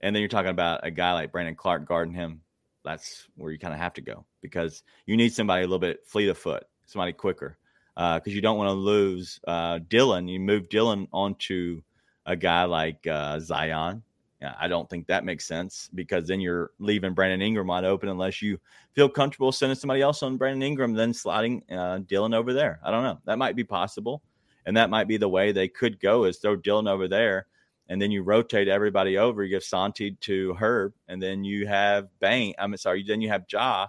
And 0.00 0.14
then 0.14 0.20
you're 0.20 0.28
talking 0.28 0.50
about 0.50 0.80
a 0.84 0.90
guy 0.90 1.12
like 1.12 1.32
Brandon 1.32 1.54
Clarke 1.54 1.86
guarding 1.86 2.14
him. 2.14 2.40
That's 2.84 3.26
where 3.36 3.52
you 3.52 3.58
kind 3.58 3.74
of 3.74 3.80
have 3.80 3.94
to 3.94 4.00
go 4.00 4.24
because 4.40 4.82
you 5.06 5.16
need 5.16 5.32
somebody 5.32 5.62
a 5.62 5.66
little 5.66 5.78
bit 5.78 6.06
fleet 6.06 6.28
of 6.28 6.38
foot, 6.38 6.64
somebody 6.86 7.12
quicker, 7.12 7.58
because 7.96 8.34
you 8.34 8.40
don't 8.40 8.56
want 8.56 8.68
to 8.68 8.72
lose 8.72 9.40
uh, 9.46 9.80
Dylan. 9.80 10.30
You 10.30 10.40
move 10.40 10.68
Dylan 10.68 11.08
onto 11.12 11.82
a 12.24 12.36
guy 12.36 12.64
like 12.64 13.06
uh, 13.06 13.40
Zion. 13.40 14.02
Yeah, 14.40 14.54
I 14.60 14.68
don't 14.68 14.88
think 14.88 15.08
that 15.08 15.24
makes 15.24 15.46
sense 15.46 15.90
because 15.92 16.28
then 16.28 16.40
you're 16.40 16.70
leaving 16.78 17.12
Brandon 17.12 17.42
Ingram 17.42 17.66
wide 17.66 17.84
open 17.84 18.08
unless 18.08 18.40
you 18.40 18.60
feel 18.94 19.08
comfortable 19.08 19.50
sending 19.50 19.74
somebody 19.74 20.00
else 20.00 20.22
on 20.22 20.36
Brandon 20.36 20.62
Ingram, 20.62 20.94
then 20.94 21.12
sliding 21.12 21.64
uh, 21.72 21.98
Dylan 22.06 22.36
over 22.36 22.52
there. 22.52 22.78
I 22.84 22.92
don't 22.92 23.02
know. 23.02 23.18
That 23.24 23.38
might 23.38 23.56
be 23.56 23.64
possible, 23.64 24.22
and 24.64 24.76
that 24.76 24.90
might 24.90 25.08
be 25.08 25.16
the 25.16 25.28
way 25.28 25.50
they 25.50 25.66
could 25.66 25.98
go 25.98 26.24
is 26.24 26.38
throw 26.38 26.56
Dylan 26.56 26.88
over 26.88 27.08
there 27.08 27.48
and 27.88 28.00
then 28.00 28.10
you 28.10 28.22
rotate 28.22 28.68
everybody 28.68 29.18
over. 29.18 29.42
You 29.42 29.50
give 29.50 29.64
Santi 29.64 30.12
to 30.12 30.54
Herb, 30.54 30.94
and 31.08 31.22
then 31.22 31.44
you 31.44 31.66
have 31.66 32.08
Bane. 32.20 32.54
I'm 32.58 32.76
sorry, 32.76 33.02
then 33.02 33.20
you 33.20 33.28
have 33.28 33.44
Ja 33.50 33.88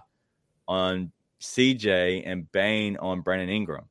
on 0.66 1.12
CJ 1.40 2.22
and 2.26 2.50
Bane 2.50 2.96
on 2.96 3.20
Brandon 3.20 3.48
Ingram. 3.48 3.86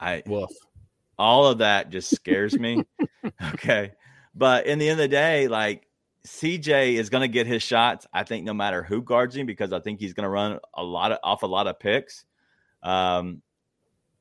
I 0.00 0.22
Woof. 0.26 0.50
all 1.18 1.46
of 1.46 1.58
that 1.58 1.90
just 1.90 2.14
scares 2.14 2.58
me. 2.58 2.82
okay, 3.54 3.92
but 4.34 4.66
in 4.66 4.78
the 4.78 4.88
end 4.88 5.00
of 5.00 5.04
the 5.04 5.08
day, 5.08 5.48
like 5.48 5.86
CJ 6.26 6.94
is 6.94 7.10
going 7.10 7.22
to 7.22 7.28
get 7.28 7.46
his 7.46 7.62
shots. 7.62 8.06
I 8.12 8.24
think 8.24 8.44
no 8.44 8.54
matter 8.54 8.82
who 8.82 9.02
guards 9.02 9.36
him, 9.36 9.46
because 9.46 9.72
I 9.72 9.80
think 9.80 10.00
he's 10.00 10.12
going 10.12 10.24
to 10.24 10.30
run 10.30 10.58
a 10.74 10.82
lot 10.82 11.12
of 11.12 11.18
off 11.22 11.42
a 11.42 11.46
lot 11.46 11.66
of 11.66 11.78
picks. 11.78 12.24
Um, 12.82 13.42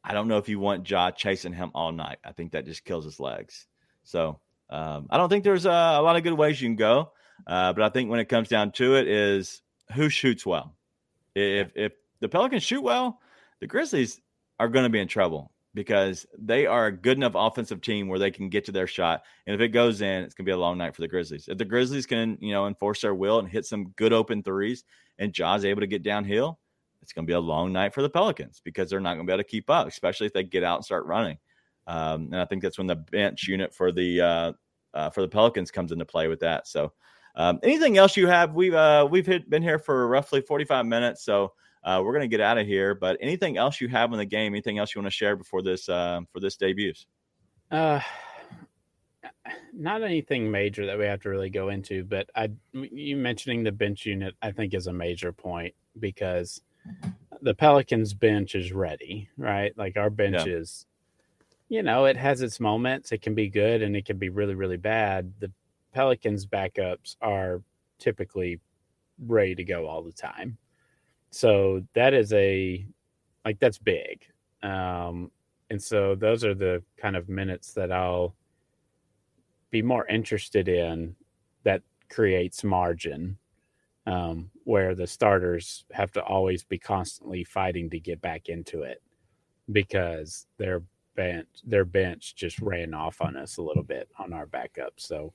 I 0.04 0.14
don't 0.14 0.28
know 0.28 0.38
if 0.38 0.48
you 0.48 0.60
want 0.60 0.90
Ja 0.90 1.12
chasing 1.12 1.54
him 1.54 1.72
all 1.76 1.92
night. 1.92 2.20
I 2.24 2.32
think 2.32 2.54
that 2.54 2.66
just 2.66 2.86
kills 2.86 3.06
his 3.06 3.20
legs. 3.20 3.68
So 4.04 4.40
um, 4.70 5.08
I 5.10 5.18
don't 5.18 5.30
think 5.30 5.44
there's 5.44 5.66
a, 5.66 5.70
a, 5.70 6.02
lot 6.02 6.16
of 6.16 6.24
good 6.24 6.34
ways 6.34 6.62
you 6.62 6.68
can 6.68 6.76
go, 6.76 7.12
uh, 7.46 7.74
but 7.74 7.84
I 7.84 7.90
think 7.90 8.10
when 8.10 8.20
it 8.20 8.30
comes 8.30 8.50
down 8.50 8.72
to 8.74 8.96
it, 8.96 9.08
is 9.08 9.62
who 9.94 10.10
shoots 10.10 10.46
well. 10.46 10.76
If 11.36 11.72
if 11.76 11.94
the 12.20 12.30
Pelicans 12.30 12.64
shoot 12.64 12.82
well, 12.82 13.20
the 13.60 13.68
Grizzlies 13.68 14.20
are 14.60 14.68
going 14.68 14.84
to 14.84 14.90
be 14.90 15.00
in 15.00 15.08
trouble 15.08 15.52
because 15.74 16.26
they 16.38 16.66
are 16.66 16.88
a 16.88 16.92
good 16.92 17.18
enough 17.18 17.34
offensive 17.36 17.82
team 17.82 18.08
where 18.08 18.20
they 18.20 18.32
can 18.32 18.50
get 18.50 18.66
to 18.66 18.72
their 18.72 18.88
shot, 18.88 19.24
and 19.46 19.54
if 19.54 19.62
it 19.62 19.70
goes 19.70 20.02
in, 20.02 20.24
it's 20.24 20.34
going 20.34 20.46
to 20.46 20.50
be 20.50 20.54
a 20.54 20.58
long 20.58 20.78
night 20.78 20.96
for 20.96 21.02
the 21.02 21.08
Grizzlies. 21.08 21.48
If 21.48 21.58
the 21.58 21.66
Grizzlies 21.66 22.06
can, 22.06 22.38
you 22.42 22.52
know, 22.52 22.68
enforce 22.68 23.02
their 23.02 23.16
will 23.16 23.40
and 23.40 23.48
hit 23.48 23.66
some 23.66 23.90
good 23.96 24.12
open 24.12 24.44
threes, 24.44 24.84
and 25.20 25.34
Ja's 25.34 25.64
able 25.64 25.82
to 25.82 25.88
get 25.88 26.04
downhill, 26.04 26.60
it's 27.02 27.14
going 27.14 27.26
to 27.26 27.30
be 27.30 27.36
a 27.36 27.40
long 27.40 27.72
night 27.72 27.94
for 27.94 28.02
the 28.02 28.10
Pelicans 28.10 28.62
because 28.66 28.90
they're 28.90 29.00
not 29.00 29.16
going 29.16 29.26
to 29.26 29.30
be 29.30 29.34
able 29.34 29.44
to 29.44 29.50
keep 29.50 29.70
up, 29.70 29.88
especially 29.88 30.28
if 30.28 30.34
they 30.34 30.44
get 30.44 30.64
out 30.64 30.78
and 30.78 30.86
start 30.86 31.06
running. 31.06 31.38
Um, 31.88 32.26
and 32.26 32.36
I 32.36 32.46
think 32.46 32.62
that's 32.62 32.78
when 32.78 32.88
the 32.88 32.96
bench 32.96 33.48
unit 33.48 33.74
for 33.74 33.92
the 33.92 34.22
uh, 34.22 34.54
uh, 34.94 35.10
for 35.10 35.22
the 35.22 35.28
Pelicans 35.28 35.72
comes 35.72 35.92
into 35.92 36.06
play 36.06 36.28
with 36.28 36.42
that. 36.42 36.68
So, 36.68 36.92
um, 37.36 37.60
anything 37.64 37.98
else 37.98 38.18
you 38.18 38.28
have? 38.28 38.54
We've 38.54 38.74
uh, 38.74 39.08
we've 39.10 39.26
hit, 39.26 39.50
been 39.50 39.64
here 39.64 39.80
for 39.80 40.08
roughly 40.08 40.42
forty 40.42 40.66
five 40.66 40.86
minutes, 40.86 41.24
so 41.24 41.54
uh, 41.84 42.02
we're 42.04 42.14
gonna 42.14 42.28
get 42.28 42.42
out 42.42 42.58
of 42.58 42.68
here. 42.68 42.94
But 42.94 43.18
anything 43.22 43.58
else 43.58 43.80
you 43.80 43.88
have 43.88 44.12
in 44.12 44.18
the 44.18 44.26
game? 44.26 44.54
Anything 44.54 44.80
else 44.80 44.94
you 44.94 45.00
want 45.02 45.12
to 45.12 45.16
share 45.16 45.36
before 45.36 45.62
this 45.62 45.88
uh, 45.88 46.22
for 46.34 46.40
this 46.40 46.58
debuts? 46.58 47.06
Uh, 47.72 48.02
not 49.74 50.04
anything 50.04 50.50
major 50.50 50.86
that 50.86 50.98
we 50.98 51.06
have 51.06 51.22
to 51.22 51.30
really 51.30 51.50
go 51.50 51.70
into, 51.70 52.04
but 52.04 52.30
I 52.36 52.50
you 52.74 53.16
mentioning 53.16 53.64
the 53.64 53.72
bench 53.72 54.06
unit, 54.06 54.36
I 54.42 54.52
think 54.52 54.74
is 54.74 54.88
a 54.88 54.94
major 54.94 55.32
point 55.32 55.74
because 56.00 56.62
the 57.42 57.54
Pelicans 57.54 58.14
bench 58.14 58.56
is 58.56 58.72
ready, 58.72 59.30
right? 59.38 59.78
Like 59.78 59.98
our 59.98 60.10
bench 60.10 60.46
Yeah. 60.46 60.56
is 60.56 60.86
you 61.70 61.84
know, 61.84 62.06
it 62.06 62.18
has 62.18 62.42
its 62.42 62.60
moments. 62.60 63.12
It 63.12 63.22
can 63.22 63.36
be 63.36 63.50
good 63.50 63.82
and 63.82 63.96
it 63.96 64.06
can 64.06 64.18
be 64.18 64.30
really, 64.30 64.56
really 64.56 64.78
bad. 64.78 65.32
The 65.40 65.52
Pelicans 65.94 66.46
backups 66.46 67.16
are 67.22 67.62
typically 68.00 68.60
ready 69.26 69.56
to 69.56 69.64
go 69.64 69.88
all 69.88 70.04
the 70.04 70.12
time. 70.12 70.58
So 71.32 71.84
that 71.94 72.14
is 72.14 72.32
a 72.34 72.86
like 73.46 73.60
that's 73.60 73.78
big. 73.78 74.26
Um 74.64 75.32
and 75.70 75.82
so 75.82 76.16
those 76.16 76.46
are 76.46 76.54
the 76.54 76.82
kind 76.98 77.16
of 77.16 77.28
minutes 77.28 77.74
that 77.74 77.92
I'll 77.92 78.36
be 79.70 79.82
more 79.82 80.08
interested 80.08 80.70
in 80.70 81.16
that 81.64 81.82
creates 82.10 82.64
margin 82.64 83.38
um, 84.06 84.50
where 84.64 84.96
the 84.96 85.06
starters 85.06 85.84
have 85.92 86.12
to 86.14 86.24
always 86.24 86.64
be 86.64 86.80
constantly 86.80 87.44
fighting 87.44 87.90
to 87.90 88.00
get 88.00 88.22
back 88.22 88.48
into 88.48 88.84
it 88.84 89.02
because 89.74 90.48
their 90.58 90.82
bench 91.18 91.48
their 91.66 91.84
bench 91.84 92.36
just 92.36 92.62
ran 92.62 92.94
off 92.94 93.20
on 93.20 93.36
us 93.36 93.58
a 93.58 93.62
little 93.62 93.84
bit 93.84 94.08
on 94.18 94.32
our 94.32 94.46
backup. 94.46 94.94
So 94.96 95.34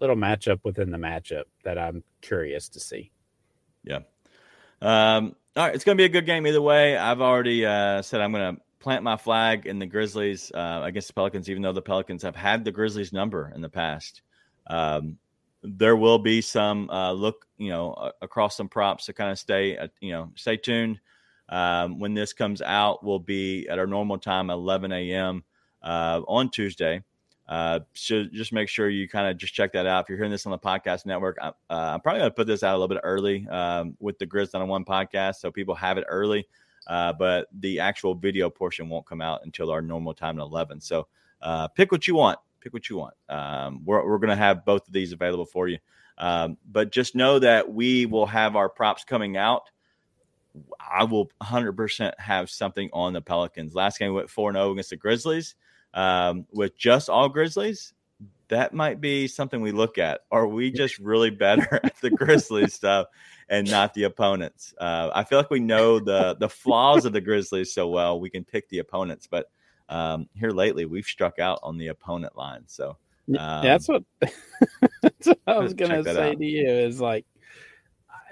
little 0.00 0.16
matchup 0.16 0.60
within 0.64 0.90
the 0.90 0.98
matchup 0.98 1.44
that 1.64 1.78
I'm 1.78 2.02
curious 2.20 2.68
to 2.70 2.80
see. 2.80 3.10
Yeah. 3.84 4.00
Um, 4.82 5.36
all 5.56 5.66
right, 5.66 5.74
it's 5.74 5.84
going 5.84 5.96
to 5.96 6.00
be 6.00 6.06
a 6.06 6.10
good 6.10 6.26
game 6.26 6.46
either 6.46 6.60
way. 6.60 6.96
I've 6.96 7.20
already 7.20 7.64
uh, 7.64 8.02
said 8.02 8.20
I'm 8.20 8.32
going 8.32 8.56
to 8.56 8.62
plant 8.78 9.02
my 9.02 9.16
flag 9.16 9.66
in 9.66 9.78
the 9.78 9.86
Grizzlies 9.86 10.50
uh, 10.52 10.82
against 10.84 11.08
the 11.08 11.14
Pelicans, 11.14 11.50
even 11.50 11.62
though 11.62 11.72
the 11.72 11.82
Pelicans 11.82 12.22
have 12.22 12.36
had 12.36 12.64
the 12.64 12.72
Grizzlies 12.72 13.12
number 13.12 13.52
in 13.54 13.60
the 13.60 13.68
past. 13.68 14.22
Um, 14.66 15.18
there 15.62 15.96
will 15.96 16.18
be 16.18 16.40
some 16.40 16.88
uh, 16.88 17.12
look, 17.12 17.46
you 17.58 17.68
know, 17.68 18.12
across 18.22 18.56
some 18.56 18.68
props 18.68 19.06
to 19.06 19.12
kind 19.12 19.30
of 19.30 19.38
stay, 19.38 19.76
uh, 19.76 19.88
you 20.00 20.12
know, 20.12 20.30
stay 20.34 20.56
tuned. 20.56 20.98
Um, 21.50 21.98
when 21.98 22.14
this 22.14 22.32
comes 22.32 22.62
out, 22.62 23.04
will 23.04 23.18
be 23.18 23.68
at 23.68 23.78
our 23.78 23.86
normal 23.86 24.18
time, 24.18 24.50
11 24.50 24.92
a.m. 24.92 25.44
Uh, 25.82 26.22
on 26.26 26.48
Tuesday. 26.50 27.02
Uh, 27.48 27.80
so 27.94 28.24
just 28.32 28.52
make 28.52 28.68
sure 28.68 28.88
you 28.88 29.08
kind 29.08 29.26
of 29.26 29.36
just 29.36 29.52
check 29.52 29.72
that 29.72 29.84
out. 29.84 30.04
If 30.04 30.08
you're 30.08 30.16
hearing 30.16 30.30
this 30.30 30.46
on 30.46 30.52
the 30.52 30.58
podcast 30.58 31.04
network, 31.04 31.36
I, 31.42 31.48
uh, 31.48 31.52
I'm 31.68 32.00
probably 32.00 32.20
going 32.20 32.30
to 32.30 32.34
put 32.34 32.46
this 32.46 32.62
out 32.62 32.76
a 32.76 32.78
little 32.78 32.88
bit 32.88 33.00
early 33.02 33.46
um, 33.48 33.96
with 33.98 34.20
the 34.20 34.26
Grizz 34.26 34.54
on 34.54 34.66
One 34.68 34.84
podcast, 34.84 35.36
so 35.36 35.50
people 35.50 35.74
have 35.74 35.98
it 35.98 36.04
early. 36.08 36.46
Uh, 36.86 37.12
but 37.12 37.48
the 37.60 37.80
actual 37.80 38.14
video 38.14 38.48
portion 38.48 38.88
won't 38.88 39.04
come 39.04 39.20
out 39.20 39.40
until 39.44 39.70
our 39.70 39.82
normal 39.82 40.14
time 40.14 40.38
at 40.38 40.42
11. 40.42 40.80
So 40.80 41.08
uh, 41.42 41.66
pick 41.68 41.90
what 41.90 42.06
you 42.06 42.14
want. 42.14 42.38
Pick 42.60 42.72
what 42.72 42.88
you 42.88 42.96
want. 42.96 43.14
Um, 43.28 43.82
we're 43.84 44.06
we're 44.06 44.18
going 44.18 44.30
to 44.30 44.36
have 44.36 44.64
both 44.64 44.86
of 44.86 44.92
these 44.92 45.12
available 45.12 45.46
for 45.46 45.66
you. 45.66 45.78
Um, 46.18 46.58
but 46.70 46.92
just 46.92 47.16
know 47.16 47.38
that 47.38 47.72
we 47.72 48.06
will 48.06 48.26
have 48.26 48.54
our 48.54 48.68
props 48.68 49.04
coming 49.04 49.36
out. 49.36 49.70
I 50.80 51.04
will 51.04 51.30
100% 51.42 52.12
have 52.18 52.50
something 52.50 52.90
on 52.92 53.12
the 53.12 53.20
Pelicans. 53.20 53.74
Last 53.74 53.98
game 53.98 54.10
we 54.10 54.16
went 54.16 54.30
4 54.30 54.52
0 54.52 54.72
against 54.72 54.90
the 54.90 54.96
Grizzlies 54.96 55.54
um, 55.94 56.46
with 56.52 56.76
just 56.76 57.08
all 57.08 57.28
Grizzlies, 57.28 57.92
that 58.48 58.74
might 58.74 59.00
be 59.00 59.28
something 59.28 59.60
we 59.60 59.72
look 59.72 59.98
at. 59.98 60.20
Are 60.30 60.46
we 60.46 60.70
just 60.70 60.98
really 60.98 61.30
better 61.30 61.80
at 61.82 61.96
the 62.00 62.10
Grizzlies 62.10 62.74
stuff 62.74 63.06
and 63.48 63.70
not 63.70 63.94
the 63.94 64.04
opponents? 64.04 64.74
Uh, 64.78 65.10
I 65.14 65.24
feel 65.24 65.38
like 65.38 65.50
we 65.50 65.60
know 65.60 65.98
the 65.98 66.36
the 66.38 66.48
flaws 66.48 67.04
of 67.04 67.12
the 67.12 67.20
Grizzlies 67.20 67.72
so 67.72 67.88
well 67.88 68.20
we 68.20 68.30
can 68.30 68.44
pick 68.44 68.68
the 68.68 68.78
opponents, 68.78 69.26
but 69.26 69.50
um, 69.88 70.28
here 70.34 70.50
lately 70.50 70.84
we've 70.84 71.06
struck 71.06 71.38
out 71.38 71.60
on 71.62 71.78
the 71.78 71.88
opponent 71.88 72.36
line. 72.36 72.64
So 72.66 72.96
um, 73.38 73.62
that's 73.62 73.88
what 73.88 74.02
that's 75.02 75.26
what 75.26 75.38
I 75.46 75.58
was 75.58 75.74
gonna 75.74 76.02
say 76.04 76.30
out. 76.30 76.38
to 76.38 76.44
you 76.44 76.68
is 76.68 77.00
like 77.00 77.24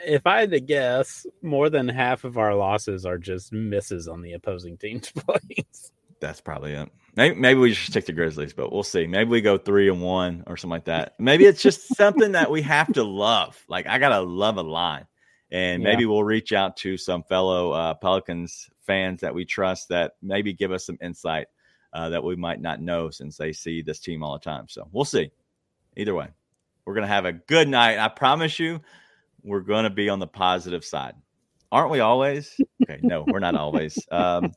if 0.05 0.27
I 0.27 0.41
had 0.41 0.51
to 0.53 0.61
guess, 0.61 1.27
more 1.43 1.71
than 1.71 1.89
half 1.89 2.25
of 2.25 2.39
our 2.39 2.55
losses 2.55 3.05
are 3.07 3.19
just 3.19 3.53
misses 3.53 4.09
on 4.09 4.23
the 4.23 4.33
opposing 4.33 4.77
team's 4.77 5.11
plays. 5.17 5.93
That's 6.21 6.41
probably 6.41 6.73
it. 6.73 6.89
Maybe, 7.17 7.35
maybe 7.37 7.61
we 7.61 7.75
should 7.75 7.93
stick 7.93 8.07
to 8.07 8.13
Grizzlies, 8.13 8.53
but 8.53 8.73
we'll 8.73 8.83
see. 8.83 9.07
Maybe 9.07 9.31
we 9.31 9.41
go 9.41 9.59
three 9.59 9.89
and 9.89 10.03
one 10.03 10.45
or 10.47 10.57
something 10.57 10.71
like 10.71 10.85
that. 10.85 11.15
Maybe 11.19 11.47
it's 11.47 11.63
just 11.63 11.89
something 11.97 12.33
that 12.33 12.51
we 12.51 12.63
have 12.63 12.93
to 12.95 13.03
love. 13.03 13.63
Like 13.69 13.87
I 13.87 13.99
gotta 13.99 14.21
love 14.21 14.57
a 14.57 14.63
line, 14.63 15.07
and 15.51 15.83
maybe 15.83 16.07
we'll 16.07 16.25
reach 16.25 16.53
out 16.53 16.77
to 16.79 16.97
some 16.97 17.23
fellow 17.25 17.73
uh, 17.73 17.95
Pelicans 17.95 18.71
fans 18.87 19.21
that 19.21 19.35
we 19.35 19.45
trust 19.45 19.89
that 19.89 20.13
maybe 20.23 20.53
give 20.53 20.73
us 20.73 20.87
some 20.87 20.99
insight 21.03 21.47
uh, 21.93 22.11
that 22.11 22.23
we 22.23 22.37
might 22.37 22.61
not 22.61 22.81
know 22.81 23.11
since 23.11 23.37
they 23.37 23.53
see 23.53 23.83
this 23.83 24.01
team 24.01 24.23
all 24.23 24.35
the 24.35 24.45
time. 24.45 24.67
So 24.69 24.89
we'll 24.93 25.05
see. 25.05 25.31
Either 25.97 26.15
way, 26.15 26.29
we're 26.85 26.95
gonna 26.95 27.07
have 27.07 27.25
a 27.25 27.33
good 27.33 27.69
night. 27.69 27.99
I 27.99 28.09
promise 28.09 28.59
you, 28.59 28.81
we're 29.43 29.61
gonna 29.61 29.91
be 29.91 30.09
on 30.09 30.19
the 30.19 30.27
positive 30.27 30.85
side. 30.85 31.15
Aren't 31.71 31.91
we 31.91 32.01
always? 32.01 32.59
Okay, 32.83 33.01
no, 33.03 33.25
we're 33.27 33.41
not 33.41 33.55
always. 33.55 33.99
Um, 34.11 34.53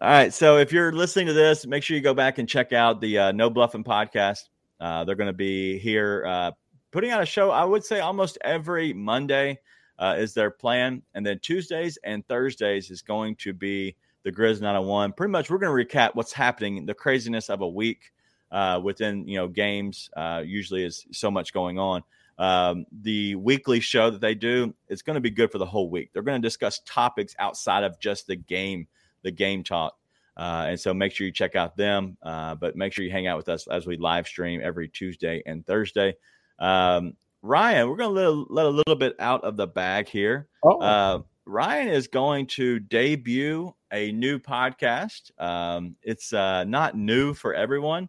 all 0.00 0.08
right. 0.08 0.32
So 0.32 0.58
if 0.58 0.72
you're 0.72 0.92
listening 0.92 1.26
to 1.26 1.32
this, 1.32 1.66
make 1.66 1.82
sure 1.82 1.96
you 1.96 2.02
go 2.02 2.14
back 2.14 2.38
and 2.38 2.48
check 2.48 2.72
out 2.72 3.00
the 3.00 3.18
uh, 3.18 3.32
No 3.32 3.50
Bluffing 3.50 3.82
podcast. 3.82 4.48
Uh, 4.78 5.04
they're 5.04 5.16
going 5.16 5.26
to 5.26 5.32
be 5.32 5.78
here 5.78 6.24
uh, 6.26 6.50
putting 6.92 7.10
out 7.10 7.22
a 7.22 7.26
show, 7.26 7.50
I 7.50 7.64
would 7.64 7.84
say 7.84 8.00
almost 8.00 8.38
every 8.42 8.92
Monday 8.92 9.58
uh, 9.98 10.16
is 10.18 10.34
their 10.34 10.50
plan. 10.50 11.02
And 11.14 11.24
then 11.24 11.38
Tuesdays 11.40 11.98
and 12.04 12.26
Thursdays 12.26 12.90
is 12.90 13.02
going 13.02 13.36
to 13.36 13.52
be 13.52 13.96
the 14.22 14.32
Grizz 14.32 14.60
901. 14.60 15.12
Pretty 15.12 15.30
much, 15.30 15.50
we're 15.50 15.58
going 15.58 15.76
to 15.76 15.96
recap 15.96 16.14
what's 16.14 16.32
happening, 16.32 16.86
the 16.86 16.94
craziness 16.94 17.50
of 17.50 17.62
a 17.62 17.68
week 17.68 18.12
uh, 18.50 18.80
within, 18.82 19.26
you 19.26 19.36
know, 19.36 19.48
games. 19.48 20.10
Uh, 20.16 20.42
usually 20.44 20.84
is 20.84 21.06
so 21.12 21.30
much 21.30 21.52
going 21.52 21.78
on. 21.78 22.02
Um, 22.38 22.84
the 22.92 23.34
weekly 23.36 23.80
show 23.80 24.10
that 24.10 24.20
they 24.20 24.34
do 24.34 24.74
is 24.88 25.02
going 25.02 25.14
to 25.14 25.20
be 25.20 25.30
good 25.30 25.50
for 25.50 25.58
the 25.58 25.66
whole 25.66 25.88
week. 25.88 26.10
They're 26.12 26.22
going 26.22 26.40
to 26.40 26.46
discuss 26.46 26.80
topics 26.84 27.34
outside 27.38 27.82
of 27.82 27.98
just 27.98 28.26
the 28.26 28.36
game 28.36 28.88
the 29.22 29.30
game 29.30 29.64
talk. 29.64 29.96
Uh, 30.36 30.66
and 30.68 30.80
so 30.80 30.92
make 30.92 31.12
sure 31.12 31.26
you 31.26 31.32
check 31.32 31.56
out 31.56 31.76
them, 31.76 32.16
uh, 32.22 32.54
but 32.54 32.76
make 32.76 32.92
sure 32.92 33.04
you 33.04 33.10
hang 33.10 33.26
out 33.26 33.38
with 33.38 33.48
us 33.48 33.66
as 33.66 33.86
we 33.86 33.96
live 33.96 34.26
stream 34.26 34.60
every 34.62 34.88
Tuesday 34.88 35.42
and 35.46 35.66
Thursday. 35.66 36.14
Um, 36.58 37.14
Ryan, 37.42 37.88
we're 37.88 37.96
going 37.96 38.14
to 38.14 38.30
let, 38.30 38.50
let, 38.50 38.66
a 38.66 38.70
little 38.70 38.96
bit 38.96 39.14
out 39.18 39.44
of 39.44 39.56
the 39.56 39.66
bag 39.66 40.08
here. 40.08 40.48
Oh. 40.62 40.78
Uh, 40.78 41.22
Ryan 41.46 41.88
is 41.88 42.08
going 42.08 42.46
to 42.48 42.80
debut 42.80 43.72
a 43.92 44.12
new 44.12 44.38
podcast. 44.38 45.30
Um, 45.40 45.96
it's 46.02 46.32
uh, 46.32 46.64
not 46.64 46.96
new 46.96 47.34
for 47.34 47.54
everyone. 47.54 48.08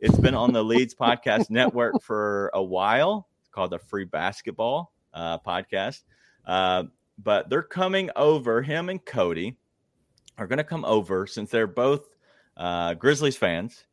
It's 0.00 0.18
been 0.18 0.34
on 0.34 0.52
the 0.52 0.62
Leeds 0.62 0.94
Podcast 0.94 1.50
Network 1.50 2.02
for 2.02 2.50
a 2.52 2.62
while. 2.62 3.26
Called 3.54 3.70
the 3.70 3.78
Free 3.78 4.04
Basketball 4.04 4.92
uh, 5.12 5.38
Podcast. 5.38 6.02
Uh, 6.44 6.84
but 7.22 7.48
they're 7.48 7.62
coming 7.62 8.10
over, 8.16 8.60
him 8.62 8.88
and 8.88 9.04
Cody 9.04 9.56
are 10.36 10.48
going 10.48 10.58
to 10.58 10.64
come 10.64 10.84
over 10.84 11.26
since 11.26 11.50
they're 11.50 11.68
both 11.68 12.08
uh, 12.56 12.94
Grizzlies 12.94 13.36
fans. 13.36 13.84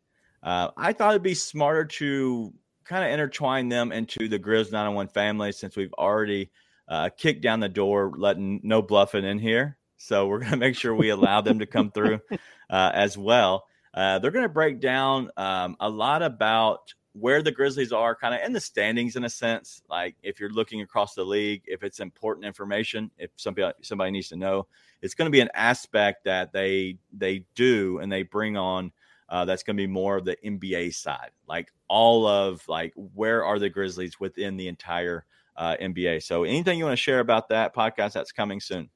Uh, 0.41 0.70
I 0.76 0.93
thought 0.93 1.12
it'd 1.12 1.22
be 1.22 1.36
smarter 1.36 1.86
to 1.86 2.53
kind 2.84 3.05
of 3.05 3.12
intertwine 3.12 3.70
them 3.70 3.91
into 3.91 4.28
the 4.28 4.39
Grizz 4.39 4.72
901 4.72 5.09
family 5.09 5.51
since 5.51 5.76
we've 5.76 5.93
already 5.93 6.49
uh, 6.88 7.09
kicked 7.16 7.41
down 7.41 7.59
the 7.59 7.70
door, 7.70 8.12
letting 8.18 8.59
no 8.64 8.82
bluffing 8.82 9.24
in 9.24 9.38
here. 9.38 9.78
So 9.97 10.28
we're 10.28 10.39
going 10.39 10.51
to 10.51 10.57
make 10.57 10.76
sure 10.76 10.95
we 10.95 11.09
allow 11.09 11.41
them 11.41 11.59
to 11.59 11.68
come 11.68 11.91
through 11.91 12.22
uh, 12.70 12.91
as 12.93 13.18
well. 13.18 13.66
Uh, 13.93 14.20
they're 14.20 14.32
going 14.32 14.43
to 14.45 14.49
break 14.49 14.80
down 14.80 15.30
um, 15.38 15.76
a 15.80 15.89
lot 15.89 16.24
about 16.24 16.93
where 17.14 17.41
the 17.41 17.51
Grizzlies 17.51 17.91
are 17.91 18.16
kind 18.16 18.34
of 18.34 18.41
in 18.41 18.53
the 18.53 18.59
standings 18.59 19.16
in 19.16 19.24
a 19.26 19.30
sense. 19.30 19.82
Like 19.89 20.16
if 20.24 20.39
you're 20.39 20.51
looking 20.51 20.82
across 20.82 21.14
the 21.14 21.26
league, 21.26 21.64
if 21.66 21.84
it's 21.84 21.99
important 21.99 22.45
information, 22.45 23.12
if 23.18 23.32
somebody 23.36 23.74
somebody 23.82 24.12
needs 24.12 24.30
to 24.30 24.38
know, 24.38 24.68
it's 25.01 25.14
going 25.14 25.28
to 25.28 25.32
be 25.32 25.41
an 25.41 25.49
aspect 25.53 26.26
that 26.26 26.53
they 26.53 26.97
they 27.12 27.45
do 27.55 27.99
and 27.99 28.12
they 28.12 28.24
bring 28.24 28.57
on. 28.57 28.91
Uh, 29.30 29.45
that's 29.45 29.64
going 29.64 29.78
to 29.78 29.82
be 29.82 29.88
more 29.88 30.18
of 30.18 30.26
the 30.26 30.36
NBA 30.45 30.93
side, 30.93 31.30
like 31.47 31.72
all 31.88 32.28
of 32.28 32.68
like 32.68 32.91
where 33.14 33.45
are 33.45 33.59
the 33.59 33.70
Grizzlies 33.70 34.20
within 34.20 34.57
the 34.57 34.68
entire 34.68 35.24
uh, 35.55 35.78
NBA. 35.82 36.22
So 36.22 36.43
anything 36.43 36.78
you 36.78 36.84
want 36.84 36.97
to 36.97 37.01
share 37.01 37.22
about 37.22 37.47
that 37.47 37.74
podcast 37.74 38.12
that's 38.12 38.34
coming 38.34 38.59
soon? 38.59 38.89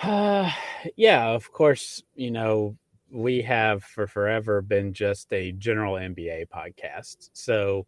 Uh, 0.00 0.52
yeah, 0.96 1.30
of 1.30 1.50
course. 1.50 2.04
You 2.14 2.30
know 2.30 2.76
we 3.10 3.42
have 3.42 3.82
for 3.82 4.06
forever 4.06 4.60
been 4.60 4.92
just 4.92 5.32
a 5.32 5.52
general 5.52 5.94
NBA 5.94 6.48
podcast. 6.48 7.30
So 7.32 7.86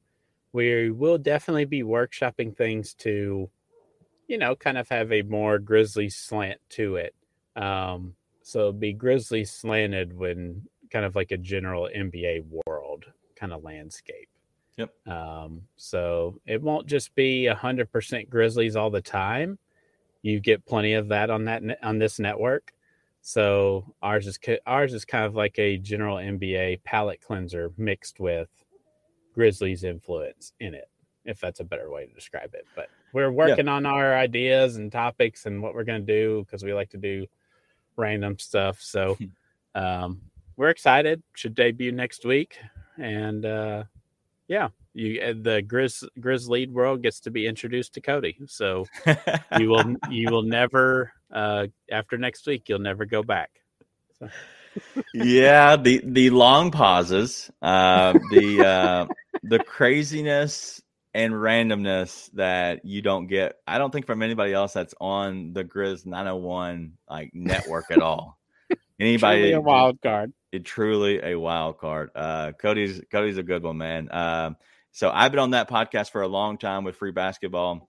we 0.53 0.91
will 0.91 1.19
definitely 1.19 1.67
be 1.67 1.83
workshopping 1.83 2.57
things 2.57 2.95
to, 2.95 3.51
you 4.27 4.39
know, 4.39 4.57
kind 4.57 4.79
of 4.79 4.89
have 4.89 5.13
a 5.13 5.23
more 5.23 5.59
grizzly 5.59 6.09
slant 6.09 6.61
to 6.71 6.97
it. 6.97 7.15
Um, 7.57 8.15
so 8.43 8.73
be 8.73 8.93
grizzly 8.93 9.45
slanted 9.45 10.17
when 10.17 10.67
kind 10.91 11.05
of 11.05 11.15
like 11.15 11.31
a 11.31 11.37
general 11.37 11.89
NBA 11.95 12.45
world 12.67 13.05
kind 13.37 13.53
of 13.53 13.63
landscape. 13.63 14.29
Yep. 14.77 14.91
Um, 15.07 15.63
so 15.77 16.41
it 16.47 16.63
won't 16.63 16.87
just 16.87 17.15
be 17.15 17.47
a 17.47 17.55
hundred 17.55 17.93
percent 17.93 18.31
Grizzlies 18.31 18.77
all 18.77 18.91
the 18.91 19.03
time. 19.03 19.59
You 20.23 20.41
get 20.41 20.67
plenty 20.67 20.95
of 20.95 21.09
that 21.09 21.31
on 21.31 21.45
that 21.45 21.63
on 21.83 21.99
this 21.99 22.19
network. 22.19 22.73
So 23.23 23.95
ours 24.03 24.27
is 24.27 24.39
ours 24.67 24.95
is 24.95 25.05
kind 25.05 25.25
of 25.25 25.35
like 25.35 25.59
a 25.59 25.77
general 25.77 26.17
NBA 26.17 26.83
palate 26.85 27.21
cleanser 27.21 27.73
mixed 27.77 28.19
with 28.19 28.49
Grizzlies 29.35 29.85
influence 29.85 30.53
in 30.61 30.75
it, 30.75 30.89
if 31.25 31.41
that's 31.41 31.61
a 31.61 31.65
better 31.65 31.91
way 31.91 32.07
to 32.07 32.13
describe 32.13 32.55
it. 32.55 32.67
But 32.75 32.89
we're 33.13 33.31
working 33.31 33.67
yeah. 33.67 33.73
on 33.73 33.87
our 33.87 34.17
ideas 34.17 34.77
and 34.77 34.91
topics 34.91 35.47
and 35.47 35.63
what 35.63 35.75
we're 35.75 35.85
going 35.85 36.05
to 36.05 36.13
do 36.13 36.45
because 36.45 36.65
we 36.65 36.73
like 36.73 36.91
to 36.91 36.99
do 36.99 37.27
random 37.97 38.39
stuff. 38.39 38.81
So 38.81 39.19
um, 39.75 40.23
we're 40.57 40.71
excited. 40.71 41.23
Should 41.35 41.55
debut 41.55 41.93
next 41.93 42.25
week, 42.25 42.59
and 42.99 43.45
uh, 43.45 43.85
yeah, 44.49 44.69
you 44.95 45.21
uh, 45.21 45.35
the 45.41 45.63
Grizz 45.63 46.05
Grizz 46.19 46.49
lead 46.49 46.73
world 46.73 47.03
gets 47.03 47.21
to 47.21 47.31
be 47.31 47.47
introduced 47.47 47.95
to 47.95 48.01
Cody. 48.01 48.39
So 48.47 48.87
you 49.59 49.69
will 49.69 49.97
you 50.11 50.31
will 50.31 50.43
never 50.43 51.13
uh, 51.33 51.67
after 51.91 52.19
next 52.19 52.47
week 52.47 52.69
you'll 52.69 52.79
never 52.79 53.05
go 53.05 53.23
back. 53.23 53.51
So. 54.19 54.29
yeah, 55.15 55.77
the 55.77 56.01
the 56.05 56.31
long 56.31 56.71
pauses, 56.71 57.51
uh, 57.61 58.13
the 58.31 58.67
uh, 58.67 59.07
the 59.43 59.59
craziness 59.59 60.81
and 61.13 61.33
randomness 61.35 62.31
that 62.33 62.85
you 62.85 63.03
don't 63.03 63.27
get. 63.27 63.57
I 63.67 63.79
don't 63.79 63.91
think 63.91 64.07
from 64.07 64.23
anybody 64.23 64.53
else 64.53 64.73
that's 64.73 64.95
on 65.01 65.53
the 65.53 65.65
Grizz 65.65 66.07
901 66.07 66.93
like 67.09 67.31
network 67.35 67.91
at 67.91 68.01
all. 68.01 68.39
Anybody 69.01 69.41
truly 69.41 69.53
a 69.55 69.61
wild 69.61 70.01
card. 70.03 70.33
It 70.53 70.65
truly 70.65 71.21
a 71.23 71.39
wild 71.39 71.79
card. 71.79 72.11
Uh, 72.15 72.53
Cody's 72.53 73.01
Cody's 73.11 73.39
a 73.39 73.43
good 73.43 73.63
one, 73.63 73.79
man. 73.79 74.09
Uh, 74.09 74.53
so 74.93 75.11
I've 75.11 75.33
been 75.33 75.41
on 75.41 75.51
that 75.51 75.71
podcast 75.71 76.11
for 76.11 76.23
a 76.23 76.29
long 76.29 76.59
time 76.59 76.85
with 76.85 76.97
free 76.97 77.13
basketball, 77.13 77.89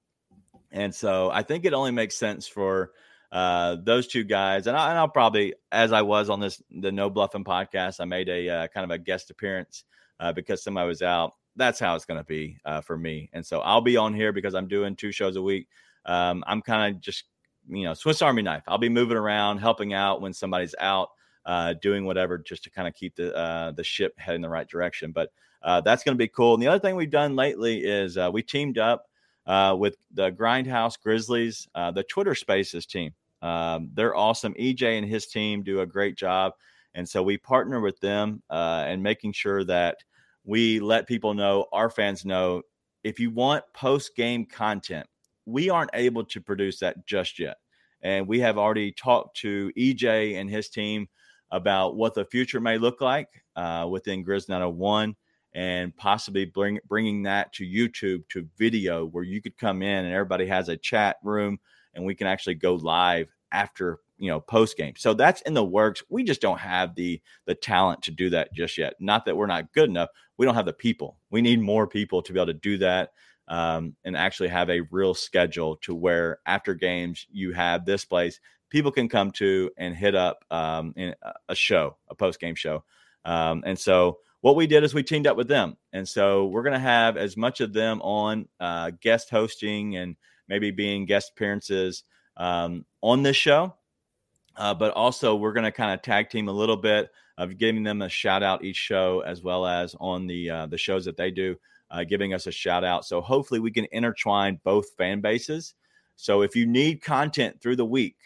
and 0.72 0.94
so 0.96 1.30
I 1.30 1.44
think 1.44 1.66
it 1.66 1.74
only 1.74 1.92
makes 1.92 2.16
sense 2.16 2.48
for 2.48 2.92
uh, 3.32 3.78
those 3.82 4.08
two 4.08 4.26
guys, 4.26 4.68
and, 4.68 4.76
I, 4.76 5.00
will 5.00 5.08
probably, 5.08 5.54
as 5.72 5.94
I 5.94 6.02
was 6.02 6.30
on 6.30 6.42
this 6.42 6.62
the 6.70 6.92
No 6.92 7.10
Bluffing 7.10 7.46
podcast, 7.46 8.02
I 8.02 8.06
made 8.06 8.28
a 8.28 8.50
uh, 8.50 8.68
kind 8.68 8.84
of 8.84 8.92
a 8.92 8.98
guest 8.98 9.30
appearance 9.30 9.86
uh, 10.20 10.34
because 10.34 10.62
somebody 10.62 10.88
was 10.88 11.02
out. 11.02 11.36
That's 11.56 11.80
how 11.80 11.96
it's 11.96 12.06
going 12.06 12.20
to 12.20 12.26
be 12.26 12.58
uh, 12.66 12.82
for 12.82 12.98
me, 12.98 13.30
and 13.32 13.46
so 13.46 13.62
I'll 13.62 13.82
be 13.82 13.96
on 13.96 14.14
here 14.14 14.34
because 14.34 14.54
I'm 14.54 14.68
doing 14.68 14.96
two 14.96 15.12
shows 15.14 15.38
a 15.38 15.42
week. 15.42 15.68
Um, 16.06 16.44
I'm 16.46 16.62
kind 16.62 16.94
of 16.94 17.02
just 17.02 17.24
you 17.70 17.84
know 17.84 17.94
Swiss 17.94 18.22
Army 18.22 18.42
knife. 18.42 18.64
I'll 18.68 18.78
be 18.78 18.90
moving 18.90 19.18
around, 19.18 19.60
helping 19.60 19.94
out 19.94 20.22
when 20.22 20.34
somebody's 20.34 20.76
out, 20.80 21.10
uh, 21.46 21.74
doing 21.82 22.06
whatever 22.06 22.38
just 22.38 22.66
to 22.66 22.70
kind 22.70 22.88
of 22.88 22.94
keep 22.94 23.16
the 23.16 23.74
the 23.76 23.84
ship 23.84 24.14
heading 24.18 24.42
the 24.42 24.50
right 24.50 24.68
direction. 24.68 25.14
But 25.14 25.32
that's 25.64 26.04
going 26.04 26.16
to 26.16 26.22
be 26.22 26.28
cool. 26.28 26.54
And 26.54 26.64
the 26.64 26.68
other 26.68 26.80
thing 26.80 26.98
we've 26.98 27.10
done 27.10 27.38
lately 27.38 27.86
is 27.86 28.18
we 28.34 28.44
teamed 28.44 28.78
up 28.78 29.08
with 29.78 29.96
the 30.14 30.32
Grindhouse 30.32 31.00
Grizzlies, 31.02 31.68
the 31.74 32.06
Twitter 32.10 32.36
Spaces 32.36 32.86
team. 32.86 33.14
Um, 33.42 33.90
they're 33.94 34.16
awesome. 34.16 34.54
EJ 34.54 34.98
and 34.98 35.08
his 35.08 35.28
team 35.28 35.64
do 35.64 35.82
a 35.82 35.86
great 35.86 36.16
job. 36.16 36.54
And 36.94 37.08
so 37.08 37.24
we 37.24 37.38
partner 37.38 37.80
with 37.80 38.00
them 38.00 38.44
uh, 38.50 38.84
and 38.88 39.02
making 39.02 39.34
sure 39.34 39.64
that 39.64 39.98
we 40.44 40.80
let 40.80 41.08
people 41.08 41.34
know, 41.34 41.68
our 41.72 41.90
fans 41.90 42.26
know, 42.26 42.64
if 43.04 43.20
you 43.20 43.32
want 43.32 43.64
post 43.74 44.16
game 44.16 44.46
content, 44.46 45.08
we 45.46 45.70
aren't 45.70 45.92
able 45.94 46.24
to 46.26 46.42
produce 46.42 46.80
that 46.80 47.06
just 47.06 47.40
yet. 47.40 47.58
And 48.02 48.28
we 48.28 48.40
have 48.40 48.58
already 48.58 48.92
talked 48.92 49.38
to 49.38 49.72
EJ 49.78 50.40
and 50.40 50.50
his 50.50 50.70
team 50.70 51.08
about 51.52 51.96
what 51.96 52.14
the 52.14 52.26
future 52.26 52.60
may 52.60 52.78
look 52.78 53.02
like 53.02 53.28
uh, 53.56 53.88
within 53.90 54.26
Grizz 54.26 54.50
901 54.50 55.16
and 55.54 55.96
possibly 55.98 56.46
bring, 56.46 56.80
bringing 56.88 57.24
that 57.24 57.52
to 57.54 57.66
YouTube 57.66 58.24
to 58.30 58.48
video 58.58 59.06
where 59.06 59.24
you 59.24 59.42
could 59.42 59.58
come 59.58 59.82
in 59.82 60.06
and 60.06 60.14
everybody 60.14 60.46
has 60.48 60.70
a 60.70 60.78
chat 60.78 61.18
room 61.24 61.60
and 61.94 62.06
we 62.06 62.16
can 62.16 62.28
actually 62.28 62.56
go 62.56 62.76
live 62.76 63.28
after 63.52 64.00
you 64.18 64.30
know 64.30 64.40
post 64.40 64.78
game 64.78 64.94
so 64.98 65.14
that's 65.14 65.42
in 65.42 65.54
the 65.54 65.64
works. 65.64 66.04
We 66.10 66.24
just 66.24 66.42
don't 66.42 66.60
have 66.60 66.96
the 66.96 67.22
the 67.46 67.56
talent 67.56 68.04
to 68.04 68.12
do 68.12 68.30
that 68.32 68.54
just 68.54 68.78
yet. 68.78 68.96
Not 69.00 69.26
that 69.26 69.36
we're 69.36 69.48
not 69.48 69.74
good 69.74 69.90
enough. 69.90 70.10
We 70.38 70.46
don't 70.46 70.56
have 70.56 70.66
the 70.66 70.74
people. 70.74 71.18
We 71.30 71.42
need 71.42 71.60
more 71.60 71.88
people 71.88 72.22
to 72.22 72.34
be 72.34 72.40
able 72.40 72.48
to 72.48 72.54
do 72.54 72.78
that 72.80 73.12
um, 73.48 73.96
and 74.04 74.16
actually 74.16 74.50
have 74.50 74.70
a 74.70 74.82
real 74.92 75.14
schedule 75.14 75.78
to 75.78 75.94
where 75.94 76.40
after 76.46 76.74
games 76.74 77.28
you 77.32 77.52
have 77.54 77.86
this 77.86 78.06
place 78.06 78.40
people 78.72 78.92
can 78.92 79.08
come 79.08 79.30
to 79.32 79.70
and 79.78 79.96
hit 79.96 80.16
up 80.16 80.44
um, 80.50 80.96
a 81.48 81.56
show 81.56 81.98
a 82.10 82.16
post 82.16 82.40
game 82.40 82.56
show. 82.56 82.84
Um, 83.26 83.62
and 83.66 83.78
so 83.78 84.18
what 84.40 84.56
we 84.56 84.66
did 84.66 84.84
is 84.84 84.96
we 84.96 85.04
teamed 85.04 85.28
up 85.28 85.38
with 85.38 85.48
them. 85.48 85.78
And 85.94 86.08
so 86.08 86.48
we're 86.48 86.64
going 86.64 86.74
to 86.74 86.80
have 86.80 87.18
as 87.18 87.38
much 87.38 87.62
of 87.62 87.74
them 87.74 88.02
on 88.02 88.48
uh, 88.60 88.92
guest 89.00 89.30
hosting 89.30 89.98
and 89.98 90.16
maybe 90.52 90.70
being 90.70 91.06
guest 91.06 91.32
appearances 91.32 92.04
um, 92.36 92.86
on 93.00 93.24
this 93.24 93.38
show. 93.38 93.74
Uh, 94.58 94.74
but 94.74 94.92
also, 94.94 95.34
we're 95.34 95.54
going 95.54 95.64
to 95.64 95.72
kind 95.72 95.94
of 95.94 96.02
tag 96.02 96.30
team 96.30 96.50
a 96.50 96.52
little 96.52 96.76
bit 96.76 97.10
of 97.38 97.58
giving 97.58 97.84
them 97.84 98.02
a 98.02 98.10
shout 98.10 98.44
out 98.44 98.66
each 98.66 98.76
show, 98.76 99.22
as 99.22 99.42
well 99.42 99.66
as 99.66 99.96
on 100.02 100.28
the 100.28 100.50
uh, 100.50 100.68
the 100.68 100.78
shows 100.78 101.06
that 101.06 101.16
they 101.16 101.32
do, 101.32 101.56
uh, 101.90 102.04
giving 102.04 102.34
us 102.34 102.48
a 102.48 102.52
shout 102.52 102.84
out. 102.84 103.06
So 103.06 103.22
hopefully, 103.22 103.62
we 103.62 103.72
can 103.72 103.88
intertwine 103.94 104.60
both 104.66 104.90
fan 104.98 105.22
bases. 105.22 105.74
So 106.18 106.42
if 106.42 106.54
you 106.54 106.66
need 106.68 107.02
content 107.02 107.62
through 107.62 107.78
the 107.78 107.86
week, 107.86 108.18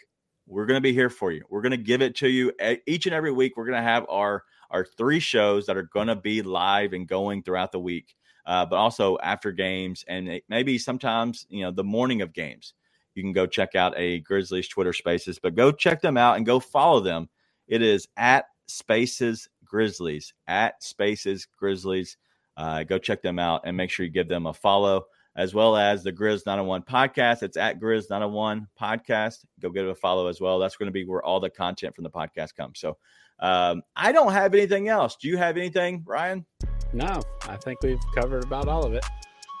we're 0.48 0.66
going 0.66 0.78
to 0.78 0.82
be 0.82 0.92
here 0.92 1.08
for 1.08 1.30
you. 1.30 1.44
We're 1.48 1.62
going 1.62 1.70
to 1.70 1.76
give 1.76 2.02
it 2.02 2.16
to 2.16 2.28
you 2.28 2.52
each 2.86 3.06
and 3.06 3.14
every 3.14 3.32
week. 3.32 3.56
We're 3.56 3.66
going 3.66 3.78
to 3.78 3.88
have 3.88 4.04
our 4.08 4.42
our 4.72 4.84
three 4.84 5.20
shows 5.20 5.64
that 5.66 5.76
are 5.76 5.84
going 5.84 6.08
to 6.08 6.16
be 6.16 6.42
live 6.42 6.92
and 6.92 7.06
going 7.06 7.44
throughout 7.44 7.70
the 7.70 7.78
week 7.78 8.16
uh, 8.46 8.64
but 8.64 8.76
also 8.76 9.18
after 9.18 9.52
games 9.52 10.04
and 10.08 10.40
maybe 10.48 10.78
sometimes 10.78 11.46
you 11.48 11.62
know 11.62 11.70
the 11.70 11.84
morning 11.84 12.22
of 12.22 12.32
games. 12.32 12.74
You 13.14 13.22
can 13.22 13.32
go 13.32 13.46
check 13.46 13.74
out 13.74 13.94
a 13.96 14.20
Grizzlies 14.20 14.68
Twitter 14.68 14.92
Spaces, 14.92 15.38
but 15.38 15.54
go 15.54 15.72
check 15.72 16.02
them 16.02 16.18
out 16.18 16.36
and 16.36 16.44
go 16.44 16.60
follow 16.60 17.00
them. 17.00 17.30
It 17.66 17.80
is 17.80 18.06
at 18.18 18.44
Spaces 18.66 19.48
Grizzlies 19.64 20.34
at 20.46 20.82
Spaces 20.82 21.46
Grizzlies. 21.58 22.18
Uh, 22.56 22.84
go 22.84 22.98
check 22.98 23.22
them 23.22 23.38
out 23.38 23.62
and 23.64 23.76
make 23.76 23.90
sure 23.90 24.04
you 24.04 24.12
give 24.12 24.28
them 24.28 24.46
a 24.46 24.52
follow 24.52 25.06
as 25.36 25.52
well 25.52 25.76
as 25.76 26.02
the 26.02 26.12
Grizz 26.12 26.46
901 26.46 26.82
podcast. 26.82 27.42
It's 27.42 27.58
at 27.58 27.78
Grizz 27.78 28.08
901 28.08 28.66
podcast. 28.80 29.44
Go 29.60 29.68
give 29.68 29.86
it 29.86 29.90
a 29.90 29.94
follow 29.94 30.28
as 30.28 30.40
well. 30.40 30.58
That's 30.58 30.76
going 30.76 30.86
to 30.86 30.92
be 30.92 31.04
where 31.04 31.22
all 31.22 31.40
the 31.40 31.50
content 31.50 31.94
from 31.94 32.04
the 32.04 32.10
podcast 32.10 32.54
comes. 32.56 32.80
So 32.80 32.96
um, 33.38 33.82
I 33.94 34.12
don't 34.12 34.32
have 34.32 34.54
anything 34.54 34.88
else. 34.88 35.16
Do 35.16 35.28
you 35.28 35.36
have 35.36 35.56
anything, 35.56 36.02
Ryan? 36.06 36.46
No, 36.92 37.20
I 37.48 37.56
think 37.56 37.82
we've 37.82 38.00
covered 38.14 38.44
about 38.44 38.68
all 38.68 38.84
of 38.84 38.94
it. 38.94 39.04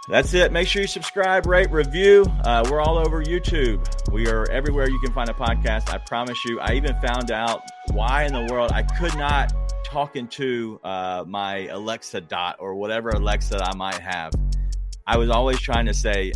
That's 0.08 0.34
it. 0.34 0.52
Make 0.52 0.68
sure 0.68 0.82
you 0.82 0.88
subscribe, 0.88 1.46
rate, 1.46 1.70
review. 1.72 2.24
Uh, 2.44 2.64
we're 2.70 2.80
all 2.80 2.96
over 2.96 3.24
YouTube. 3.24 3.84
We 4.12 4.28
are 4.28 4.48
everywhere 4.50 4.88
you 4.88 5.00
can 5.00 5.12
find 5.12 5.28
a 5.28 5.32
podcast. 5.32 5.92
I 5.92 5.98
promise 5.98 6.38
you. 6.44 6.60
I 6.60 6.74
even 6.74 6.94
found 7.00 7.32
out 7.32 7.60
why 7.92 8.22
in 8.22 8.32
the 8.32 8.46
world 8.52 8.70
I 8.70 8.84
could 8.84 9.16
not 9.16 9.52
talk 9.84 10.14
into 10.14 10.78
uh, 10.84 11.24
my 11.26 11.66
Alexa 11.66 12.20
Dot 12.20 12.56
or 12.60 12.76
whatever 12.76 13.10
Alexa 13.10 13.58
I 13.60 13.74
might 13.74 13.98
have. 13.98 14.32
I 15.08 15.16
was 15.16 15.28
always 15.28 15.60
trying 15.60 15.86
to 15.86 15.94
say, 15.94 16.32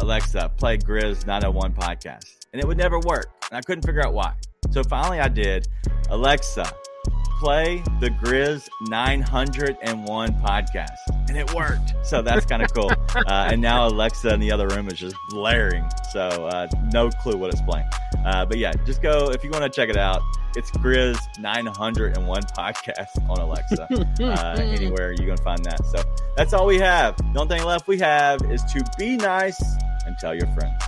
Alexa, 0.00 0.50
play 0.56 0.78
Grizz 0.78 1.26
901 1.26 1.74
podcast, 1.74 2.46
and 2.52 2.62
it 2.62 2.66
would 2.66 2.78
never 2.78 2.98
work. 2.98 3.26
And 3.50 3.58
I 3.58 3.60
couldn't 3.60 3.82
figure 3.82 4.04
out 4.04 4.14
why. 4.14 4.34
So 4.72 4.82
finally, 4.82 5.20
I 5.20 5.28
did. 5.28 5.68
Alexa, 6.08 6.72
play 7.38 7.82
the 8.00 8.08
Grizz 8.08 8.68
901 8.82 10.32
podcast. 10.34 10.96
And 11.28 11.36
it 11.36 11.52
worked. 11.54 11.92
So 12.02 12.22
that's 12.22 12.46
kind 12.46 12.62
of 12.62 12.72
cool. 12.72 12.90
Uh, 13.14 13.50
and 13.52 13.60
now 13.60 13.86
Alexa 13.86 14.32
in 14.32 14.40
the 14.40 14.50
other 14.50 14.66
room 14.68 14.88
is 14.88 14.98
just 14.98 15.14
blaring. 15.28 15.84
So 16.10 16.20
uh, 16.20 16.66
no 16.92 17.10
clue 17.10 17.36
what 17.36 17.52
it's 17.52 17.60
playing. 17.60 17.86
Uh, 18.24 18.46
but 18.46 18.56
yeah, 18.56 18.72
just 18.86 19.02
go 19.02 19.30
if 19.30 19.44
you 19.44 19.50
want 19.50 19.62
to 19.62 19.68
check 19.68 19.90
it 19.90 19.98
out. 19.98 20.22
It's 20.56 20.70
Grizz 20.72 21.18
901 21.38 22.42
podcast 22.42 23.28
on 23.28 23.38
Alexa. 23.38 23.86
Uh, 24.22 24.56
anywhere 24.58 25.12
you 25.12 25.26
can 25.26 25.36
find 25.38 25.62
that. 25.64 25.84
So 25.86 26.02
that's 26.36 26.52
all 26.52 26.66
we 26.66 26.78
have. 26.78 27.16
The 27.32 27.40
only 27.40 27.58
thing 27.58 27.66
left 27.66 27.86
we 27.86 27.98
have 27.98 28.40
is 28.50 28.62
to 28.72 28.82
be 28.98 29.16
nice 29.16 29.62
and 30.06 30.16
tell 30.18 30.34
your 30.34 30.46
friends. 30.48 30.82